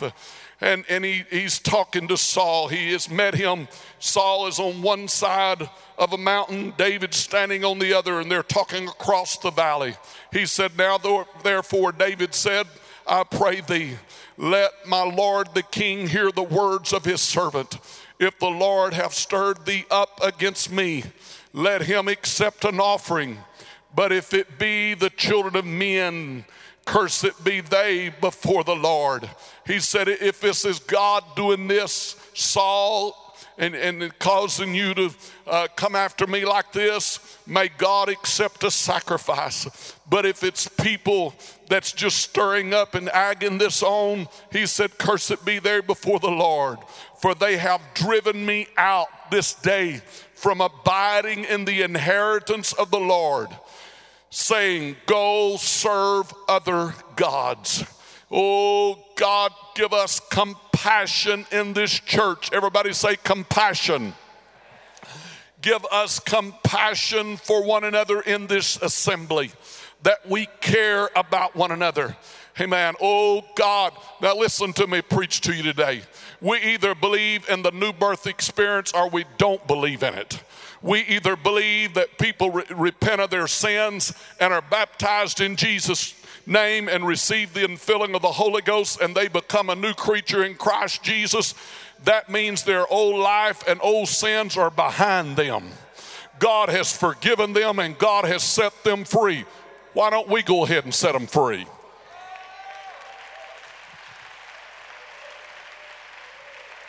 and, 0.60 0.84
and 0.88 1.04
he, 1.04 1.24
he's 1.30 1.58
talking 1.58 2.08
to 2.08 2.16
Saul. 2.16 2.68
He 2.68 2.92
has 2.92 3.08
met 3.08 3.34
him. 3.34 3.68
Saul 4.00 4.46
is 4.48 4.58
on 4.58 4.82
one 4.82 5.06
side 5.06 5.68
of 5.96 6.12
a 6.12 6.18
mountain, 6.18 6.74
David 6.76 7.14
standing 7.14 7.64
on 7.64 7.78
the 7.78 7.92
other, 7.92 8.20
and 8.20 8.30
they're 8.30 8.42
talking 8.42 8.88
across 8.88 9.38
the 9.38 9.50
valley. 9.50 9.94
He 10.32 10.46
said, 10.46 10.76
Now 10.76 10.98
therefore, 11.42 11.92
David 11.92 12.34
said, 12.34 12.66
I 13.06 13.24
pray 13.24 13.60
thee, 13.60 13.96
let 14.36 14.70
my 14.86 15.02
Lord 15.02 15.48
the 15.54 15.62
king 15.62 16.08
hear 16.08 16.30
the 16.30 16.42
words 16.42 16.92
of 16.92 17.04
his 17.04 17.20
servant. 17.20 17.78
If 18.18 18.38
the 18.38 18.48
Lord 18.48 18.92
have 18.94 19.14
stirred 19.14 19.64
thee 19.64 19.84
up 19.90 20.20
against 20.22 20.70
me, 20.70 21.04
let 21.52 21.82
him 21.82 22.08
accept 22.08 22.64
an 22.64 22.80
offering. 22.80 23.38
But 23.94 24.12
if 24.12 24.34
it 24.34 24.58
be 24.58 24.94
the 24.94 25.10
children 25.10 25.56
of 25.56 25.64
men, 25.64 26.44
Cursed 26.88 27.44
be 27.44 27.60
they 27.60 28.08
before 28.08 28.64
the 28.64 28.74
Lord. 28.74 29.28
He 29.66 29.78
said, 29.78 30.08
If 30.08 30.40
this 30.40 30.64
is 30.64 30.78
God 30.78 31.22
doing 31.36 31.68
this, 31.68 32.16
Saul, 32.32 33.36
and, 33.58 33.74
and 33.74 34.18
causing 34.18 34.74
you 34.74 34.94
to 34.94 35.10
uh, 35.46 35.68
come 35.76 35.94
after 35.94 36.26
me 36.26 36.46
like 36.46 36.72
this, 36.72 37.38
may 37.46 37.68
God 37.68 38.08
accept 38.08 38.64
a 38.64 38.70
sacrifice. 38.70 39.94
But 40.08 40.24
if 40.24 40.42
it's 40.42 40.66
people 40.66 41.34
that's 41.68 41.92
just 41.92 42.20
stirring 42.20 42.72
up 42.72 42.94
and 42.94 43.10
agging 43.10 43.58
this 43.58 43.82
on, 43.82 44.26
he 44.50 44.64
said, 44.64 44.96
Cursed 44.96 45.44
be 45.44 45.58
they 45.58 45.82
before 45.82 46.20
the 46.20 46.30
Lord, 46.30 46.78
for 47.20 47.34
they 47.34 47.58
have 47.58 47.82
driven 47.92 48.46
me 48.46 48.66
out 48.78 49.08
this 49.30 49.52
day 49.52 50.00
from 50.32 50.62
abiding 50.62 51.44
in 51.44 51.66
the 51.66 51.82
inheritance 51.82 52.72
of 52.72 52.90
the 52.90 52.98
Lord 52.98 53.50
saying, 54.30 54.96
Go 55.06 55.56
serve 55.56 56.32
other 56.48 56.94
gods. 57.16 57.84
Oh, 58.30 59.02
God, 59.16 59.52
give 59.74 59.92
us 59.92 60.20
compassion 60.20 61.46
in 61.50 61.72
this 61.72 61.98
church. 62.00 62.52
Everybody 62.52 62.92
say 62.92 63.16
compassion. 63.16 64.12
Give 65.60 65.84
us 65.90 66.20
compassion 66.20 67.36
for 67.36 67.64
one 67.64 67.84
another 67.84 68.20
in 68.20 68.46
this 68.46 68.76
assembly, 68.80 69.50
that 70.02 70.28
we 70.28 70.46
care 70.60 71.10
about 71.16 71.56
one 71.56 71.72
another. 71.72 72.16
Amen. 72.60 72.94
Oh 73.00 73.44
God, 73.54 73.92
now 74.20 74.34
listen 74.34 74.72
to 74.74 74.86
me 74.86 75.00
preach 75.00 75.40
to 75.42 75.54
you 75.54 75.62
today. 75.62 76.02
We 76.40 76.58
either 76.58 76.94
believe 76.94 77.48
in 77.48 77.62
the 77.62 77.70
new 77.70 77.92
birth 77.92 78.26
experience 78.26 78.92
or 78.92 79.08
we 79.08 79.24
don't 79.36 79.64
believe 79.66 80.02
in 80.02 80.14
it. 80.14 80.42
We 80.82 81.00
either 81.00 81.36
believe 81.36 81.94
that 81.94 82.18
people 82.18 82.50
re- 82.50 82.64
repent 82.74 83.20
of 83.20 83.30
their 83.30 83.46
sins 83.46 84.12
and 84.40 84.52
are 84.52 84.62
baptized 84.62 85.40
in 85.40 85.56
Jesus' 85.56 86.14
name 86.46 86.88
and 86.88 87.06
receive 87.06 87.52
the 87.52 87.60
infilling 87.60 88.14
of 88.14 88.22
the 88.22 88.32
Holy 88.32 88.62
Ghost 88.62 89.00
and 89.00 89.14
they 89.14 89.28
become 89.28 89.70
a 89.70 89.74
new 89.74 89.92
creature 89.94 90.44
in 90.44 90.54
Christ 90.54 91.02
Jesus. 91.02 91.54
That 92.04 92.30
means 92.30 92.62
their 92.62 92.86
old 92.86 93.16
life 93.16 93.66
and 93.66 93.80
old 93.82 94.08
sins 94.08 94.56
are 94.56 94.70
behind 94.70 95.36
them. 95.36 95.70
God 96.38 96.68
has 96.68 96.96
forgiven 96.96 97.52
them 97.52 97.78
and 97.78 97.98
God 97.98 98.24
has 98.24 98.42
set 98.42 98.84
them 98.84 99.04
free. 99.04 99.44
Why 99.92 100.10
don't 100.10 100.28
we 100.28 100.42
go 100.42 100.64
ahead 100.64 100.84
and 100.84 100.94
set 100.94 101.12
them 101.12 101.26
free? 101.26 101.66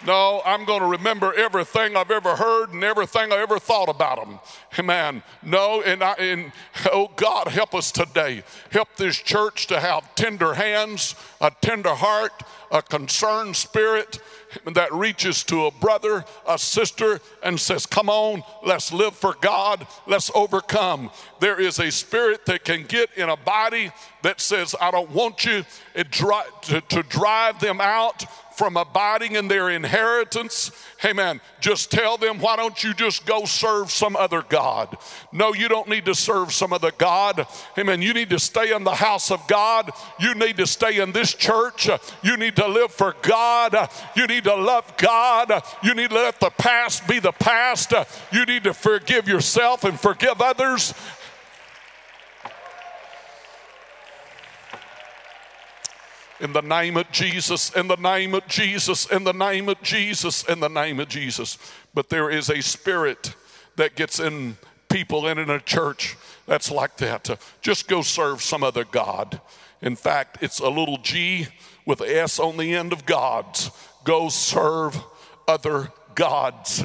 No, 0.05 0.41
I'm 0.45 0.63
going 0.63 0.79
to 0.79 0.87
remember 0.87 1.33
everything 1.33 1.97
I've 1.97 2.11
ever 2.11 2.35
heard 2.35 2.71
and 2.71 2.83
everything 2.83 3.33
I 3.33 3.37
ever 3.37 3.59
thought 3.59 3.89
about 3.89 4.23
them. 4.23 4.39
Amen. 4.77 5.23
No, 5.43 5.81
and, 5.81 6.01
I, 6.01 6.13
and 6.13 6.51
oh 6.91 7.11
God, 7.15 7.49
help 7.49 7.75
us 7.75 7.91
today. 7.91 8.43
Help 8.71 8.95
this 8.95 9.17
church 9.17 9.67
to 9.67 9.79
have 9.79 10.15
tender 10.15 10.53
hands, 10.53 11.15
a 11.41 11.51
tender 11.61 11.95
heart, 11.95 12.31
a 12.71 12.81
concerned 12.81 13.57
spirit 13.57 14.19
that 14.73 14.93
reaches 14.93 15.43
to 15.45 15.65
a 15.65 15.71
brother, 15.71 16.23
a 16.47 16.57
sister, 16.57 17.19
and 17.43 17.59
says, 17.59 17.85
Come 17.85 18.09
on, 18.09 18.43
let's 18.65 18.93
live 18.93 19.15
for 19.15 19.35
God, 19.41 19.85
let's 20.07 20.31
overcome. 20.33 21.11
There 21.39 21.59
is 21.59 21.79
a 21.79 21.91
spirit 21.91 22.45
that 22.45 22.63
can 22.63 22.83
get 22.83 23.09
in 23.17 23.29
a 23.29 23.37
body 23.37 23.91
that 24.21 24.39
says, 24.39 24.75
I 24.79 24.91
don't 24.91 25.11
want 25.11 25.45
you 25.45 25.65
to, 25.95 26.81
to 26.81 27.03
drive 27.03 27.59
them 27.59 27.81
out 27.81 28.25
from 28.59 28.75
abiding 28.75 29.37
in 29.37 29.47
their 29.47 29.69
inheritance. 29.69 30.69
Amen. 31.05 31.39
Just 31.61 31.91
tell 31.91 32.17
them, 32.17 32.39
why 32.39 32.57
don't 32.57 32.83
you 32.83 32.93
just 32.93 33.25
go 33.25 33.45
serve 33.45 33.89
some 33.89 34.17
other 34.17 34.41
God? 34.41 34.97
No, 35.31 35.53
you 35.53 35.69
don't 35.69 35.87
need 35.87 36.03
to 36.05 36.13
serve 36.13 36.51
some 36.51 36.73
other 36.73 36.91
God. 36.91 37.47
Amen. 37.77 38.01
You 38.01 38.13
need 38.13 38.29
to 38.31 38.37
stay 38.37 38.75
in 38.75 38.83
the 38.83 38.95
house 38.95 39.31
of 39.31 39.47
God. 39.47 39.91
You 40.19 40.35
need 40.35 40.57
to 40.57 40.67
stay 40.67 40.99
in 40.99 41.13
this 41.13 41.33
church. 41.33 41.89
You 42.21 42.35
need 42.35 42.57
to 42.57 42.67
live 42.67 42.91
for 42.91 43.15
God. 43.21 43.89
You 44.17 44.27
need 44.27 44.43
to 44.43 44.55
love 44.55 44.97
God. 44.97 45.63
You 45.81 45.93
need 45.93 46.09
to 46.09 46.15
let 46.17 46.41
the 46.41 46.49
past 46.49 47.07
be 47.07 47.19
the 47.19 47.31
past. 47.31 47.93
You 48.29 48.45
need 48.45 48.65
to 48.65 48.73
forgive 48.73 49.25
yourself 49.25 49.85
and 49.85 49.97
forgive 49.97 50.41
others. 50.41 50.93
In 56.39 56.53
the 56.53 56.61
name 56.61 56.97
of 56.97 57.11
Jesus, 57.11 57.73
in 57.75 57.87
the 57.87 57.97
name 57.97 58.33
of 58.33 58.47
Jesus, 58.47 59.05
in 59.07 59.23
the 59.23 59.33
name 59.33 59.69
of 59.69 59.81
Jesus, 59.81 60.43
in 60.43 60.59
the 60.59 60.69
name 60.69 60.99
of 60.99 61.07
Jesus. 61.09 61.57
But 61.93 62.09
there 62.09 62.29
is 62.29 62.49
a 62.49 62.61
spirit 62.61 63.35
that 63.75 63.95
gets 63.95 64.19
in 64.19 64.57
people 64.89 65.27
and 65.27 65.39
in 65.39 65.49
a 65.49 65.59
church 65.59 66.17
that's 66.45 66.71
like 66.71 66.97
that. 66.97 67.39
Just 67.61 67.87
go 67.87 68.01
serve 68.01 68.41
some 68.41 68.63
other 68.63 68.83
God. 68.83 69.39
In 69.81 69.95
fact, 69.95 70.39
it's 70.41 70.59
a 70.59 70.69
little 70.69 70.97
G 70.97 71.47
with 71.85 72.01
S 72.01 72.39
on 72.39 72.57
the 72.57 72.73
end 72.73 72.91
of 72.91 73.05
gods. 73.05 73.71
Go 74.03 74.29
serve 74.29 74.97
other 75.47 75.91
gods. 76.15 76.83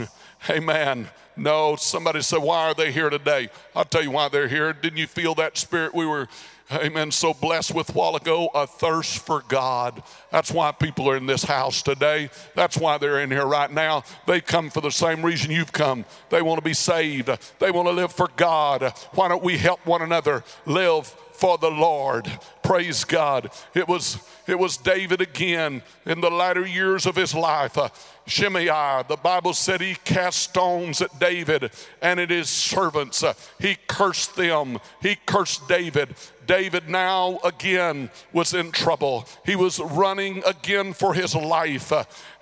Amen. 0.51 1.09
No, 1.37 1.77
somebody 1.77 2.23
said, 2.23 2.38
Why 2.38 2.69
are 2.69 2.75
they 2.75 2.93
here 2.93 3.11
today? 3.11 3.49
I'll 3.75 3.85
tell 3.85 4.03
you 4.03 4.11
why 4.11 4.29
they're 4.29 4.49
here. 4.49 4.73
Didn't 4.73 4.99
you 4.99 5.07
feel 5.07 5.35
that 5.37 5.59
spirit 5.59 5.95
we 5.95 6.07
were 6.07 6.29
amen, 6.72 7.11
so 7.11 7.35
blessed 7.35 7.74
with 7.74 7.94
while 7.94 8.16
ago, 8.16 8.48
a 8.55 8.66
thirst 8.66 9.24
for 9.24 9.42
God. 9.48 10.03
That's 10.31 10.50
why 10.50 10.72
people 10.72 11.09
are 11.11 11.16
in 11.16 11.27
this 11.27 11.44
house 11.44 11.83
today. 11.83 12.31
That's 12.55 12.79
why 12.79 12.98
they're 12.98 13.20
in 13.20 13.31
here 13.31 13.46
right 13.46 13.70
now. 13.70 14.05
They 14.27 14.40
come 14.40 14.70
for 14.70 14.81
the 14.81 14.90
same 14.90 15.24
reason 15.24 15.50
you've 15.50 15.72
come. 15.72 16.05
They 16.31 16.42
want 16.42 16.59
to 16.59 16.64
be 16.64 16.74
saved, 16.74 17.31
they 17.59 17.70
want 17.70 17.88
to 17.88 17.92
live 17.92 18.12
for 18.12 18.29
God. 18.37 18.92
Why 19.12 19.29
don't 19.29 19.44
we 19.44 19.59
help 19.59 19.85
one 19.87 20.03
another 20.03 20.44
live 20.66 21.07
for 21.35 21.59
the 21.59 21.70
Lord? 21.70 22.31
Praise 22.62 23.05
God. 23.05 23.50
It 23.74 23.87
was, 23.87 24.18
it 24.46 24.59
was 24.59 24.79
David 24.79 25.20
again 25.20 25.83
in 26.07 26.20
the 26.20 26.31
latter 26.31 26.66
years 26.66 27.05
of 27.05 27.16
his 27.16 27.35
life. 27.35 27.77
Uh, 27.77 27.90
Shimei, 28.27 28.66
the 29.07 29.18
Bible 29.22 29.53
said 29.53 29.83
he 29.83 29.96
cast 29.96 30.38
stones 30.38 31.03
at 31.03 31.18
David 31.20 31.70
and 32.00 32.18
at 32.18 32.31
his 32.31 32.48
servants. 32.48 33.22
Uh, 33.22 33.35
he 33.61 33.77
cursed 33.87 34.37
them. 34.37 34.79
He 35.03 35.16
cursed 35.27 35.68
David. 35.68 36.14
David 36.47 36.89
now 36.89 37.39
again 37.45 38.11
was 38.33 38.55
in 38.55 38.73
trouble. 38.73 39.27
He 39.45 39.57
was 39.57 39.81
running 39.81 40.43
again 40.45 40.93
for 40.93 41.15
his 41.15 41.35
life. 41.35 41.93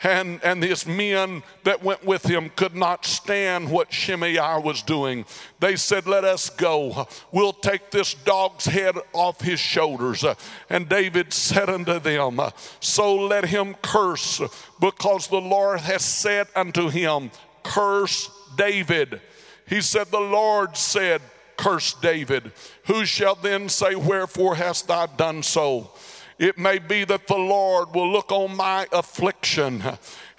And, 0.03 0.41
and 0.43 0.63
his 0.63 0.87
men 0.87 1.43
that 1.65 1.83
went 1.83 2.05
with 2.05 2.25
him 2.25 2.51
could 2.57 2.75
not 2.75 3.05
stand 3.05 3.71
what 3.71 3.93
Shimei 3.93 4.39
was 4.59 4.83
doing. 4.83 5.25
They 5.61 5.77
said, 5.77 6.07
Let 6.07 6.25
us 6.25 6.51
go. 6.51 7.07
We'll 7.31 7.53
take 7.53 7.91
this 7.91 8.15
dog's 8.15 8.65
head 8.65 8.97
off 9.13 9.41
his 9.41 9.61
shoulders. 9.61 10.25
And 10.69 10.89
David 10.89 11.33
said 11.33 11.71
unto 11.71 11.99
them, 11.99 12.41
So 12.81 13.15
let 13.15 13.45
him 13.45 13.75
curse, 13.83 14.41
because 14.81 15.29
the 15.29 15.41
Lord 15.41 15.81
has 15.81 16.05
said 16.05 16.49
unto 16.55 16.89
him, 16.89 17.31
Curse 17.63 18.31
David. 18.57 19.21
He 19.69 19.81
said, 19.81 20.09
The 20.09 20.21
Lord 20.21 20.77
said, 20.77 21.23
Curse 21.63 21.95
David. 21.95 22.51
Who 22.87 23.05
shall 23.05 23.37
then 23.37 23.69
say, 23.69 23.95
Wherefore 23.95 24.57
hast 24.57 24.89
thou 24.89 25.07
done 25.07 25.45
so? 25.45 25.93
It 26.37 26.59
may 26.59 26.81
be 26.81 27.05
that 27.05 27.29
the 27.29 27.37
Lord 27.37 27.95
will 27.95 28.11
look 28.11 28.33
on 28.33 28.57
my 28.57 28.89
affliction 28.91 29.81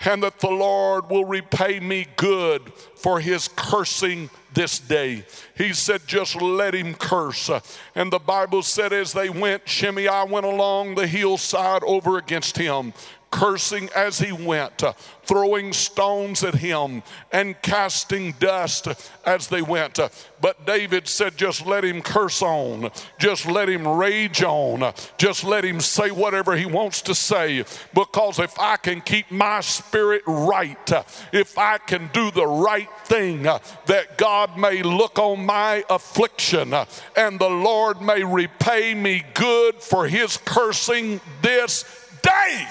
and 0.03 0.21
that 0.21 0.41
the 0.41 0.49
Lord 0.49 1.09
will 1.09 1.23
repay 1.23 1.79
me 1.79 2.07
good 2.17 2.73
for 2.97 3.21
his 3.21 3.47
cursing 3.47 4.29
this 4.53 4.79
day. 4.79 5.25
He 5.55 5.71
said, 5.71 6.01
just 6.05 6.41
let 6.41 6.75
him 6.75 6.93
curse. 6.93 7.49
And 7.95 8.11
the 8.11 8.19
Bible 8.19 8.61
said, 8.61 8.91
as 8.91 9.13
they 9.13 9.29
went, 9.29 9.69
Shimei 9.69 10.25
went 10.25 10.45
along 10.45 10.95
the 10.95 11.07
hillside 11.07 11.83
over 11.83 12.17
against 12.17 12.57
him, 12.57 12.93
cursing 13.33 13.89
as 13.95 14.19
he 14.19 14.31
went, 14.31 14.83
uh, 14.83 14.93
throwing 15.23 15.73
stones 15.73 16.43
at 16.43 16.53
him 16.53 17.01
and 17.31 17.59
casting 17.63 18.31
dust 18.33 18.87
as 19.25 19.47
they 19.47 19.61
went. 19.61 19.97
Uh, 19.97 20.09
but 20.39 20.67
David 20.67 21.07
said, 21.07 21.35
just 21.35 21.65
let 21.65 21.83
him 21.83 22.03
curse 22.03 22.43
on, 22.43 22.91
just 23.17 23.47
let 23.47 23.67
him 23.67 23.87
rage 23.87 24.43
on, 24.43 24.93
just 25.17 25.43
let 25.43 25.65
him 25.65 25.81
say 25.81 26.11
whatever 26.11 26.55
he 26.55 26.67
wants 26.67 27.01
to 27.01 27.15
say. 27.15 27.65
Because 27.95 28.37
if 28.37 28.59
I 28.59 28.77
can 28.77 29.01
keep 29.01 29.31
my 29.31 29.61
spirit 29.61 30.21
right, 30.27 30.91
uh, 30.91 31.01
if 31.31 31.57
I 31.57 31.79
can 31.79 32.11
do 32.13 32.29
the 32.29 32.45
right 32.45 32.89
thing, 33.05 33.43
that 33.43 34.15
God 34.15 34.59
may 34.59 34.83
look 34.83 35.17
on 35.17 35.43
my 35.43 35.83
affliction 35.89 36.71
and 37.17 37.39
the 37.39 37.49
Lord 37.49 37.99
may 37.99 38.23
repay 38.23 38.93
me 38.93 39.23
good 39.33 39.81
for 39.81 40.07
his 40.07 40.37
cursing 40.37 41.19
this 41.41 41.83
day. 42.21 42.67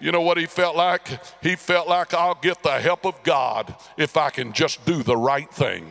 You 0.00 0.12
know 0.12 0.20
what 0.20 0.36
he 0.36 0.46
felt 0.46 0.76
like? 0.76 1.08
He 1.42 1.56
felt 1.56 1.88
like 1.88 2.12
I'll 2.12 2.34
get 2.34 2.62
the 2.62 2.78
help 2.80 3.06
of 3.06 3.22
God 3.22 3.74
if 3.96 4.16
I 4.16 4.30
can 4.30 4.52
just 4.52 4.84
do 4.84 5.02
the 5.02 5.16
right 5.16 5.50
thing. 5.50 5.86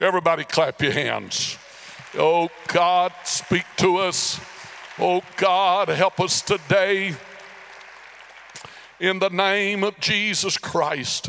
Everybody, 0.00 0.44
clap 0.44 0.80
your 0.80 0.92
hands. 0.92 1.58
Oh 2.16 2.48
God, 2.68 3.12
speak 3.24 3.64
to 3.76 3.98
us. 3.98 4.40
Oh 4.98 5.22
God, 5.36 5.88
help 5.88 6.18
us 6.20 6.40
today. 6.40 7.14
In 8.98 9.18
the 9.18 9.28
name 9.28 9.84
of 9.84 9.98
Jesus 10.00 10.56
Christ. 10.56 11.28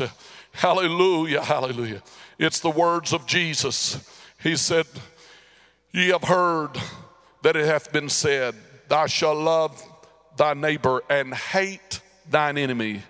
Hallelujah, 0.52 1.42
hallelujah. 1.42 2.02
It's 2.38 2.60
the 2.60 2.70
words 2.70 3.12
of 3.12 3.26
Jesus. 3.26 3.98
He 4.42 4.56
said, 4.56 4.86
Ye 5.92 6.08
have 6.08 6.24
heard 6.24 6.70
that 7.42 7.56
it 7.56 7.66
hath 7.66 7.92
been 7.92 8.08
said, 8.08 8.54
Thou 8.88 9.06
shalt 9.06 9.38
love 9.38 9.82
thy 10.38 10.54
neighbor 10.54 11.02
and 11.10 11.34
hate 11.34 12.00
thine 12.30 12.56
enemy. 12.56 13.02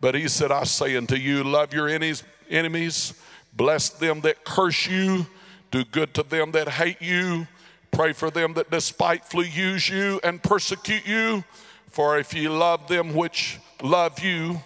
But 0.00 0.14
he 0.14 0.26
said, 0.28 0.50
I 0.50 0.64
say 0.64 0.96
unto 0.96 1.14
you, 1.14 1.44
love 1.44 1.72
your 1.72 1.88
enemies, 1.88 3.14
bless 3.52 3.90
them 3.90 4.22
that 4.22 4.44
curse 4.44 4.86
you, 4.86 5.26
do 5.70 5.84
good 5.84 6.14
to 6.14 6.22
them 6.22 6.52
that 6.52 6.68
hate 6.68 7.00
you, 7.00 7.46
pray 7.90 8.12
for 8.12 8.30
them 8.30 8.54
that 8.54 8.70
despitefully 8.70 9.48
use 9.48 9.88
you 9.88 10.20
and 10.24 10.42
persecute 10.42 11.06
you. 11.06 11.44
For 11.88 12.18
if 12.18 12.32
ye 12.32 12.48
love 12.48 12.88
them 12.88 13.14
which 13.14 13.58
love 13.82 14.20
you, 14.20 14.62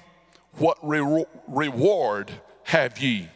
what 0.56 0.78
re- 0.82 1.24
reward 1.48 2.30
have 2.64 2.98
ye? 2.98 3.28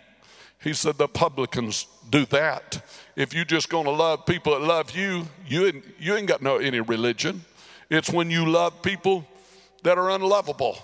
He 0.62 0.72
said, 0.72 0.98
The 0.98 1.08
publicans 1.08 1.86
do 2.10 2.26
that. 2.26 2.84
If 3.16 3.34
you're 3.34 3.44
just 3.44 3.70
to 3.86 3.90
love 3.90 4.26
people 4.26 4.52
that 4.52 4.64
love 4.64 4.92
you, 4.92 5.26
you 5.46 5.66
ain't, 5.66 5.84
you 5.98 6.14
ain't 6.14 6.26
got 6.26 6.42
no 6.42 6.58
any 6.58 6.80
religion. 6.80 7.44
It's 7.90 8.10
when 8.10 8.30
you 8.30 8.46
love 8.46 8.82
people 8.82 9.26
that 9.82 9.96
are 9.98 10.10
unlovable. 10.10 10.78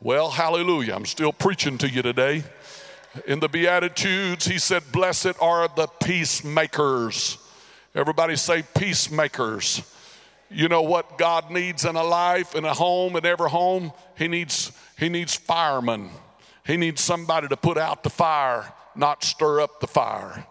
Well, 0.00 0.30
hallelujah. 0.30 0.94
I'm 0.94 1.06
still 1.06 1.32
preaching 1.32 1.78
to 1.78 1.88
you 1.88 2.02
today. 2.02 2.44
In 3.26 3.40
the 3.40 3.48
Beatitudes, 3.48 4.46
he 4.46 4.58
said, 4.58 4.82
Blessed 4.92 5.40
are 5.40 5.68
the 5.74 5.86
peacemakers. 6.02 7.38
Everybody 7.94 8.36
say 8.36 8.62
peacemakers. 8.76 9.82
You 10.50 10.68
know 10.68 10.82
what 10.82 11.18
God 11.18 11.50
needs 11.50 11.84
in 11.84 11.96
a 11.96 12.04
life, 12.04 12.54
in 12.54 12.64
a 12.64 12.74
home, 12.74 13.16
in 13.16 13.26
every 13.26 13.50
home? 13.50 13.92
He 14.16 14.28
needs, 14.28 14.70
he 14.98 15.08
needs 15.08 15.34
firemen. 15.34 16.10
He 16.64 16.76
needs 16.76 17.00
somebody 17.00 17.48
to 17.48 17.56
put 17.56 17.78
out 17.78 18.02
the 18.02 18.10
fire, 18.10 18.72
not 18.94 19.24
stir 19.24 19.60
up 19.60 19.80
the 19.80 19.86
fire. 19.86 20.46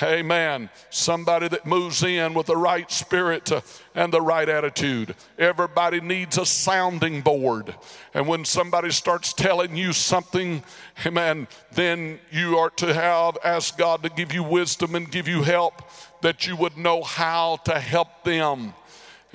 Amen. 0.00 0.70
Somebody 0.88 1.48
that 1.48 1.66
moves 1.66 2.02
in 2.02 2.32
with 2.32 2.46
the 2.46 2.56
right 2.56 2.90
spirit 2.90 3.50
and 3.94 4.12
the 4.12 4.22
right 4.22 4.48
attitude. 4.48 5.14
Everybody 5.38 6.00
needs 6.00 6.38
a 6.38 6.46
sounding 6.46 7.20
board. 7.20 7.74
And 8.14 8.26
when 8.26 8.46
somebody 8.46 8.90
starts 8.90 9.34
telling 9.34 9.76
you 9.76 9.92
something, 9.92 10.62
amen, 11.04 11.46
then 11.72 12.20
you 12.30 12.56
are 12.58 12.70
to 12.70 12.94
have, 12.94 13.36
ask 13.44 13.76
God 13.76 14.02
to 14.04 14.08
give 14.08 14.32
you 14.32 14.42
wisdom 14.42 14.94
and 14.94 15.10
give 15.10 15.28
you 15.28 15.42
help 15.42 15.82
that 16.22 16.46
you 16.46 16.56
would 16.56 16.78
know 16.78 17.02
how 17.02 17.56
to 17.64 17.78
help 17.78 18.24
them. 18.24 18.72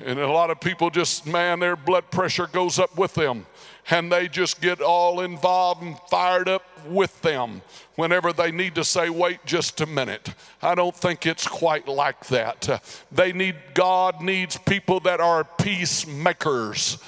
And 0.04 0.18
a 0.18 0.30
lot 0.30 0.50
of 0.50 0.60
people 0.60 0.90
just, 0.90 1.26
man, 1.26 1.60
their 1.60 1.76
blood 1.76 2.10
pressure 2.10 2.46
goes 2.46 2.78
up 2.78 2.96
with 2.96 3.14
them 3.14 3.46
and 3.90 4.12
they 4.12 4.28
just 4.28 4.60
get 4.60 4.80
all 4.80 5.20
involved 5.20 5.82
and 5.82 5.98
fired 6.10 6.48
up 6.48 6.62
with 6.86 7.20
them 7.22 7.62
whenever 7.96 8.32
they 8.32 8.52
need 8.52 8.74
to 8.74 8.84
say, 8.84 9.10
wait 9.10 9.44
just 9.44 9.80
a 9.80 9.86
minute. 9.86 10.34
I 10.62 10.74
don't 10.74 10.94
think 10.94 11.26
it's 11.26 11.46
quite 11.46 11.88
like 11.88 12.26
that. 12.26 12.82
they 13.10 13.32
need, 13.32 13.56
God 13.74 14.20
needs 14.20 14.56
people 14.56 15.00
that 15.00 15.20
are 15.20 15.44
peacemakers. 15.44 16.98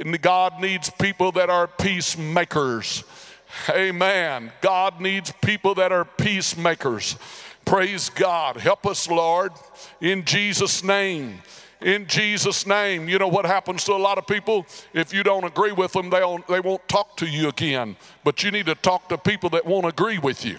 And 0.00 0.20
God 0.20 0.60
needs 0.60 0.90
people 0.90 1.32
that 1.32 1.48
are 1.50 1.66
peacemakers. 1.66 3.04
Amen. 3.70 4.52
God 4.60 5.00
needs 5.00 5.32
people 5.42 5.74
that 5.76 5.92
are 5.92 6.04
peacemakers. 6.04 7.16
Praise 7.64 8.10
God. 8.10 8.56
Help 8.56 8.86
us, 8.86 9.08
Lord, 9.08 9.52
in 10.00 10.24
Jesus' 10.24 10.84
name 10.84 11.40
in 11.86 12.04
Jesus' 12.08 12.66
name. 12.66 13.08
You 13.08 13.16
know 13.18 13.28
what 13.28 13.46
happens 13.46 13.84
to 13.84 13.92
a 13.92 13.96
lot 13.96 14.18
of 14.18 14.26
people? 14.26 14.66
If 14.92 15.14
you 15.14 15.22
don't 15.22 15.44
agree 15.44 15.70
with 15.70 15.92
them, 15.92 16.10
they'll, 16.10 16.38
they 16.48 16.58
won't 16.58 16.86
talk 16.88 17.16
to 17.18 17.26
you 17.26 17.48
again. 17.48 17.96
But 18.24 18.42
you 18.42 18.50
need 18.50 18.66
to 18.66 18.74
talk 18.74 19.08
to 19.08 19.16
people 19.16 19.50
that 19.50 19.64
won't 19.64 19.86
agree 19.86 20.18
with 20.18 20.44
you. 20.44 20.58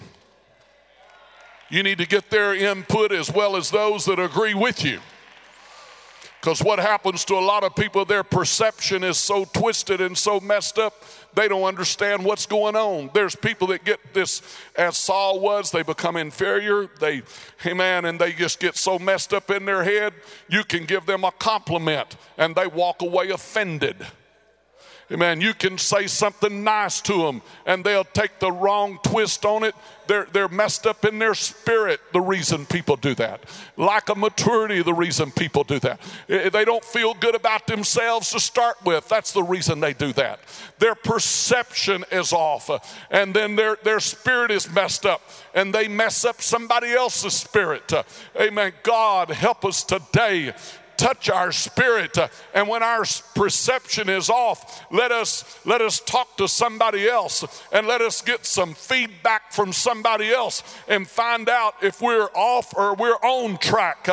You 1.68 1.82
need 1.82 1.98
to 1.98 2.06
get 2.06 2.30
their 2.30 2.54
input 2.54 3.12
as 3.12 3.30
well 3.30 3.56
as 3.56 3.70
those 3.70 4.06
that 4.06 4.18
agree 4.18 4.54
with 4.54 4.82
you. 4.82 5.00
Because 6.40 6.62
what 6.62 6.78
happens 6.78 7.26
to 7.26 7.34
a 7.34 7.44
lot 7.44 7.62
of 7.62 7.76
people, 7.76 8.06
their 8.06 8.24
perception 8.24 9.04
is 9.04 9.18
so 9.18 9.44
twisted 9.44 10.00
and 10.00 10.16
so 10.16 10.40
messed 10.40 10.78
up, 10.78 11.04
they 11.38 11.46
don't 11.46 11.62
understand 11.62 12.24
what's 12.24 12.46
going 12.46 12.74
on. 12.74 13.10
There's 13.14 13.36
people 13.36 13.68
that 13.68 13.84
get 13.84 14.00
this, 14.12 14.42
as 14.74 14.96
Saul 14.96 15.38
was, 15.38 15.70
they 15.70 15.84
become 15.84 16.16
inferior. 16.16 16.88
They, 16.98 17.22
amen, 17.64 18.06
and 18.06 18.20
they 18.20 18.32
just 18.32 18.58
get 18.58 18.76
so 18.76 18.98
messed 18.98 19.32
up 19.32 19.48
in 19.48 19.64
their 19.64 19.84
head, 19.84 20.14
you 20.48 20.64
can 20.64 20.84
give 20.84 21.06
them 21.06 21.22
a 21.22 21.30
compliment 21.30 22.16
and 22.38 22.56
they 22.56 22.66
walk 22.66 23.02
away 23.02 23.30
offended. 23.30 24.04
Amen. 25.10 25.40
You 25.40 25.54
can 25.54 25.78
say 25.78 26.06
something 26.06 26.62
nice 26.62 27.00
to 27.02 27.22
them 27.22 27.40
and 27.64 27.82
they'll 27.82 28.04
take 28.04 28.38
the 28.40 28.52
wrong 28.52 28.98
twist 29.02 29.46
on 29.46 29.64
it. 29.64 29.74
They're, 30.06 30.26
they're 30.32 30.48
messed 30.48 30.86
up 30.86 31.04
in 31.06 31.18
their 31.18 31.34
spirit, 31.34 32.00
the 32.12 32.20
reason 32.20 32.66
people 32.66 32.96
do 32.96 33.14
that. 33.14 33.40
Lack 33.78 34.10
of 34.10 34.18
maturity, 34.18 34.82
the 34.82 34.92
reason 34.92 35.30
people 35.30 35.64
do 35.64 35.78
that. 35.80 36.00
They 36.28 36.64
don't 36.64 36.84
feel 36.84 37.14
good 37.14 37.34
about 37.34 37.66
themselves 37.66 38.30
to 38.32 38.40
start 38.40 38.76
with. 38.84 39.08
That's 39.08 39.32
the 39.32 39.42
reason 39.42 39.80
they 39.80 39.94
do 39.94 40.12
that. 40.14 40.40
Their 40.78 40.94
perception 40.94 42.04
is 42.12 42.32
off 42.34 42.68
uh, 42.68 42.78
and 43.10 43.32
then 43.32 43.56
their, 43.56 43.78
their 43.82 44.00
spirit 44.00 44.50
is 44.50 44.70
messed 44.70 45.06
up 45.06 45.22
and 45.54 45.74
they 45.74 45.88
mess 45.88 46.26
up 46.26 46.42
somebody 46.42 46.92
else's 46.92 47.34
spirit. 47.34 47.90
Uh, 47.92 48.02
Amen. 48.38 48.72
God, 48.82 49.30
help 49.30 49.64
us 49.64 49.82
today 49.82 50.52
touch 50.98 51.30
our 51.30 51.52
spirit. 51.52 52.18
And 52.52 52.68
when 52.68 52.82
our 52.82 53.04
perception 53.34 54.10
is 54.10 54.28
off, 54.28 54.84
let 54.92 55.10
us 55.12 55.58
let 55.64 55.80
us 55.80 56.00
talk 56.00 56.36
to 56.36 56.48
somebody 56.48 57.08
else 57.08 57.44
and 57.72 57.86
let 57.86 58.02
us 58.02 58.20
get 58.20 58.44
some 58.44 58.74
feedback 58.74 59.52
from 59.52 59.72
somebody 59.72 60.30
else 60.30 60.62
and 60.88 61.08
find 61.08 61.48
out 61.48 61.76
if 61.82 62.02
we're 62.02 62.28
off 62.34 62.76
or 62.76 62.94
we're 62.94 63.16
on 63.22 63.56
track. 63.58 64.08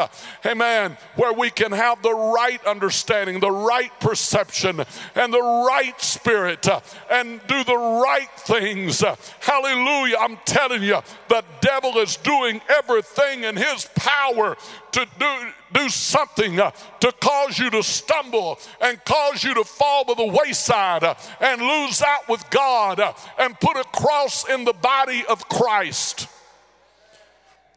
Amen. 0.45 0.98
Where 1.15 1.34
we 1.34 1.50
can 1.50 1.71
have 1.71 2.02
the 2.02 2.13
right 2.13 2.63
understanding, 2.65 3.39
the 3.39 3.52
right 3.52 3.91
perception, 4.00 4.82
and 5.15 5.34
the 5.34 5.41
right 5.41 6.00
spirit 6.00 6.67
and 7.10 7.41
do 7.48 7.63
the 7.63 7.76
right 7.76 8.30
things. 8.38 9.04
Hallelujah. 9.39 10.17
I'm 10.19 10.38
telling 10.45 10.84
you, 10.84 11.02
the 11.28 11.43
devil 11.62 11.98
is 11.98 12.17
doing 12.17 12.62
everything 12.69 13.43
in 13.43 13.56
his 13.56 13.89
power 13.95 14.56
to 14.91 15.06
do, 15.19 15.52
do 15.76 15.90
something 15.90 16.60
uh, 16.60 16.72
to 17.02 17.12
cause 17.20 17.60
you 17.60 17.70
to 17.70 17.84
stumble 17.84 18.58
and 18.82 19.04
cause 19.04 19.44
you 19.44 19.54
to 19.54 19.64
fall 19.64 20.06
to 20.06 20.16
the 20.16 20.26
wayside 20.26 21.04
uh, 21.04 21.16
and 21.42 21.62
lose 21.62 22.02
out 22.02 22.28
with 22.30 22.50
God 22.50 23.00
uh, 23.00 23.14
and 23.38 23.60
put 23.60 23.76
a 23.76 23.84
cross 23.84 24.48
in 24.48 24.64
the 24.64 24.74
body 24.74 25.24
of 25.28 25.48
Christ. 25.50 26.28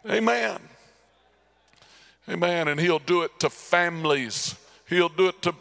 Amen. 0.09 0.61
Amen. 2.29 2.69
And 2.69 2.79
he'll 2.79 3.01
do 3.01 3.23
it 3.23 3.39
to 3.41 3.51
families. 3.51 4.55
He'll 4.89 5.09
do 5.09 5.29
it 5.29 5.43
to, 5.43 5.55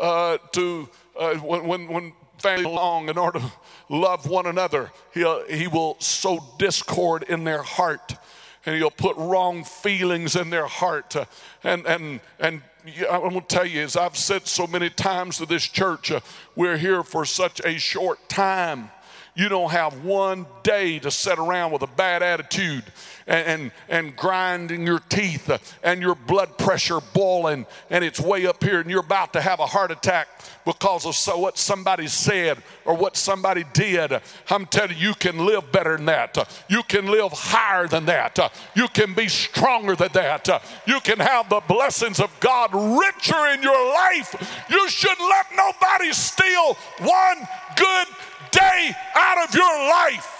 uh, 0.00 0.38
to 0.52 0.88
uh, 1.18 1.34
when, 1.36 1.88
when, 1.88 2.12
family 2.38 2.64
along 2.64 3.08
in 3.08 3.16
order 3.16 3.38
to 3.38 3.52
love 3.88 4.28
one 4.28 4.44
another. 4.44 4.90
He'll, 5.14 5.46
he 5.46 5.66
will 5.66 5.96
sow 6.00 6.44
discord 6.58 7.22
in 7.22 7.44
their 7.44 7.62
heart 7.62 8.16
and 8.66 8.76
he'll 8.76 8.90
put 8.90 9.16
wrong 9.16 9.64
feelings 9.64 10.36
in 10.36 10.50
their 10.50 10.66
heart. 10.66 11.16
Uh, 11.16 11.24
and, 11.62 11.86
and, 11.86 12.20
and 12.38 12.62
I'm 13.10 13.20
going 13.20 13.40
to 13.40 13.40
tell 13.40 13.66
you, 13.66 13.82
as 13.82 13.96
I've 13.96 14.16
said 14.16 14.46
so 14.46 14.66
many 14.66 14.90
times 14.90 15.38
to 15.38 15.46
this 15.46 15.64
church, 15.64 16.10
uh, 16.10 16.20
we're 16.54 16.76
here 16.76 17.02
for 17.02 17.24
such 17.24 17.60
a 17.64 17.78
short 17.78 18.28
time. 18.28 18.90
You 19.36 19.48
don't 19.48 19.72
have 19.72 20.04
one 20.04 20.46
day 20.62 21.00
to 21.00 21.10
sit 21.10 21.38
around 21.38 21.72
with 21.72 21.82
a 21.82 21.88
bad 21.88 22.22
attitude 22.22 22.84
and, 23.26 23.46
and, 23.46 23.72
and 23.88 24.16
grinding 24.16 24.86
your 24.86 25.00
teeth 25.00 25.50
and 25.82 26.00
your 26.00 26.14
blood 26.14 26.56
pressure 26.56 27.00
boiling 27.12 27.66
and 27.90 28.04
it's 28.04 28.20
way 28.20 28.46
up 28.46 28.62
here 28.62 28.80
and 28.80 28.88
you're 28.88 29.00
about 29.00 29.32
to 29.32 29.40
have 29.40 29.58
a 29.58 29.66
heart 29.66 29.90
attack 29.90 30.28
because 30.64 31.04
of 31.04 31.16
so 31.16 31.38
what 31.38 31.58
somebody 31.58 32.06
said 32.06 32.58
or 32.84 32.94
what 32.94 33.16
somebody 33.16 33.64
did. 33.72 34.12
I'm 34.50 34.66
telling 34.66 34.96
you, 34.96 35.08
you 35.08 35.14
can 35.14 35.44
live 35.44 35.70
better 35.72 35.96
than 35.96 36.06
that. 36.06 36.64
You 36.68 36.82
can 36.84 37.06
live 37.06 37.32
higher 37.32 37.88
than 37.88 38.06
that. 38.06 38.38
You 38.74 38.88
can 38.88 39.14
be 39.14 39.28
stronger 39.28 39.96
than 39.96 40.12
that. 40.12 40.62
You 40.86 41.00
can 41.00 41.18
have 41.18 41.48
the 41.48 41.60
blessings 41.66 42.20
of 42.20 42.30
God 42.40 42.72
richer 42.72 43.46
in 43.48 43.62
your 43.62 43.94
life. 43.94 44.64
You 44.70 44.88
should 44.88 45.18
let 45.18 45.46
nobody 45.56 46.12
steal 46.12 46.74
one 47.00 47.48
good 47.76 48.06
day 48.54 48.92
out 49.14 49.48
of 49.48 49.54
your 49.54 49.88
life. 49.88 50.30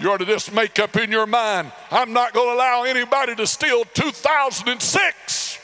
You 0.00 0.10
ought 0.10 0.18
to 0.18 0.26
just 0.26 0.52
make 0.52 0.78
up 0.80 0.96
in 0.96 1.12
your 1.12 1.26
mind 1.26 1.70
I'm 1.90 2.12
not 2.12 2.32
going 2.32 2.48
to 2.48 2.54
allow 2.54 2.82
anybody 2.82 3.36
to 3.36 3.46
steal 3.46 3.84
2006. 3.94 5.58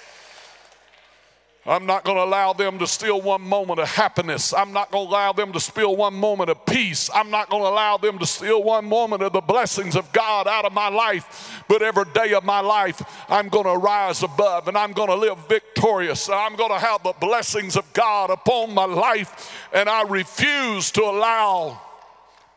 I'm 1.66 1.84
not 1.84 2.04
going 2.04 2.16
to 2.16 2.22
allow 2.22 2.54
them 2.54 2.78
to 2.78 2.86
steal 2.86 3.20
one 3.20 3.42
moment 3.42 3.80
of 3.80 3.88
happiness. 3.88 4.54
I'm 4.54 4.72
not 4.72 4.90
going 4.90 5.06
to 5.06 5.10
allow 5.10 5.32
them 5.34 5.52
to 5.52 5.60
steal 5.60 5.94
one 5.94 6.14
moment 6.14 6.48
of 6.48 6.64
peace. 6.64 7.10
I'm 7.14 7.30
not 7.30 7.50
going 7.50 7.62
to 7.62 7.68
allow 7.68 7.98
them 7.98 8.18
to 8.18 8.24
steal 8.24 8.62
one 8.62 8.86
moment 8.86 9.22
of 9.22 9.34
the 9.34 9.42
blessings 9.42 9.94
of 9.94 10.10
God 10.10 10.48
out 10.48 10.64
of 10.64 10.72
my 10.72 10.88
life. 10.88 11.62
But 11.68 11.82
every 11.82 12.06
day 12.14 12.32
of 12.32 12.44
my 12.44 12.60
life, 12.60 13.02
I'm 13.28 13.50
going 13.50 13.66
to 13.66 13.76
rise 13.76 14.22
above 14.22 14.68
and 14.68 14.76
I'm 14.76 14.92
going 14.92 15.10
to 15.10 15.14
live 15.14 15.36
victorious. 15.48 16.30
I'm 16.30 16.56
going 16.56 16.70
to 16.70 16.78
have 16.78 17.02
the 17.02 17.12
blessings 17.20 17.76
of 17.76 17.92
God 17.92 18.30
upon 18.30 18.72
my 18.72 18.86
life. 18.86 19.52
And 19.74 19.86
I 19.86 20.04
refuse 20.04 20.90
to 20.92 21.02
allow 21.02 21.78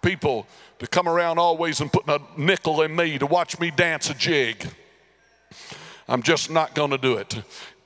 people 0.02 0.48
to 0.80 0.88
come 0.88 1.10
around 1.10 1.40
always 1.40 1.82
and 1.82 1.92
put 1.92 2.08
a 2.08 2.22
nickel 2.38 2.82
in 2.82 2.96
me 2.96 3.18
to 3.18 3.26
watch 3.26 3.60
me 3.60 3.70
dance 3.70 4.10
a 4.10 4.14
jig. 4.14 4.66
I'm 6.08 6.24
just 6.24 6.50
not 6.50 6.74
going 6.74 6.92
to 6.92 6.98
do 6.98 7.18
it. 7.18 7.42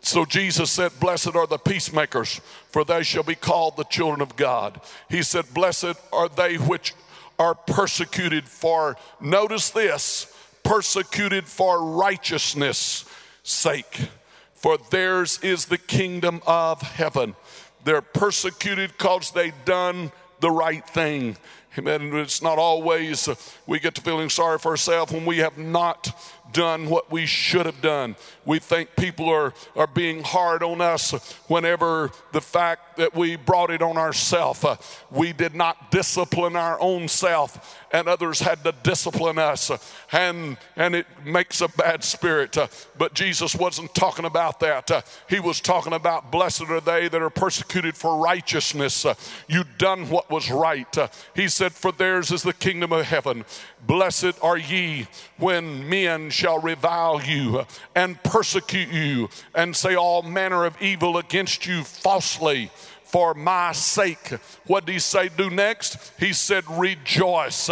So 0.08 0.24
Jesus 0.24 0.72
said, 0.72 0.98
Blessed 1.02 1.36
are 1.36 1.48
the 1.48 1.58
peacemakers, 1.58 2.40
for 2.70 2.86
they 2.86 3.04
shall 3.04 3.24
be 3.24 3.36
called 3.36 3.76
the 3.76 3.84
children 3.84 4.22
of 4.22 4.38
God. 4.38 4.80
He 5.10 5.22
said, 5.22 5.54
Blessed 5.54 5.96
are 6.14 6.30
they 6.30 6.56
which 6.56 6.94
are 7.38 7.54
persecuted 7.54 8.46
for, 8.48 8.96
notice 9.20 9.70
this, 9.70 10.34
persecuted 10.64 11.44
for 11.46 11.84
righteousness' 11.84 13.04
sake, 13.44 14.08
for 14.54 14.78
theirs 14.78 15.40
is 15.44 15.66
the 15.66 15.78
kingdom 15.78 16.42
of 16.48 16.82
heaven. 16.82 17.36
They're 17.84 18.02
persecuted 18.02 18.94
because 18.98 19.32
they 19.32 19.52
done 19.66 20.14
the 20.40 20.52
right 20.52 20.88
thing. 20.88 21.36
Amen. 21.78 22.12
It's 22.16 22.42
not 22.42 22.58
always 22.58 23.28
uh, 23.28 23.36
we 23.68 23.80
get 23.80 23.94
to 23.96 24.02
feeling 24.02 24.30
sorry 24.30 24.58
for 24.58 24.70
ourselves 24.72 25.12
when 25.14 25.26
we 25.26 25.38
have 25.38 25.58
not 25.60 26.12
done 26.52 26.90
what 26.90 27.12
we 27.12 27.26
should 27.26 27.66
have 27.66 27.82
done. 27.82 28.16
We 28.46 28.60
think 28.60 28.96
people 28.96 29.30
are, 29.30 29.54
are 29.76 29.88
being 29.88 30.24
hard 30.24 30.64
on 30.64 30.82
us 30.82 31.12
whenever 31.48 32.12
the 32.32 32.42
fact 32.42 32.98
that 32.98 33.14
we 33.14 33.36
brought 33.36 33.70
it 33.70 33.82
on 33.82 33.98
ourselves. 33.98 34.64
Uh, 34.64 34.78
we 35.12 35.34
did 35.34 35.56
not 35.56 35.92
discipline 35.92 36.56
our 36.56 36.80
own 36.80 37.08
self, 37.08 37.84
and 37.92 38.08
others 38.08 38.40
had 38.40 38.64
to 38.64 38.74
discipline 38.84 39.38
us, 39.38 39.72
and, 40.12 40.58
and 40.76 40.96
it 40.96 41.08
makes 41.26 41.62
a 41.62 41.68
bad 41.68 42.04
spirit. 42.04 42.58
Uh, 42.58 42.68
but 42.98 43.14
Jesus 43.14 43.56
wasn't 43.56 43.94
talking 43.94 44.26
about 44.26 44.60
that. 44.62 44.90
Uh, 44.90 45.02
he 45.30 45.40
was 45.40 45.60
talking 45.60 45.94
about 45.94 46.32
blessed 46.32 46.70
are 46.70 46.82
they 46.82 47.08
that 47.08 47.22
are 47.22 47.30
persecuted 47.30 47.96
for 47.96 48.18
righteousness. 48.18 49.06
Uh, 49.06 49.14
you 49.48 49.64
done 49.78 50.10
what 50.10 50.30
was 50.30 50.50
right. 50.50 50.98
Uh, 50.98 51.08
he 51.36 51.48
said, 51.48 51.67
For 51.74 51.92
theirs 51.92 52.32
is 52.32 52.44
the 52.44 52.54
kingdom 52.54 52.92
of 52.92 53.06
heaven. 53.06 53.46
Blessed 53.86 54.34
are 54.42 54.58
ye 54.58 55.08
when 55.38 55.88
men 55.88 56.30
shall 56.30 56.60
revile 56.60 57.22
you 57.22 57.66
and 57.96 58.22
persecute 58.24 58.90
you 58.90 59.30
and 59.54 59.76
say 59.76 59.96
all 59.96 60.22
manner 60.22 60.66
of 60.66 60.82
evil 60.82 61.18
against 61.18 61.66
you 61.66 61.84
falsely 61.84 62.72
for 63.04 63.34
my 63.34 63.72
sake. 63.72 64.30
What 64.66 64.86
did 64.86 64.94
he 64.94 65.00
say 65.00 65.30
do 65.30 65.50
next? 65.50 66.12
He 66.20 66.34
said, 66.34 66.64
Rejoice, 66.70 67.70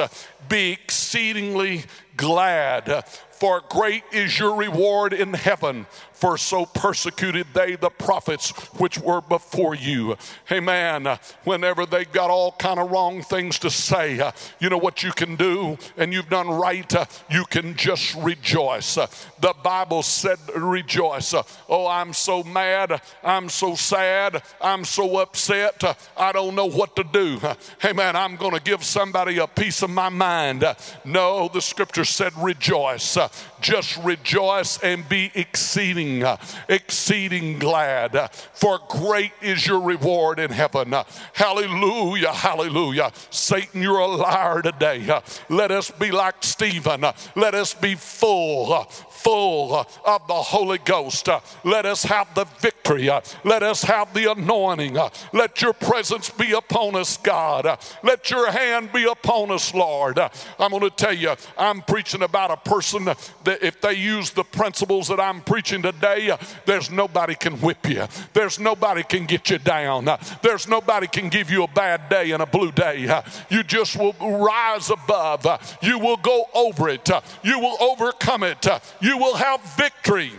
be 0.47 0.71
exceedingly 0.71 1.83
glad, 2.15 3.03
for 3.31 3.61
great 3.69 4.03
is 4.11 4.39
your 4.39 4.55
reward 4.55 5.11
in 5.11 5.33
heaven 5.33 5.85
for 6.25 6.39
so 6.39 6.65
persecuted 6.65 7.45
they 7.53 7.75
the 7.75 7.89
prophets 7.91 8.49
which 8.79 8.97
were 8.97 9.21
before 9.21 9.75
you. 9.75 10.17
Amen. 10.51 11.19
Whenever 11.43 11.85
they 11.85 12.03
got 12.03 12.31
all 12.31 12.51
kind 12.53 12.79
of 12.79 12.89
wrong 12.89 13.21
things 13.21 13.59
to 13.59 13.69
say, 13.69 14.19
uh, 14.19 14.31
you 14.57 14.67
know 14.71 14.77
what 14.79 15.03
you 15.03 15.11
can 15.11 15.35
do, 15.35 15.77
and 15.97 16.11
you've 16.11 16.27
done 16.27 16.49
right, 16.49 16.95
uh, 16.95 17.05
you 17.29 17.45
can 17.45 17.75
just 17.75 18.15
rejoice. 18.15 18.97
Uh, 18.97 19.05
the 19.39 19.53
Bible 19.63 20.01
said, 20.01 20.39
rejoice. 20.55 21.31
Oh, 21.69 21.85
I'm 21.85 22.11
so 22.11 22.41
mad. 22.41 22.99
I'm 23.23 23.47
so 23.47 23.75
sad. 23.75 24.41
I'm 24.59 24.83
so 24.83 25.19
upset. 25.19 25.83
I 26.17 26.31
don't 26.31 26.55
know 26.55 26.65
what 26.65 26.95
to 26.95 27.03
do. 27.03 27.39
Hey, 27.79 27.93
man, 27.93 28.15
I'm 28.15 28.35
going 28.35 28.55
to 28.55 28.61
give 28.61 28.83
somebody 28.83 29.37
a 29.37 29.45
piece 29.45 29.83
of 29.83 29.91
my 29.91 30.09
mind. 30.09 30.65
No, 31.03 31.49
the 31.49 31.61
scripture 31.61 32.03
said, 32.03 32.33
rejoice. 32.35 33.15
Just 33.61 33.97
rejoice 33.97 34.79
and 34.79 35.07
be 35.07 35.31
exceeding 35.35 36.14
exceeding, 36.15 36.23
uh, 36.23 36.37
exceeding 36.69 37.59
glad, 37.59 38.15
uh, 38.15 38.27
for 38.53 38.79
great 38.89 39.31
is 39.41 39.65
your 39.65 39.81
reward 39.81 40.39
in 40.39 40.51
heaven. 40.51 40.93
Uh, 40.93 41.03
hallelujah, 41.33 42.31
hallelujah. 42.31 43.11
Satan, 43.29 43.81
you're 43.81 43.99
a 43.99 44.07
liar 44.07 44.61
today. 44.61 45.07
Let 45.49 45.71
us 45.71 45.91
be 45.91 46.11
like 46.11 46.35
Stephen. 46.41 47.05
Let 47.35 47.55
us 47.55 47.73
be 47.73 47.95
full, 47.95 48.87
full 49.25 49.73
of 49.73 50.27
the 50.27 50.35
Holy 50.35 50.77
Ghost. 50.77 51.27
Let 51.63 51.87
us 51.87 52.03
have 52.03 52.33
the 52.35 52.45
victory. 52.59 53.09
Let 53.43 53.63
us 53.63 53.81
have 53.81 54.13
the 54.13 54.31
anointing. 54.31 54.95
Let 55.33 55.63
your 55.63 55.73
presence 55.73 56.29
be 56.29 56.51
upon 56.51 56.95
us, 56.95 57.17
God. 57.17 57.79
Let 58.03 58.29
your 58.29 58.51
hand 58.51 58.91
be 58.93 59.05
upon 59.05 59.49
us, 59.49 59.73
Lord. 59.73 60.19
I'm 60.19 60.69
going 60.69 60.83
to 60.83 60.91
tell 60.91 61.13
you, 61.13 61.33
I'm 61.57 61.81
preaching 61.81 62.21
about 62.21 62.51
a 62.51 62.57
person 62.57 63.05
that 63.05 63.63
if 63.63 63.81
they 63.81 63.93
use 63.93 64.29
the 64.29 64.43
principles 64.43 65.07
that 65.07 65.19
I'm 65.19 65.41
preaching 65.41 65.81
today, 65.81 66.37
there's 66.67 66.91
nobody 66.91 67.33
can 67.33 67.53
whip 67.61 67.89
you. 67.89 68.05
There's 68.33 68.59
nobody 68.59 69.01
can 69.01 69.25
get 69.25 69.49
you 69.49 69.57
down. 69.57 70.07
There's 70.43 70.67
nobody 70.67 71.07
can 71.07 71.29
give 71.29 71.49
you 71.49 71.63
a 71.63 71.67
bad 71.67 72.09
day 72.09 72.29
and 72.29 72.43
a 72.43 72.45
blue 72.45 72.71
day. 72.71 73.23
You 73.49 73.63
just 73.63 73.97
will 73.97 74.13
rise 74.21 74.91
above. 74.91 75.47
You 75.81 75.97
will 75.97 76.17
go 76.17 76.45
over 76.53 76.89
it. 76.89 77.09
You 77.41 77.57
will 77.59 77.77
overcome 77.81 78.43
it. 78.43 78.67
You 79.01 79.14
you 79.15 79.21
will 79.21 79.35
have 79.35 79.61
victory. 79.75 80.31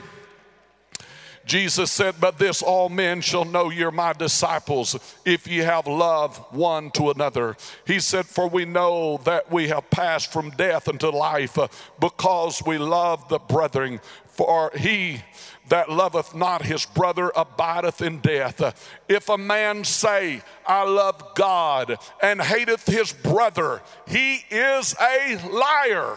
Jesus 1.47 1.91
said, 1.91 2.17
But 2.21 2.39
this 2.39 2.61
all 2.61 2.89
men 2.89 3.21
shall 3.21 3.45
know 3.45 3.71
you're 3.71 3.93
my 3.93 4.13
disciples 4.13 5.17
if 5.25 5.47
ye 5.47 5.59
have 5.59 5.87
love 5.87 6.37
one 6.51 6.91
to 6.93 7.11
another. 7.11 7.57
He 7.87 8.01
said, 8.01 8.27
For 8.27 8.49
we 8.49 8.65
know 8.65 9.19
that 9.25 9.51
we 9.51 9.69
have 9.69 9.89
passed 9.91 10.33
from 10.33 10.51
death 10.51 10.89
unto 10.89 11.09
life 11.09 11.57
because 12.01 12.63
we 12.67 12.77
love 12.79 13.29
the 13.29 13.39
brethren. 13.39 14.01
For 14.27 14.73
he 14.77 15.23
that 15.69 15.89
loveth 15.89 16.35
not 16.35 16.63
his 16.63 16.85
brother 16.85 17.33
abideth 17.35 18.03
in 18.03 18.19
death. 18.19 19.01
If 19.09 19.31
a 19.31 19.39
man 19.39 19.85
say, 19.85 20.43
I 20.67 20.85
love 20.85 21.35
God, 21.35 21.97
and 22.23 22.43
hateth 22.43 22.87
his 22.87 23.13
brother, 23.13 23.81
he 24.07 24.45
is 24.51 24.95
a 25.01 25.39
liar. 25.49 26.17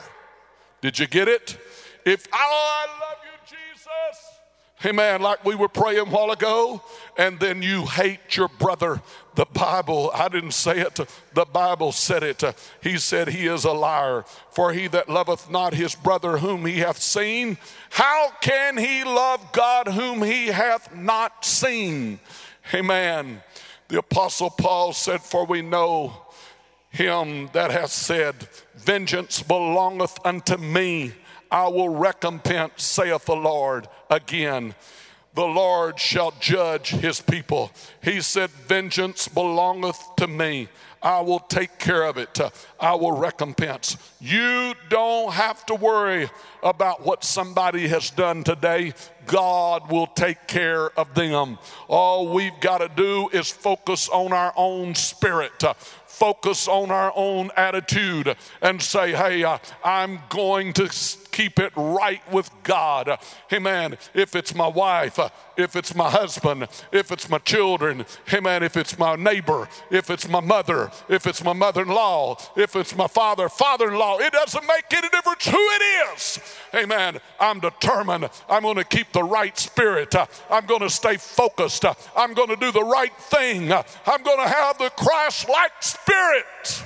Did 0.82 1.00
you 1.00 1.08
get 1.08 1.28
it? 1.28 1.58
If 2.10 2.28
oh, 2.34 2.38
I 2.38 2.88
love 3.02 3.18
you, 3.24 3.56
Jesus. 3.58 4.40
Amen. 4.84 5.22
Like 5.22 5.46
we 5.46 5.54
were 5.54 5.68
praying 5.68 6.00
a 6.00 6.06
while 6.06 6.32
ago, 6.32 6.82
and 7.18 7.40
then 7.40 7.62
you 7.62 7.86
hate 7.86 8.36
your 8.36 8.48
brother. 8.48 9.02
The 9.36 9.46
Bible, 9.46 10.10
I 10.14 10.28
didn't 10.28 10.54
say 10.54 10.80
it, 10.80 11.00
the 11.34 11.46
Bible 11.46 11.92
said 11.92 12.24
it. 12.24 12.44
He 12.82 12.98
said, 12.98 13.28
He 13.28 13.46
is 13.46 13.64
a 13.64 13.74
liar. 13.74 14.26
For 14.52 14.74
he 14.74 14.88
that 14.88 15.08
loveth 15.08 15.52
not 15.52 15.76
his 15.76 15.94
brother 15.94 16.40
whom 16.40 16.66
he 16.66 16.80
hath 16.80 17.00
seen, 17.00 17.58
how 17.92 18.32
can 18.42 18.78
he 18.78 19.04
love 19.04 19.52
God 19.52 19.90
whom 19.90 20.24
he 20.24 20.48
hath 20.48 20.96
not 20.96 21.46
seen? 21.46 22.20
Amen. 22.74 23.44
The 23.88 24.00
Apostle 24.00 24.50
Paul 24.50 24.94
said, 24.94 25.22
For 25.22 25.46
we 25.46 25.62
know 25.62 26.14
him 26.90 27.50
that 27.54 27.70
hath 27.70 27.92
said, 27.92 28.36
Vengeance 28.76 29.44
belongeth 29.44 30.18
unto 30.26 30.58
me. 30.58 31.14
I 31.52 31.68
will 31.68 31.90
recompense, 31.90 32.84
saith 32.84 33.26
the 33.26 33.36
Lord. 33.36 33.88
Again, 34.10 34.76
the 35.34 35.46
Lord 35.46 36.00
shall 36.00 36.34
judge 36.40 36.90
his 36.90 37.22
people. 37.22 37.72
He 38.02 38.22
said, 38.22 38.50
Vengeance 38.50 39.28
belongeth 39.28 40.02
to 40.18 40.28
me. 40.28 40.70
I 41.02 41.22
will 41.22 41.40
take 41.40 41.80
care 41.80 42.04
of 42.04 42.18
it. 42.18 42.40
I 42.80 42.94
will 42.96 43.14
recompense. 43.14 43.96
You 44.20 44.74
don't 44.90 45.32
have 45.32 45.66
to 45.68 45.76
worry 45.76 46.30
about 46.62 47.06
what 47.06 47.24
somebody 47.24 47.88
has 47.88 48.10
done 48.10 48.44
today. 48.44 48.94
God 49.26 49.90
will 49.90 50.08
take 50.08 50.48
care 50.48 50.90
of 51.00 51.14
them. 51.14 51.58
All 51.88 52.34
we've 52.34 52.60
got 52.60 52.80
to 52.80 52.90
do 52.90 53.30
is 53.30 53.50
focus 53.50 54.10
on 54.10 54.34
our 54.34 54.52
own 54.58 54.94
spirit, 54.96 55.64
focus 56.10 56.68
on 56.68 56.92
our 56.92 57.14
own 57.16 57.52
attitude 57.56 58.36
and 58.62 58.82
say, 58.82 59.12
hey, 59.14 59.44
uh, 59.44 59.60
I'm 59.84 60.20
going 60.30 60.74
to 60.74 60.90
keep 61.32 61.60
it 61.60 61.72
right 61.76 62.22
with 62.32 62.50
God. 62.64 63.20
Amen. 63.54 63.98
If 64.14 64.36
it's 64.36 64.54
my 64.56 64.68
wife, 64.68 65.20
if 65.60 65.76
it's 65.76 65.94
my 65.94 66.10
husband, 66.10 66.68
if 66.92 67.12
it's 67.12 67.30
my 67.30 67.38
children, 67.40 68.06
amen. 68.34 68.64
If 68.64 68.78
it's 68.78 68.98
my 68.98 69.16
neighbor, 69.16 69.68
if 69.92 70.10
it's 70.10 70.28
my 70.28 70.40
mother, 70.40 70.92
if 71.10 71.28
it's 71.28 71.44
my 71.44 71.54
mother 71.54 71.82
in 71.82 71.90
law, 71.90 72.38
if 72.56 72.76
it's 72.76 72.96
my 72.96 73.08
father, 73.08 73.50
father 73.50 73.90
in 73.90 73.96
law, 73.96 74.18
it 74.20 74.32
doesn't 74.32 74.66
make 74.66 74.86
any 74.92 75.10
difference 75.10 75.46
who 75.46 75.58
it 75.58 76.14
is. 76.14 76.40
Amen. 76.74 77.20
I'm 77.40 77.60
determined. 77.60 78.30
I'm 78.50 78.64
going 78.64 78.78
to 78.78 78.84
keep 78.84 79.12
the 79.12 79.24
right 79.24 79.58
spirit. 79.58 80.16
I'm 80.50 80.66
going 80.66 80.82
to 80.82 80.90
stay 80.90 81.18
focused. 81.18 81.86
I'm 82.16 82.34
going 82.34 82.50
to 82.50 82.56
do 82.56 82.72
the 82.72 82.84
right 82.84 83.16
thing. 83.16 83.72
I'm 83.72 84.24
going 84.24 84.40
to 84.40 84.48
have 84.48 84.78
the 84.78 84.90
Christ 84.92 85.50
like 85.50 85.72
spirit 85.82 86.86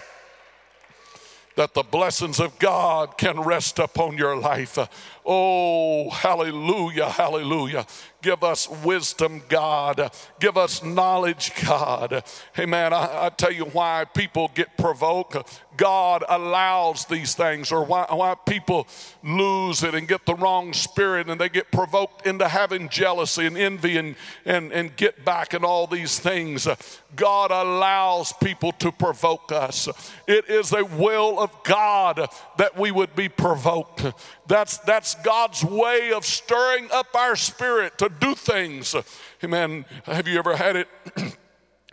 that 1.55 1.73
the 1.73 1.83
blessings 1.83 2.39
of 2.39 2.57
God 2.57 3.17
can 3.17 3.39
rest 3.39 3.77
upon 3.79 4.17
your 4.17 4.35
life. 4.35 4.77
Oh, 5.25 6.09
hallelujah, 6.09 7.09
hallelujah. 7.09 7.85
Give 8.21 8.43
us 8.43 8.69
wisdom, 8.69 9.41
God. 9.49 10.11
Give 10.39 10.57
us 10.57 10.83
knowledge, 10.83 11.51
God. 11.65 12.23
Hey, 12.53 12.65
man, 12.65 12.93
I, 12.93 13.25
I 13.25 13.29
tell 13.29 13.51
you 13.51 13.65
why 13.65 14.05
people 14.05 14.49
get 14.53 14.77
provoked. 14.77 15.61
God 15.75 16.23
allows 16.29 17.05
these 17.05 17.35
things, 17.35 17.71
or 17.71 17.83
why, 17.83 18.05
why 18.09 18.35
people 18.45 18.87
lose 19.23 19.83
it 19.83 19.93
and 19.93 20.07
get 20.07 20.25
the 20.25 20.35
wrong 20.35 20.71
spirit 20.71 21.29
and 21.29 21.39
they 21.39 21.49
get 21.49 21.71
provoked 21.71 22.25
into 22.25 22.47
having 22.47 22.89
jealousy 22.89 23.45
and 23.45 23.57
envy 23.57 23.97
and, 23.97 24.15
and, 24.45 24.71
and 24.71 24.95
get 24.95 25.25
back 25.25 25.53
and 25.53 25.65
all 25.65 25.87
these 25.87 26.19
things. 26.19 26.67
God 27.15 27.51
allows 27.51 28.33
people 28.33 28.71
to 28.73 28.91
provoke 28.91 29.51
us. 29.51 29.89
It 30.27 30.49
is 30.49 30.71
a 30.71 30.85
will 30.85 31.39
of 31.39 31.51
God 31.63 32.29
that 32.57 32.77
we 32.77 32.91
would 32.91 33.15
be 33.15 33.29
provoked. 33.29 34.05
That's, 34.47 34.77
that's 34.79 35.12
God's 35.15 35.63
way 35.63 36.11
of 36.11 36.25
stirring 36.25 36.89
up 36.91 37.15
our 37.15 37.35
spirit 37.35 37.97
to 37.99 38.09
do 38.09 38.35
things. 38.35 38.95
Amen. 39.43 39.85
Have 40.03 40.27
you 40.27 40.39
ever 40.39 40.55
had 40.55 40.75
it? 40.75 40.87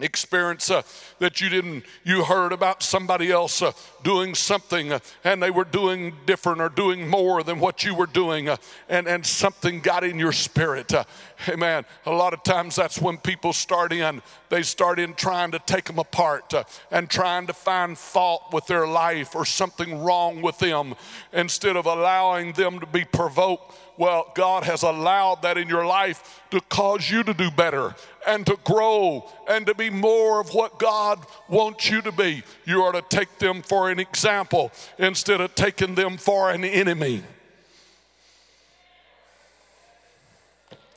experience 0.03 0.71
uh, 0.71 0.83
that 1.19 1.41
you 1.41 1.49
didn't 1.49 1.85
you 2.05 2.25
heard 2.25 2.53
about 2.53 2.83
somebody 2.83 3.31
else 3.31 3.63
uh, 3.63 3.73
doing 4.03 4.35
something 4.35 4.93
uh, 4.93 4.99
and 5.25 5.43
they 5.43 5.51
were 5.51 5.65
doing 5.65 6.15
different 6.27 6.61
or 6.61 6.69
doing 6.69 7.09
more 7.09 7.43
than 7.43 7.61
what 7.61 7.85
you 7.85 7.95
were 7.95 8.07
doing 8.07 8.49
uh, 8.49 8.57
and 8.89 9.07
and 9.07 9.25
something 9.25 9.81
got 9.81 10.05
in 10.05 10.19
your 10.19 10.33
spirit 10.33 10.93
uh, 10.93 11.05
hey 11.37 11.57
man 11.57 11.85
a 12.07 12.11
lot 12.11 12.33
of 12.33 12.43
times 12.43 12.77
that's 12.77 13.01
when 13.01 13.17
people 13.19 13.53
start 13.53 13.93
in 13.93 14.23
they 14.49 14.63
start 14.63 14.99
in 14.99 15.15
trying 15.15 15.51
to 15.51 15.59
take 15.61 15.85
them 15.85 15.99
apart 15.99 16.53
uh, 16.55 16.65
and 16.91 17.09
trying 17.09 17.47
to 17.47 17.53
find 17.53 17.97
fault 17.97 18.45
with 18.53 18.67
their 18.67 18.87
life 18.87 19.35
or 19.35 19.45
something 19.45 20.03
wrong 20.03 20.43
with 20.43 20.59
them 20.59 20.95
instead 21.33 21.77
of 21.77 21.87
allowing 21.87 22.53
them 22.53 22.81
to 22.81 22.87
be 22.87 23.05
provoked 23.05 23.75
well, 24.01 24.33
God 24.35 24.65
has 24.65 24.83
allowed 24.83 25.43
that 25.43 25.59
in 25.59 25.69
your 25.69 25.85
life 25.85 26.41
to 26.53 26.63
cause 26.63 27.11
you 27.11 27.23
to 27.23 27.35
do 27.35 27.51
better 27.51 27.95
and 28.27 28.47
to 28.47 28.59
grow 28.65 29.31
and 29.47 29.67
to 29.67 29.75
be 29.75 29.91
more 29.91 30.41
of 30.41 30.55
what 30.55 30.79
God 30.79 31.19
wants 31.51 31.91
you 31.91 32.01
to 32.01 32.11
be. 32.11 32.43
You 32.65 32.81
are 32.81 32.93
to 32.93 33.03
take 33.03 33.39
them 33.39 33.61
for 33.61 33.91
an 33.91 34.01
example 34.01 34.73
instead 34.99 35.43
of 35.43 35.55
taking 35.55 35.97
them 35.97 36.17
for 36.17 36.51
an 36.51 36.65
enemy. 36.65 37.23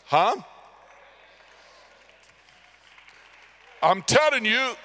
Huh? 0.05 0.37
I'm 3.81 4.01
telling 4.03 4.45
you, 4.45 4.75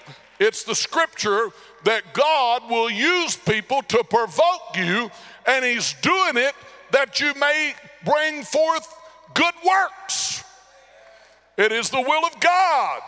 it's 0.40 0.64
the 0.64 0.74
scripture 0.74 1.50
that 1.84 2.14
God 2.14 2.68
will 2.68 2.90
use 2.90 3.36
people 3.36 3.82
to 3.82 4.02
provoke 4.02 4.76
you, 4.76 5.08
and 5.46 5.64
He's 5.64 5.92
doing 6.02 6.36
it 6.36 6.54
that 6.90 7.20
you 7.20 7.32
may 7.34 7.74
bring 8.04 8.42
forth 8.42 8.94
good 9.34 9.54
works. 9.66 10.44
It 11.56 11.72
is 11.72 11.90
the 11.90 12.00
will 12.00 12.24
of 12.24 12.38
God. 12.40 13.02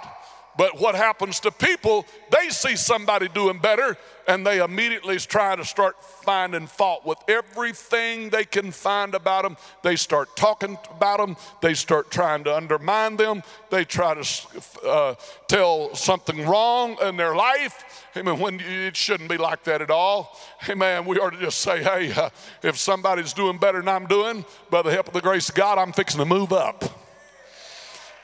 But 0.60 0.78
what 0.78 0.94
happens 0.94 1.40
to 1.40 1.50
people, 1.50 2.04
they 2.30 2.50
see 2.50 2.76
somebody 2.76 3.28
doing 3.28 3.56
better 3.60 3.96
and 4.28 4.46
they 4.46 4.62
immediately 4.62 5.16
try 5.16 5.56
to 5.56 5.64
start 5.64 6.04
finding 6.04 6.66
fault 6.66 7.06
with 7.06 7.16
everything 7.28 8.28
they 8.28 8.44
can 8.44 8.70
find 8.70 9.14
about 9.14 9.44
them. 9.44 9.56
They 9.82 9.96
start 9.96 10.36
talking 10.36 10.76
about 10.90 11.16
them. 11.16 11.38
They 11.62 11.72
start 11.72 12.10
trying 12.10 12.44
to 12.44 12.54
undermine 12.54 13.16
them. 13.16 13.42
They 13.70 13.86
try 13.86 14.12
to 14.12 14.50
uh, 14.86 15.14
tell 15.48 15.94
something 15.94 16.46
wrong 16.46 16.98
in 17.00 17.16
their 17.16 17.34
life. 17.34 18.10
Amen. 18.14 18.38
When 18.38 18.60
it 18.60 18.96
shouldn't 18.96 19.30
be 19.30 19.38
like 19.38 19.64
that 19.64 19.80
at 19.80 19.90
all. 19.90 20.38
Amen. 20.68 21.06
We 21.06 21.16
ought 21.16 21.30
to 21.30 21.40
just 21.40 21.62
say, 21.62 21.82
hey, 21.82 22.12
uh, 22.12 22.28
if 22.62 22.76
somebody's 22.76 23.32
doing 23.32 23.56
better 23.56 23.78
than 23.78 23.88
I'm 23.88 24.06
doing, 24.06 24.44
by 24.68 24.82
the 24.82 24.90
help 24.90 25.08
of 25.08 25.14
the 25.14 25.22
grace 25.22 25.48
of 25.48 25.54
God, 25.54 25.78
I'm 25.78 25.94
fixing 25.94 26.18
to 26.18 26.26
move 26.26 26.52
up. 26.52 26.84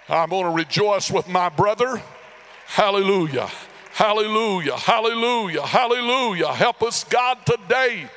I'm 0.06 0.28
going 0.28 0.44
to 0.44 0.50
rejoice 0.50 1.10
with 1.10 1.28
my 1.28 1.48
brother. 1.48 2.02
Hallelujah. 2.66 3.48
Hallelujah. 3.92 4.76
Hallelujah. 4.76 5.62
Hallelujah. 5.62 6.52
Help 6.52 6.82
us, 6.82 7.04
God, 7.04 7.38
today. 7.46 8.10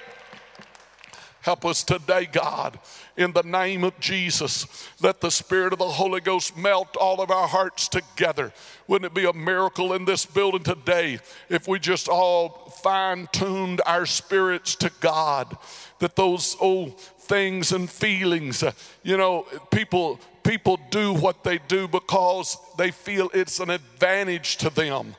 Help 1.41 1.66
us 1.66 1.84
today, 1.84 2.28
God, 2.30 2.78
in 3.16 3.32
the 3.32 3.43
name 3.43 3.86
of 3.86 3.97
Jesus. 4.00 4.68
Let 5.02 5.22
the 5.22 5.32
Spirit 5.32 5.72
of 5.72 5.80
the 5.80 5.88
Holy 5.88 6.20
Ghost 6.20 6.58
melt 6.58 6.97
all 6.97 7.22
of 7.22 7.32
our 7.32 7.47
hearts 7.47 7.88
together. 7.88 8.52
Wouldn't 8.88 9.10
it 9.10 9.16
be 9.16 9.26
a 9.26 9.32
miracle 9.32 9.93
in 9.93 10.04
this 10.04 10.26
building 10.26 10.64
today 10.64 11.20
if 11.47 11.66
we 11.66 11.80
just 11.80 12.10
all 12.10 12.74
fine 12.84 13.30
tuned 13.32 13.82
our 13.86 14.06
spirits 14.06 14.76
to 14.76 14.91
God? 15.00 15.58
That 16.00 16.18
those 16.18 16.58
old 16.60 17.00
things 17.00 17.72
and 17.72 17.89
feelings, 17.89 18.62
uh, 18.62 18.74
you 19.04 19.16
know, 19.16 19.47
people 19.72 20.20
people 20.50 20.80
do 20.89 21.14
what 21.14 21.43
they 21.43 21.60
do 21.68 21.88
because 21.88 22.58
they 22.76 22.89
feel 22.89 23.30
it's 23.36 23.60
an 23.60 23.70
advantage 23.70 24.58
to 24.58 24.72
them. 24.72 25.16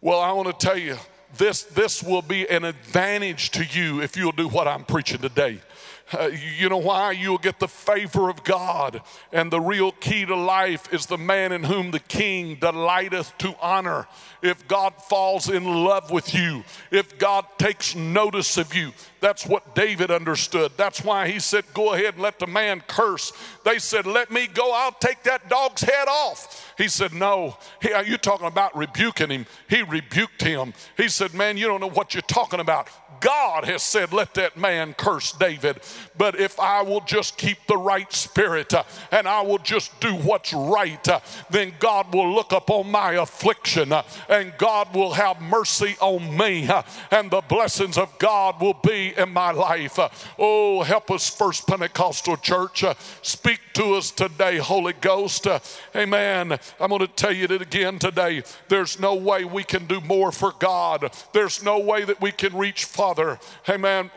Well, 0.00 0.20
I 0.20 0.30
want 0.30 0.46
to 0.46 0.66
tell 0.66 0.78
you, 0.78 0.96
this, 1.36 1.64
this 1.64 2.04
will 2.04 2.22
be 2.22 2.48
an 2.48 2.64
advantage 2.64 3.50
to 3.50 3.64
you 3.64 4.00
if 4.00 4.16
you'll 4.16 4.30
do 4.30 4.46
what 4.46 4.68
I'm 4.68 4.84
preaching 4.84 5.18
today. 5.18 5.60
Uh, 6.12 6.30
you 6.58 6.68
know 6.68 6.78
why? 6.78 7.12
You'll 7.12 7.38
get 7.38 7.58
the 7.58 7.68
favor 7.68 8.28
of 8.28 8.42
God. 8.42 9.02
And 9.32 9.50
the 9.50 9.60
real 9.60 9.92
key 9.92 10.24
to 10.26 10.36
life 10.36 10.92
is 10.92 11.06
the 11.06 11.18
man 11.18 11.52
in 11.52 11.64
whom 11.64 11.90
the 11.90 12.00
king 12.00 12.56
delighteth 12.56 13.36
to 13.38 13.54
honor. 13.60 14.06
If 14.42 14.66
God 14.66 14.94
falls 14.94 15.48
in 15.48 15.64
love 15.64 16.10
with 16.10 16.34
you, 16.34 16.64
if 16.90 17.18
God 17.18 17.46
takes 17.58 17.94
notice 17.94 18.56
of 18.56 18.74
you, 18.74 18.92
that's 19.20 19.46
what 19.46 19.74
David 19.74 20.10
understood. 20.10 20.72
That's 20.76 21.04
why 21.04 21.28
he 21.28 21.38
said, 21.38 21.64
Go 21.74 21.92
ahead 21.92 22.14
and 22.14 22.22
let 22.22 22.38
the 22.38 22.46
man 22.46 22.82
curse. 22.86 23.32
They 23.64 23.78
said, 23.78 24.06
Let 24.06 24.30
me 24.30 24.46
go, 24.46 24.72
I'll 24.72 24.92
take 24.92 25.22
that 25.24 25.48
dog's 25.48 25.82
head 25.82 26.08
off. 26.08 26.74
He 26.78 26.88
said, 26.88 27.12
No. 27.12 27.58
Are 27.94 28.04
you 28.04 28.16
talking 28.16 28.46
about 28.46 28.76
rebuking 28.76 29.30
him? 29.30 29.46
He 29.68 29.82
rebuked 29.82 30.42
him. 30.42 30.72
He 30.96 31.08
said, 31.08 31.34
Man, 31.34 31.56
you 31.56 31.66
don't 31.66 31.80
know 31.80 31.90
what 31.90 32.14
you're 32.14 32.22
talking 32.22 32.60
about. 32.60 32.88
God 33.20 33.64
has 33.64 33.82
said, 33.82 34.12
Let 34.12 34.34
that 34.34 34.56
man 34.56 34.94
curse 34.94 35.32
David. 35.32 35.80
But 36.16 36.38
if 36.38 36.58
I 36.58 36.82
will 36.82 37.00
just 37.00 37.36
keep 37.36 37.58
the 37.66 37.76
right 37.76 38.10
spirit 38.12 38.72
uh, 38.72 38.84
and 39.10 39.28
I 39.28 39.42
will 39.42 39.58
just 39.58 39.98
do 40.00 40.14
what's 40.14 40.52
right, 40.52 41.06
uh, 41.08 41.20
then 41.50 41.74
God 41.78 42.14
will 42.14 42.32
look 42.32 42.52
upon 42.52 42.90
my 42.90 43.12
affliction 43.12 43.92
uh, 43.92 44.02
and 44.28 44.52
God 44.58 44.94
will 44.94 45.12
have 45.12 45.40
mercy 45.40 45.96
on 46.00 46.36
me 46.36 46.68
uh, 46.68 46.82
and 47.10 47.30
the 47.30 47.40
blessings 47.42 47.98
of 47.98 48.16
God 48.18 48.60
will 48.60 48.78
be 48.82 49.14
in 49.16 49.30
my 49.30 49.50
life. 49.50 49.98
Uh, 49.98 50.08
oh, 50.38 50.82
help 50.82 51.10
us, 51.10 51.28
First 51.28 51.66
Pentecostal 51.66 52.36
Church. 52.36 52.84
Uh, 52.84 52.94
speak 53.22 53.60
to 53.74 53.94
us 53.94 54.10
today, 54.10 54.58
Holy 54.58 54.94
Ghost. 54.94 55.46
amen. 55.94 56.58
I'm 56.78 56.88
going 56.88 57.00
to 57.00 57.06
tell 57.06 57.32
you 57.32 57.44
it 57.44 57.62
again 57.62 57.98
today. 57.98 58.42
There's 58.68 59.00
no 59.00 59.14
way 59.14 59.44
we 59.44 59.64
can 59.64 59.86
do 59.86 60.00
more 60.00 60.32
for 60.32 60.52
God, 60.58 61.12
there's 61.32 61.62
no 61.62 61.78
way 61.78 62.04
that 62.04 62.20
we 62.20 62.32
can 62.32 62.56
reach 62.56 62.84
far 62.84 62.99
Father, 63.00 63.38
amen, 63.66 64.10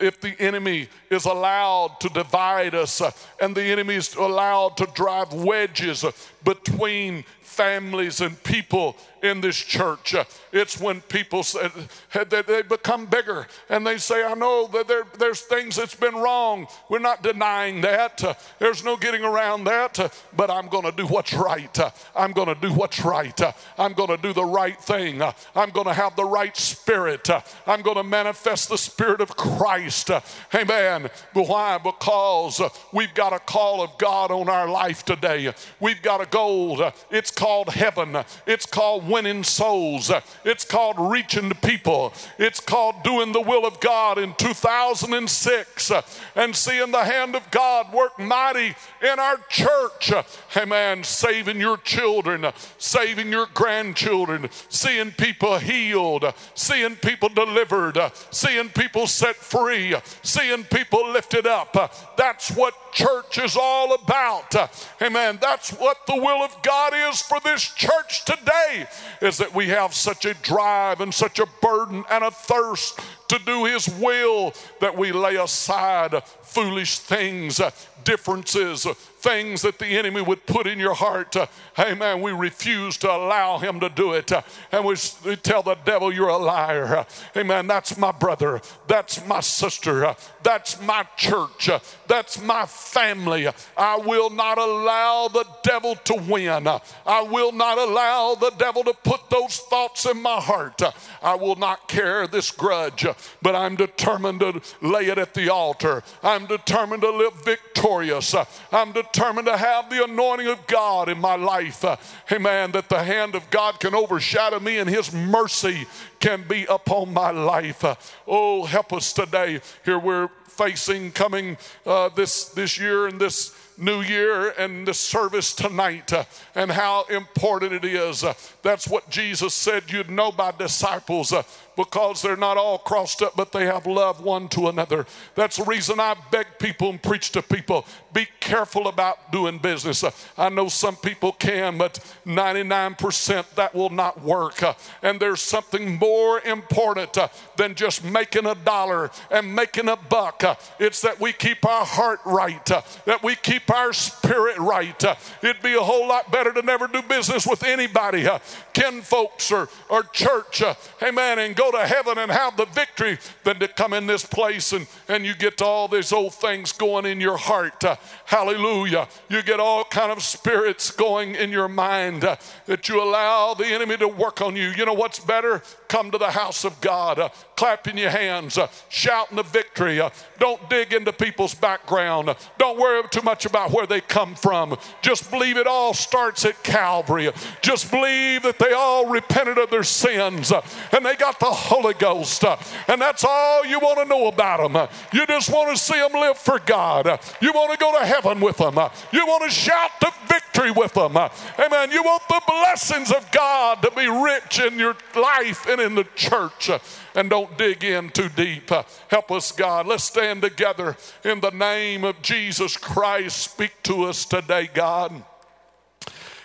if 0.00 0.20
the 0.20 0.34
enemy 0.40 0.88
is 1.08 1.24
allowed 1.24 2.00
to 2.00 2.08
divide 2.08 2.74
us 2.74 3.00
uh, 3.00 3.12
and 3.40 3.54
the 3.54 3.62
enemy 3.62 3.94
is 3.94 4.12
allowed 4.16 4.76
to 4.78 4.86
drive 4.86 5.32
wedges 5.32 6.02
uh, 6.02 6.10
between 6.42 7.24
families 7.42 8.20
and 8.20 8.42
people 8.42 8.96
in 9.24 9.40
this 9.40 9.56
church. 9.56 10.14
Uh, 10.14 10.24
it's 10.52 10.78
when 10.78 11.00
people 11.00 11.42
say, 11.42 11.70
uh, 12.14 12.24
they 12.24 12.62
become 12.62 13.06
bigger 13.06 13.46
and 13.70 13.86
they 13.86 13.96
say, 13.96 14.22
I 14.22 14.34
know 14.34 14.66
that 14.68 14.86
there, 14.86 15.04
there's 15.18 15.40
things 15.40 15.76
that's 15.76 15.94
been 15.94 16.14
wrong. 16.14 16.66
We're 16.90 16.98
not 16.98 17.22
denying 17.22 17.80
that. 17.80 18.22
Uh, 18.22 18.34
there's 18.58 18.84
no 18.84 18.96
getting 18.98 19.24
around 19.24 19.64
that, 19.64 19.98
uh, 19.98 20.10
but 20.36 20.50
I'm 20.50 20.68
going 20.68 20.84
to 20.84 20.92
do 20.92 21.06
what's 21.06 21.32
right. 21.32 21.76
Uh, 21.78 21.90
I'm 22.14 22.32
going 22.32 22.48
to 22.48 22.54
do 22.54 22.72
what's 22.72 23.02
right. 23.02 23.40
Uh, 23.40 23.52
I'm 23.78 23.94
going 23.94 24.10
to 24.10 24.18
do 24.18 24.34
the 24.34 24.44
right 24.44 24.78
thing. 24.78 25.22
I'm 25.22 25.70
going 25.70 25.86
to 25.86 25.94
have 25.94 26.16
the 26.16 26.24
right 26.24 26.56
spirit. 26.56 27.30
I'm 27.66 27.80
going 27.80 27.96
to 27.96 28.04
manifest 28.04 28.68
the 28.68 28.78
spirit 28.78 29.22
of 29.22 29.36
Christ. 29.36 30.10
Amen. 30.54 31.08
Why? 31.32 31.78
Because 31.78 32.60
we've 32.92 33.14
got 33.14 33.32
a 33.32 33.38
call 33.38 33.82
of 33.82 33.96
God 33.96 34.30
on 34.30 34.50
our 34.50 34.68
life 34.68 35.02
today. 35.04 35.54
We've 35.80 36.02
got 36.02 36.20
a 36.20 36.26
goal. 36.26 36.92
It's 37.10 37.30
called 37.30 37.70
heaven. 37.70 38.18
It's 38.46 38.66
called 38.66 39.13
winning 39.14 39.44
souls. 39.44 40.10
It's 40.44 40.64
called 40.64 40.96
reaching 40.98 41.48
the 41.48 41.54
people. 41.54 42.12
It's 42.36 42.58
called 42.58 43.04
doing 43.04 43.30
the 43.30 43.40
will 43.40 43.64
of 43.64 43.78
God 43.78 44.18
in 44.18 44.34
2006 44.34 45.92
and 46.34 46.56
seeing 46.56 46.90
the 46.90 47.04
hand 47.04 47.36
of 47.36 47.48
God 47.52 47.92
work 47.92 48.18
mighty 48.18 48.74
in 49.00 49.20
our 49.20 49.36
church. 49.48 50.12
Amen. 50.56 51.04
Saving 51.04 51.60
your 51.60 51.76
children, 51.76 52.44
saving 52.76 53.30
your 53.30 53.46
grandchildren, 53.54 54.50
seeing 54.68 55.12
people 55.12 55.58
healed, 55.58 56.24
seeing 56.56 56.96
people 56.96 57.28
delivered, 57.28 57.96
seeing 58.32 58.68
people 58.68 59.06
set 59.06 59.36
free, 59.36 59.94
seeing 60.24 60.64
people 60.64 61.08
lifted 61.12 61.46
up. 61.46 61.72
That's 62.16 62.50
what 62.50 62.74
church 62.92 63.38
is 63.38 63.56
all 63.56 63.94
about. 63.94 64.56
Amen. 65.00 65.38
That's 65.40 65.70
what 65.70 66.04
the 66.08 66.16
will 66.16 66.42
of 66.42 66.60
God 66.62 66.92
is 66.94 67.22
for 67.22 67.38
this 67.44 67.62
church 67.62 68.24
today 68.24 68.88
is 69.20 69.38
that 69.38 69.54
we 69.54 69.68
have 69.68 69.94
such 69.94 70.24
a 70.24 70.34
drive 70.34 71.00
and 71.00 71.12
such 71.12 71.38
a 71.38 71.46
burden 71.60 72.04
and 72.10 72.24
a 72.24 72.30
thirst 72.30 73.00
to 73.28 73.38
do 73.44 73.64
his 73.64 73.88
will 73.88 74.52
that 74.80 74.96
we 74.96 75.12
lay 75.12 75.36
aside 75.36 76.22
foolish 76.42 76.98
things, 76.98 77.60
differences, 78.04 78.86
things 79.24 79.62
that 79.62 79.78
the 79.78 79.86
enemy 79.86 80.20
would 80.20 80.44
put 80.44 80.66
in 80.66 80.78
your 80.78 80.94
heart. 80.94 81.34
Amen. 81.78 82.20
we 82.20 82.30
refuse 82.30 82.98
to 82.98 83.10
allow 83.10 83.56
him 83.58 83.80
to 83.80 83.88
do 83.88 84.12
it. 84.12 84.30
And 84.70 84.84
we, 84.84 84.96
tell 85.36 85.62
the 85.62 85.76
devil, 85.86 86.12
You're 86.12 86.28
a 86.28 86.36
liar. 86.36 87.06
Amen. 87.36 87.66
that's 87.66 87.96
my 87.96 88.12
brother. 88.12 88.60
That's 88.86 89.26
my 89.26 89.40
sister. 89.40 90.14
That's 90.42 90.80
my 90.82 91.06
church. 91.16 91.70
That's 92.06 92.40
my 92.42 92.66
family. 92.66 93.48
I 93.76 93.96
will 93.96 94.28
not 94.28 94.58
allow 94.58 95.28
the 95.28 95.46
devil 95.62 95.96
to 95.96 96.14
win. 96.28 96.68
I 96.68 97.22
will 97.22 97.52
not 97.52 97.78
allow 97.78 98.34
the 98.34 98.50
devil 98.50 98.84
to 98.84 98.92
put 98.92 99.30
those 99.30 99.58
thoughts 99.58 100.04
in 100.04 100.20
my 100.20 100.40
heart. 100.40 100.82
I 101.22 101.34
will 101.34 101.56
not 101.56 101.88
carry 101.88 102.26
this 102.26 102.50
grudge, 102.50 103.06
but 103.42 103.54
I'm 103.54 103.76
determined 103.76 104.40
to 104.40 104.60
lay 104.80 105.06
it 105.06 105.18
at 105.18 105.34
the 105.34 105.50
altar. 105.50 106.02
I'm 106.22 106.46
determined 106.46 107.02
to 107.02 107.10
live 107.10 107.34
victorious. 107.44 108.34
I'm 108.72 108.92
determined 108.92 109.46
to 109.46 109.56
have 109.56 109.90
the 109.90 110.04
anointing 110.04 110.48
of 110.48 110.66
God 110.66 111.08
in 111.08 111.18
my 111.18 111.36
life. 111.36 111.84
Amen. 112.30 112.72
That 112.72 112.88
the 112.88 113.02
hand 113.02 113.34
of 113.34 113.48
God 113.50 113.80
can 113.80 113.94
overshadow 113.94 114.60
me 114.60 114.78
and 114.78 114.88
His 114.88 115.12
mercy 115.12 115.86
can 116.20 116.44
be 116.48 116.64
upon 116.68 117.12
my 117.12 117.30
life. 117.30 117.84
Oh, 118.26 118.64
help 118.64 118.92
us 118.92 119.12
today. 119.12 119.60
Here 119.84 119.98
we're 119.98 120.28
facing 120.54 121.10
coming 121.10 121.56
uh, 121.84 122.08
this 122.10 122.48
this 122.50 122.78
year 122.78 123.06
and 123.06 123.20
this 123.20 123.54
new 123.76 124.00
year 124.00 124.50
and 124.50 124.86
the 124.86 124.94
service 124.94 125.54
tonight 125.54 126.12
uh, 126.12 126.24
and 126.54 126.70
how 126.70 127.04
important 127.04 127.72
it 127.72 127.84
is. 127.84 128.22
Uh, 128.22 128.34
that's 128.62 128.86
what 128.86 129.10
Jesus 129.10 129.52
said 129.54 129.90
you'd 129.90 130.10
know 130.10 130.30
by 130.30 130.52
disciples 130.52 131.32
uh, 131.32 131.42
because 131.76 132.22
they're 132.22 132.36
not 132.36 132.56
all 132.56 132.78
crossed 132.78 133.22
up, 133.22 133.34
but 133.36 133.52
they 133.52 133.66
have 133.66 133.86
love 133.86 134.20
one 134.20 134.48
to 134.48 134.68
another. 134.68 135.06
That's 135.34 135.56
the 135.56 135.64
reason 135.64 136.00
I 136.00 136.16
beg 136.30 136.46
people 136.58 136.90
and 136.90 137.02
preach 137.02 137.30
to 137.32 137.42
people 137.42 137.84
be 138.14 138.28
careful 138.40 138.86
about 138.86 139.32
doing 139.32 139.58
business. 139.58 140.04
Uh, 140.04 140.12
I 140.38 140.48
know 140.48 140.68
some 140.68 140.96
people 140.96 141.32
can, 141.32 141.76
but 141.76 141.98
99% 142.24 143.54
that 143.56 143.74
will 143.74 143.90
not 143.90 144.22
work. 144.22 144.62
Uh, 144.62 144.74
and 145.02 145.18
there's 145.18 145.42
something 145.42 145.98
more 145.98 146.40
important 146.40 147.18
uh, 147.18 147.28
than 147.56 147.74
just 147.74 148.04
making 148.04 148.46
a 148.46 148.54
dollar 148.54 149.10
and 149.30 149.54
making 149.54 149.88
a 149.88 149.96
buck. 149.96 150.42
It's 150.78 151.02
that 151.02 151.20
we 151.20 151.32
keep 151.32 151.66
our 151.66 151.84
heart 151.84 152.20
right, 152.24 152.64
that 152.64 153.22
we 153.22 153.34
keep 153.34 153.68
our 153.70 153.92
spirit 153.92 154.58
right. 154.58 155.04
It'd 155.42 155.62
be 155.62 155.74
a 155.74 155.80
whole 155.80 156.08
lot 156.08 156.30
better 156.30 156.52
to 156.52 156.62
never 156.62 156.86
do 156.86 157.02
business 157.02 157.46
with 157.46 157.64
anybody, 157.64 158.28
kin 158.72 159.02
folks 159.02 159.50
or, 159.50 159.68
or 159.90 160.04
church. 160.04 160.62
amen. 161.02 161.40
And 161.40 161.56
go 161.56 161.63
to 161.72 161.86
heaven 161.86 162.18
and 162.18 162.30
have 162.30 162.56
the 162.56 162.66
victory 162.66 163.18
than 163.44 163.58
to 163.58 163.68
come 163.68 163.92
in 163.92 164.06
this 164.06 164.24
place 164.24 164.72
and, 164.72 164.86
and 165.08 165.24
you 165.24 165.34
get 165.34 165.58
to 165.58 165.64
all 165.64 165.88
these 165.88 166.12
old 166.12 166.34
things 166.34 166.72
going 166.72 167.06
in 167.06 167.20
your 167.20 167.36
heart. 167.36 167.82
Hallelujah. 168.26 169.08
You 169.28 169.42
get 169.42 169.60
all 169.60 169.84
kind 169.84 170.10
of 170.10 170.22
spirits 170.22 170.90
going 170.90 171.34
in 171.34 171.50
your 171.50 171.68
mind 171.68 172.24
uh, 172.24 172.36
that 172.66 172.88
you 172.88 173.02
allow 173.02 173.54
the 173.54 173.66
enemy 173.66 173.96
to 173.98 174.08
work 174.08 174.40
on 174.40 174.56
you. 174.56 174.68
You 174.70 174.86
know 174.86 174.92
what's 174.92 175.18
better? 175.18 175.62
Come 175.88 176.10
to 176.10 176.18
the 176.18 176.30
house 176.30 176.64
of 176.64 176.80
God, 176.80 177.18
uh, 177.18 177.28
clapping 177.56 177.98
your 177.98 178.10
hands, 178.10 178.58
uh, 178.58 178.68
shouting 178.88 179.36
the 179.36 179.42
victory. 179.42 180.00
Uh, 180.00 180.10
don't 180.38 180.68
dig 180.68 180.92
into 180.92 181.12
people's 181.12 181.54
background. 181.54 182.34
Don't 182.58 182.78
worry 182.78 183.02
too 183.10 183.22
much 183.22 183.46
about 183.46 183.70
where 183.70 183.86
they 183.86 184.00
come 184.00 184.34
from. 184.34 184.76
Just 185.02 185.30
believe 185.30 185.56
it 185.56 185.66
all 185.66 185.94
starts 185.94 186.44
at 186.44 186.62
Calvary. 186.62 187.30
Just 187.62 187.90
believe 187.90 188.42
that 188.42 188.58
they 188.58 188.72
all 188.72 189.08
repented 189.08 189.58
of 189.58 189.70
their 189.70 189.84
sins 189.84 190.50
uh, 190.50 190.62
and 190.92 191.04
they 191.04 191.16
got 191.16 191.38
the 191.38 191.46
Holy 191.54 191.94
Ghost. 191.94 192.44
And 192.88 193.00
that's 193.00 193.24
all 193.24 193.64
you 193.64 193.78
want 193.78 193.98
to 193.98 194.04
know 194.04 194.26
about 194.28 194.72
them. 194.72 194.88
You 195.12 195.26
just 195.26 195.50
want 195.50 195.76
to 195.76 195.82
see 195.82 195.98
them 195.98 196.12
live 196.12 196.36
for 196.36 196.58
God. 196.58 197.20
You 197.40 197.52
want 197.52 197.72
to 197.72 197.78
go 197.78 197.98
to 197.98 198.04
heaven 198.04 198.40
with 198.40 198.58
them. 198.58 198.74
You 199.12 199.26
want 199.26 199.44
to 199.44 199.50
shout 199.50 199.90
the 200.00 200.12
victory 200.28 200.70
with 200.70 200.94
them. 200.94 201.16
Amen. 201.16 201.90
You 201.90 202.02
want 202.02 202.22
the 202.28 202.42
blessings 202.46 203.12
of 203.12 203.30
God 203.30 203.82
to 203.82 203.90
be 203.92 204.08
rich 204.08 204.60
in 204.60 204.78
your 204.78 204.96
life 205.14 205.66
and 205.66 205.80
in 205.80 205.94
the 205.94 206.04
church 206.14 206.70
and 207.14 207.30
don't 207.30 207.56
dig 207.56 207.84
in 207.84 208.10
too 208.10 208.28
deep. 208.28 208.70
Help 209.08 209.30
us, 209.30 209.52
God. 209.52 209.86
Let's 209.86 210.04
stand 210.04 210.42
together 210.42 210.96
in 211.24 211.40
the 211.40 211.50
name 211.50 212.04
of 212.04 212.20
Jesus 212.22 212.76
Christ. 212.76 213.38
Speak 213.52 213.72
to 213.84 214.04
us 214.04 214.24
today, 214.24 214.68
God. 214.72 215.22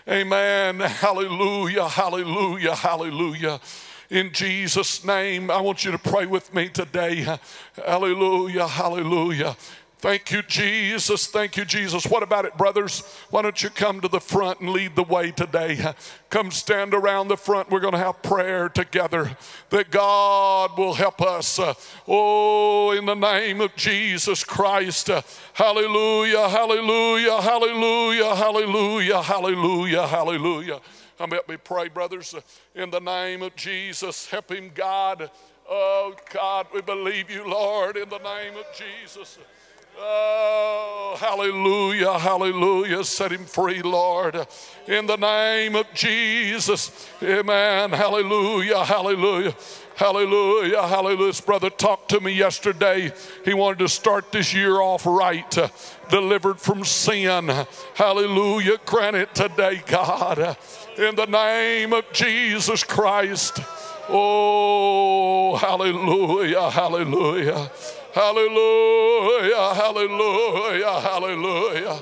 Amen. 0.08 0.80
Hallelujah, 0.80 1.88
hallelujah, 1.88 2.74
hallelujah. 2.74 3.60
In 4.10 4.32
Jesus' 4.34 5.06
name, 5.06 5.52
I 5.52 5.62
want 5.62 5.86
you 5.86 5.92
to 5.92 6.00
pray 6.00 6.26
with 6.26 6.52
me 6.54 6.68
today. 6.68 7.28
Hallelujah, 7.86 8.68
hallelujah. 8.68 9.56
Thank 10.00 10.32
you, 10.32 10.42
Jesus. 10.42 11.28
Thank 11.28 11.58
you, 11.58 11.66
Jesus. 11.66 12.08
What 12.08 12.24
about 12.24 12.46
it, 12.46 12.58
brothers? 12.58 13.02
Why 13.30 13.42
don't 13.42 13.62
you 13.62 13.70
come 13.70 14.00
to 14.00 14.08
the 14.08 14.22
front 14.22 14.62
and 14.62 14.70
lead 14.70 14.96
the 14.96 15.04
way 15.04 15.30
today? 15.32 15.94
Come 16.30 16.52
stand 16.52 16.94
around 16.94 17.28
the 17.28 17.36
front. 17.36 17.70
We're 17.70 17.82
going 17.82 17.94
to 17.94 18.00
have 18.00 18.24
prayer 18.24 18.70
together 18.70 19.38
that 19.72 19.92
God 19.92 20.78
will 20.78 20.94
help 20.94 21.22
us. 21.22 21.60
oh, 22.08 22.92
in 22.92 23.06
the 23.06 23.14
name 23.14 23.60
of 23.60 23.76
Jesus 23.76 24.44
Christ. 24.46 25.10
hallelujah, 25.54 26.48
hallelujah, 26.48 27.42
hallelujah, 27.42 28.36
hallelujah, 28.36 29.22
hallelujah, 29.22 30.08
hallelujah. 30.08 30.80
Come 31.20 31.32
help 31.32 31.50
me 31.50 31.58
pray, 31.58 31.90
brothers, 31.90 32.34
in 32.74 32.92
the 32.92 33.02
name 33.02 33.42
of 33.42 33.54
Jesus. 33.58 34.30
Help 34.30 34.54
him, 34.54 34.72
God. 34.74 35.30
Oh, 35.70 36.16
God, 36.32 36.68
we 36.74 36.80
believe 36.80 37.30
you, 37.30 37.46
Lord, 37.46 37.98
in 37.98 38.08
the 38.08 38.20
name 38.20 38.54
of 38.56 38.64
Jesus. 38.74 39.38
Oh, 40.00 41.18
hallelujah, 41.20 42.18
hallelujah. 42.18 43.04
Set 43.04 43.34
him 43.34 43.44
free, 43.44 43.82
Lord. 43.82 44.48
In 44.88 45.08
the 45.08 45.18
name 45.18 45.76
of 45.76 45.94
Jesus. 45.94 47.10
Amen. 47.22 47.90
Hallelujah, 47.92 48.86
hallelujah. 48.86 49.54
Hallelujah, 50.00 50.88
hallelujah. 50.88 51.28
This 51.28 51.42
brother 51.42 51.70
talked 51.70 52.12
to 52.12 52.22
me 52.22 52.32
yesterday. 52.32 53.12
He 53.44 53.54
wanted 53.54 53.80
to 53.80 53.90
start 53.90 54.32
this 54.32 54.54
year 54.54 54.80
off 54.80 55.06
right, 55.06 55.58
uh, 55.58 55.68
delivered 56.10 56.58
from 56.58 56.86
sin. 56.86 57.50
Hallelujah. 57.96 58.78
Grant 58.86 59.18
it 59.18 59.36
today, 59.36 59.84
God. 59.86 60.56
In 60.98 61.16
the 61.18 61.26
name 61.26 61.92
of 61.92 62.06
Jesus 62.14 62.82
Christ. 62.82 63.60
Oh, 64.08 65.58
hallelujah, 65.58 66.70
hallelujah. 66.70 67.70
Hallelujah, 68.14 69.74
hallelujah, 69.74 71.00
hallelujah. 71.02 72.00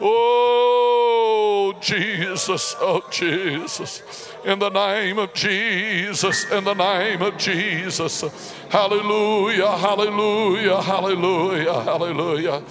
Oh, 0.00 1.74
Jesus, 1.80 2.74
oh, 2.80 3.02
Jesus. 3.10 4.02
In 4.44 4.58
the 4.58 4.70
name 4.70 5.18
of 5.18 5.34
Jesus, 5.34 6.50
in 6.50 6.64
the 6.64 6.74
name 6.74 7.20
of 7.20 7.36
Jesus. 7.36 8.54
Hallelujah, 8.70 9.76
hallelujah, 9.76 10.80
hallelujah, 10.80 11.82
hallelujah. 11.82 12.62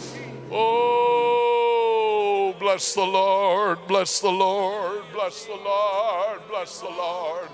Oh, 0.51 2.55
bless 2.59 2.95
the 2.95 3.01
Lord, 3.01 3.77
bless 3.87 4.19
the 4.19 4.31
Lord, 4.31 5.03
bless 5.13 5.45
the 5.45 5.55
Lord, 5.55 6.41
bless 6.49 6.79
the 6.79 6.89
Lord. 6.89 7.49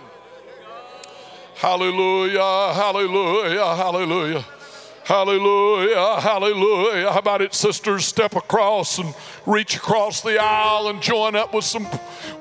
Hallelujah, 1.56 2.74
hallelujah, 2.74 3.76
hallelujah. 3.76 4.46
Hallelujah, 5.06 6.20
hallelujah. 6.20 7.12
How 7.12 7.20
about 7.20 7.42
it, 7.44 7.54
sisters? 7.54 8.06
Step 8.06 8.36
across 8.36 8.98
and 8.98 9.14
reach 9.46 9.76
across 9.76 10.22
the 10.22 10.42
aisle 10.42 10.90
and 10.90 11.00
join 11.00 11.36
up 11.36 11.54
with 11.54 11.64
some 11.64 11.86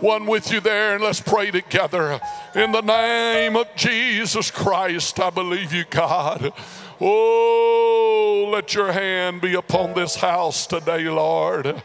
one 0.00 0.24
with 0.24 0.50
you 0.50 0.60
there, 0.60 0.94
and 0.94 1.04
let's 1.04 1.20
pray 1.20 1.50
together. 1.50 2.18
In 2.54 2.72
the 2.72 2.80
name 2.80 3.54
of 3.54 3.68
Jesus 3.76 4.50
Christ, 4.50 5.20
I 5.20 5.28
believe 5.28 5.74
you, 5.74 5.84
God. 5.90 6.52
Oh, 7.00 8.50
let 8.50 8.74
your 8.74 8.92
hand 8.92 9.42
be 9.42 9.54
upon 9.54 9.92
this 9.92 10.16
house 10.16 10.66
today, 10.66 11.08
Lord. 11.08 11.82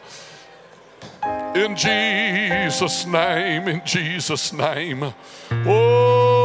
In 1.54 1.76
Jesus' 1.76 3.04
name, 3.06 3.68
in 3.68 3.82
Jesus' 3.84 4.52
name. 4.52 5.12
Oh, 5.50 6.39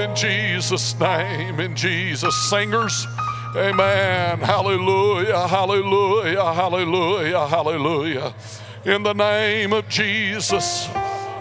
in 0.00 0.16
Jesus' 0.16 0.98
name, 0.98 1.60
in 1.60 1.76
Jesus. 1.76 2.34
Singers, 2.48 3.06
amen. 3.54 4.40
Hallelujah, 4.40 5.46
hallelujah, 5.46 6.54
hallelujah, 6.54 7.46
hallelujah. 7.46 8.34
In 8.84 9.02
the 9.02 9.12
name 9.12 9.74
of 9.74 9.88
Jesus, 9.88 10.88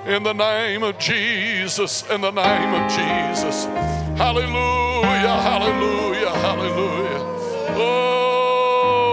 in 0.05 0.23
the 0.23 0.33
name 0.33 0.83
of 0.83 0.99
Jesus, 0.99 2.03
in 2.09 2.21
the 2.21 2.31
name 2.31 2.73
of 2.73 2.91
Jesus. 2.91 3.65
Hallelujah, 4.17 5.37
hallelujah, 5.47 6.31
hallelujah. 6.31 7.23
Oh, 7.77 9.07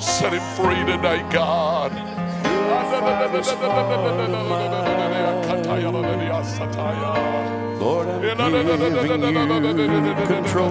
set 0.00 0.32
him 0.32 0.42
free 0.56 0.84
today, 0.84 1.24
God. 1.32 1.90
Lord, 7.80 8.08
I'm 8.08 8.20
giving 8.20 10.04
you 10.04 10.14
control. 10.26 10.70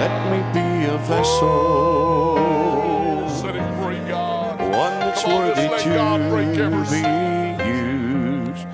Let 0.00 0.14
me 0.30 0.38
be 0.54 0.68
a 0.86 0.98
vessel, 0.98 2.38
Set 3.28 3.54
him 3.56 3.82
free, 3.82 3.98
God. 4.08 4.60
one 4.60 5.00
that's 5.00 5.26
worthy 5.26 5.68
just 5.68 5.84
God 5.86 6.20
break 6.30 6.54
to 6.54 6.70
be 6.90 7.02
used. 7.68 8.66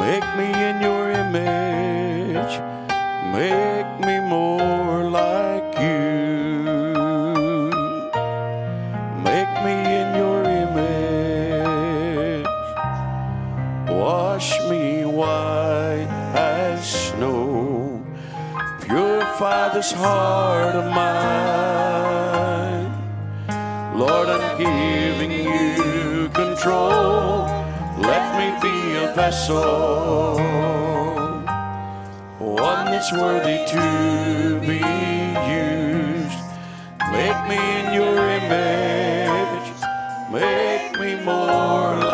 Make 0.00 0.26
me 0.36 0.48
in 0.68 0.80
your 0.82 1.10
image, 1.12 2.54
make 3.32 3.71
this 19.82 19.92
heart 19.94 20.76
of 20.76 20.84
mine. 20.94 21.24
Lord, 23.98 24.28
I'm 24.28 24.56
giving 24.56 25.32
you 25.32 26.28
control. 26.28 27.46
Let 27.98 28.24
me 28.38 28.46
be 28.62 28.76
a 29.04 29.12
vessel, 29.12 30.38
one 32.38 32.84
that's 32.92 33.12
worthy 33.12 33.58
to 33.74 34.60
be 34.70 34.78
used. 35.64 36.42
Make 37.18 37.40
me 37.50 37.58
in 37.80 37.86
your 37.98 38.16
image, 38.40 39.68
make 40.30 40.92
me 41.00 41.10
more 41.24 41.96
like 41.96 42.11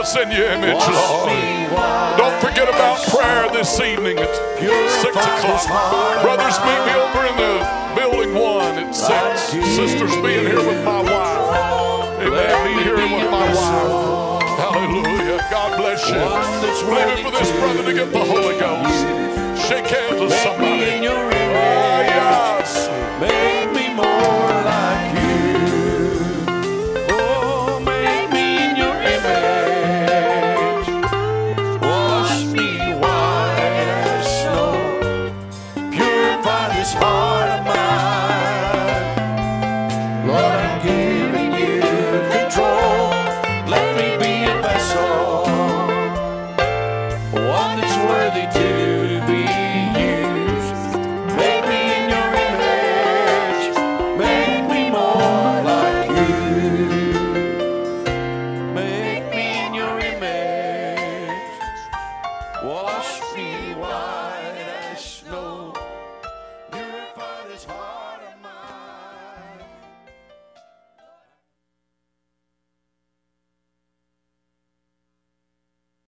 us 0.00 0.16
in 0.16 0.30
your 0.30 0.46
image, 0.46 0.72
Lord. 0.72 1.28
Don't 2.16 2.40
forget 2.40 2.66
about 2.68 3.04
prayer 3.08 3.50
this 3.52 3.78
evening 3.80 4.18
at 4.18 4.34
6 4.56 5.04
o'clock. 5.04 6.22
Brothers, 6.22 6.56
meet 6.64 6.80
me 6.88 6.94
over 6.96 7.26
in 7.28 7.36
the 7.36 7.60
building 7.94 8.32
one 8.34 8.78
at 8.78 8.92
6. 8.96 9.40
Sisters, 9.76 10.16
being 10.24 10.46
here 10.46 10.56
with 10.56 10.82
my 10.86 11.02
wife. 11.02 12.16
Amen. 12.24 12.64
Be 12.64 12.82
here 12.82 12.96
with 12.96 13.30
my 13.30 13.44
wife. 13.52 14.42
Hallelujah. 14.56 15.38
God 15.50 15.76
bless 15.76 16.08
you. 16.08 16.14
Believe 16.88 17.20
for 17.22 17.32
this 17.32 17.52
brother 17.60 17.84
to 17.84 17.92
get 17.92 18.10
the 18.10 18.24
Holy 18.24 18.58
Ghost. 18.58 19.04
Shake 19.68 19.86
hands 19.86 20.18
with 20.18 20.32
somebody. 20.32 21.06
Oh, 21.08 21.30
yeah. 22.08 22.49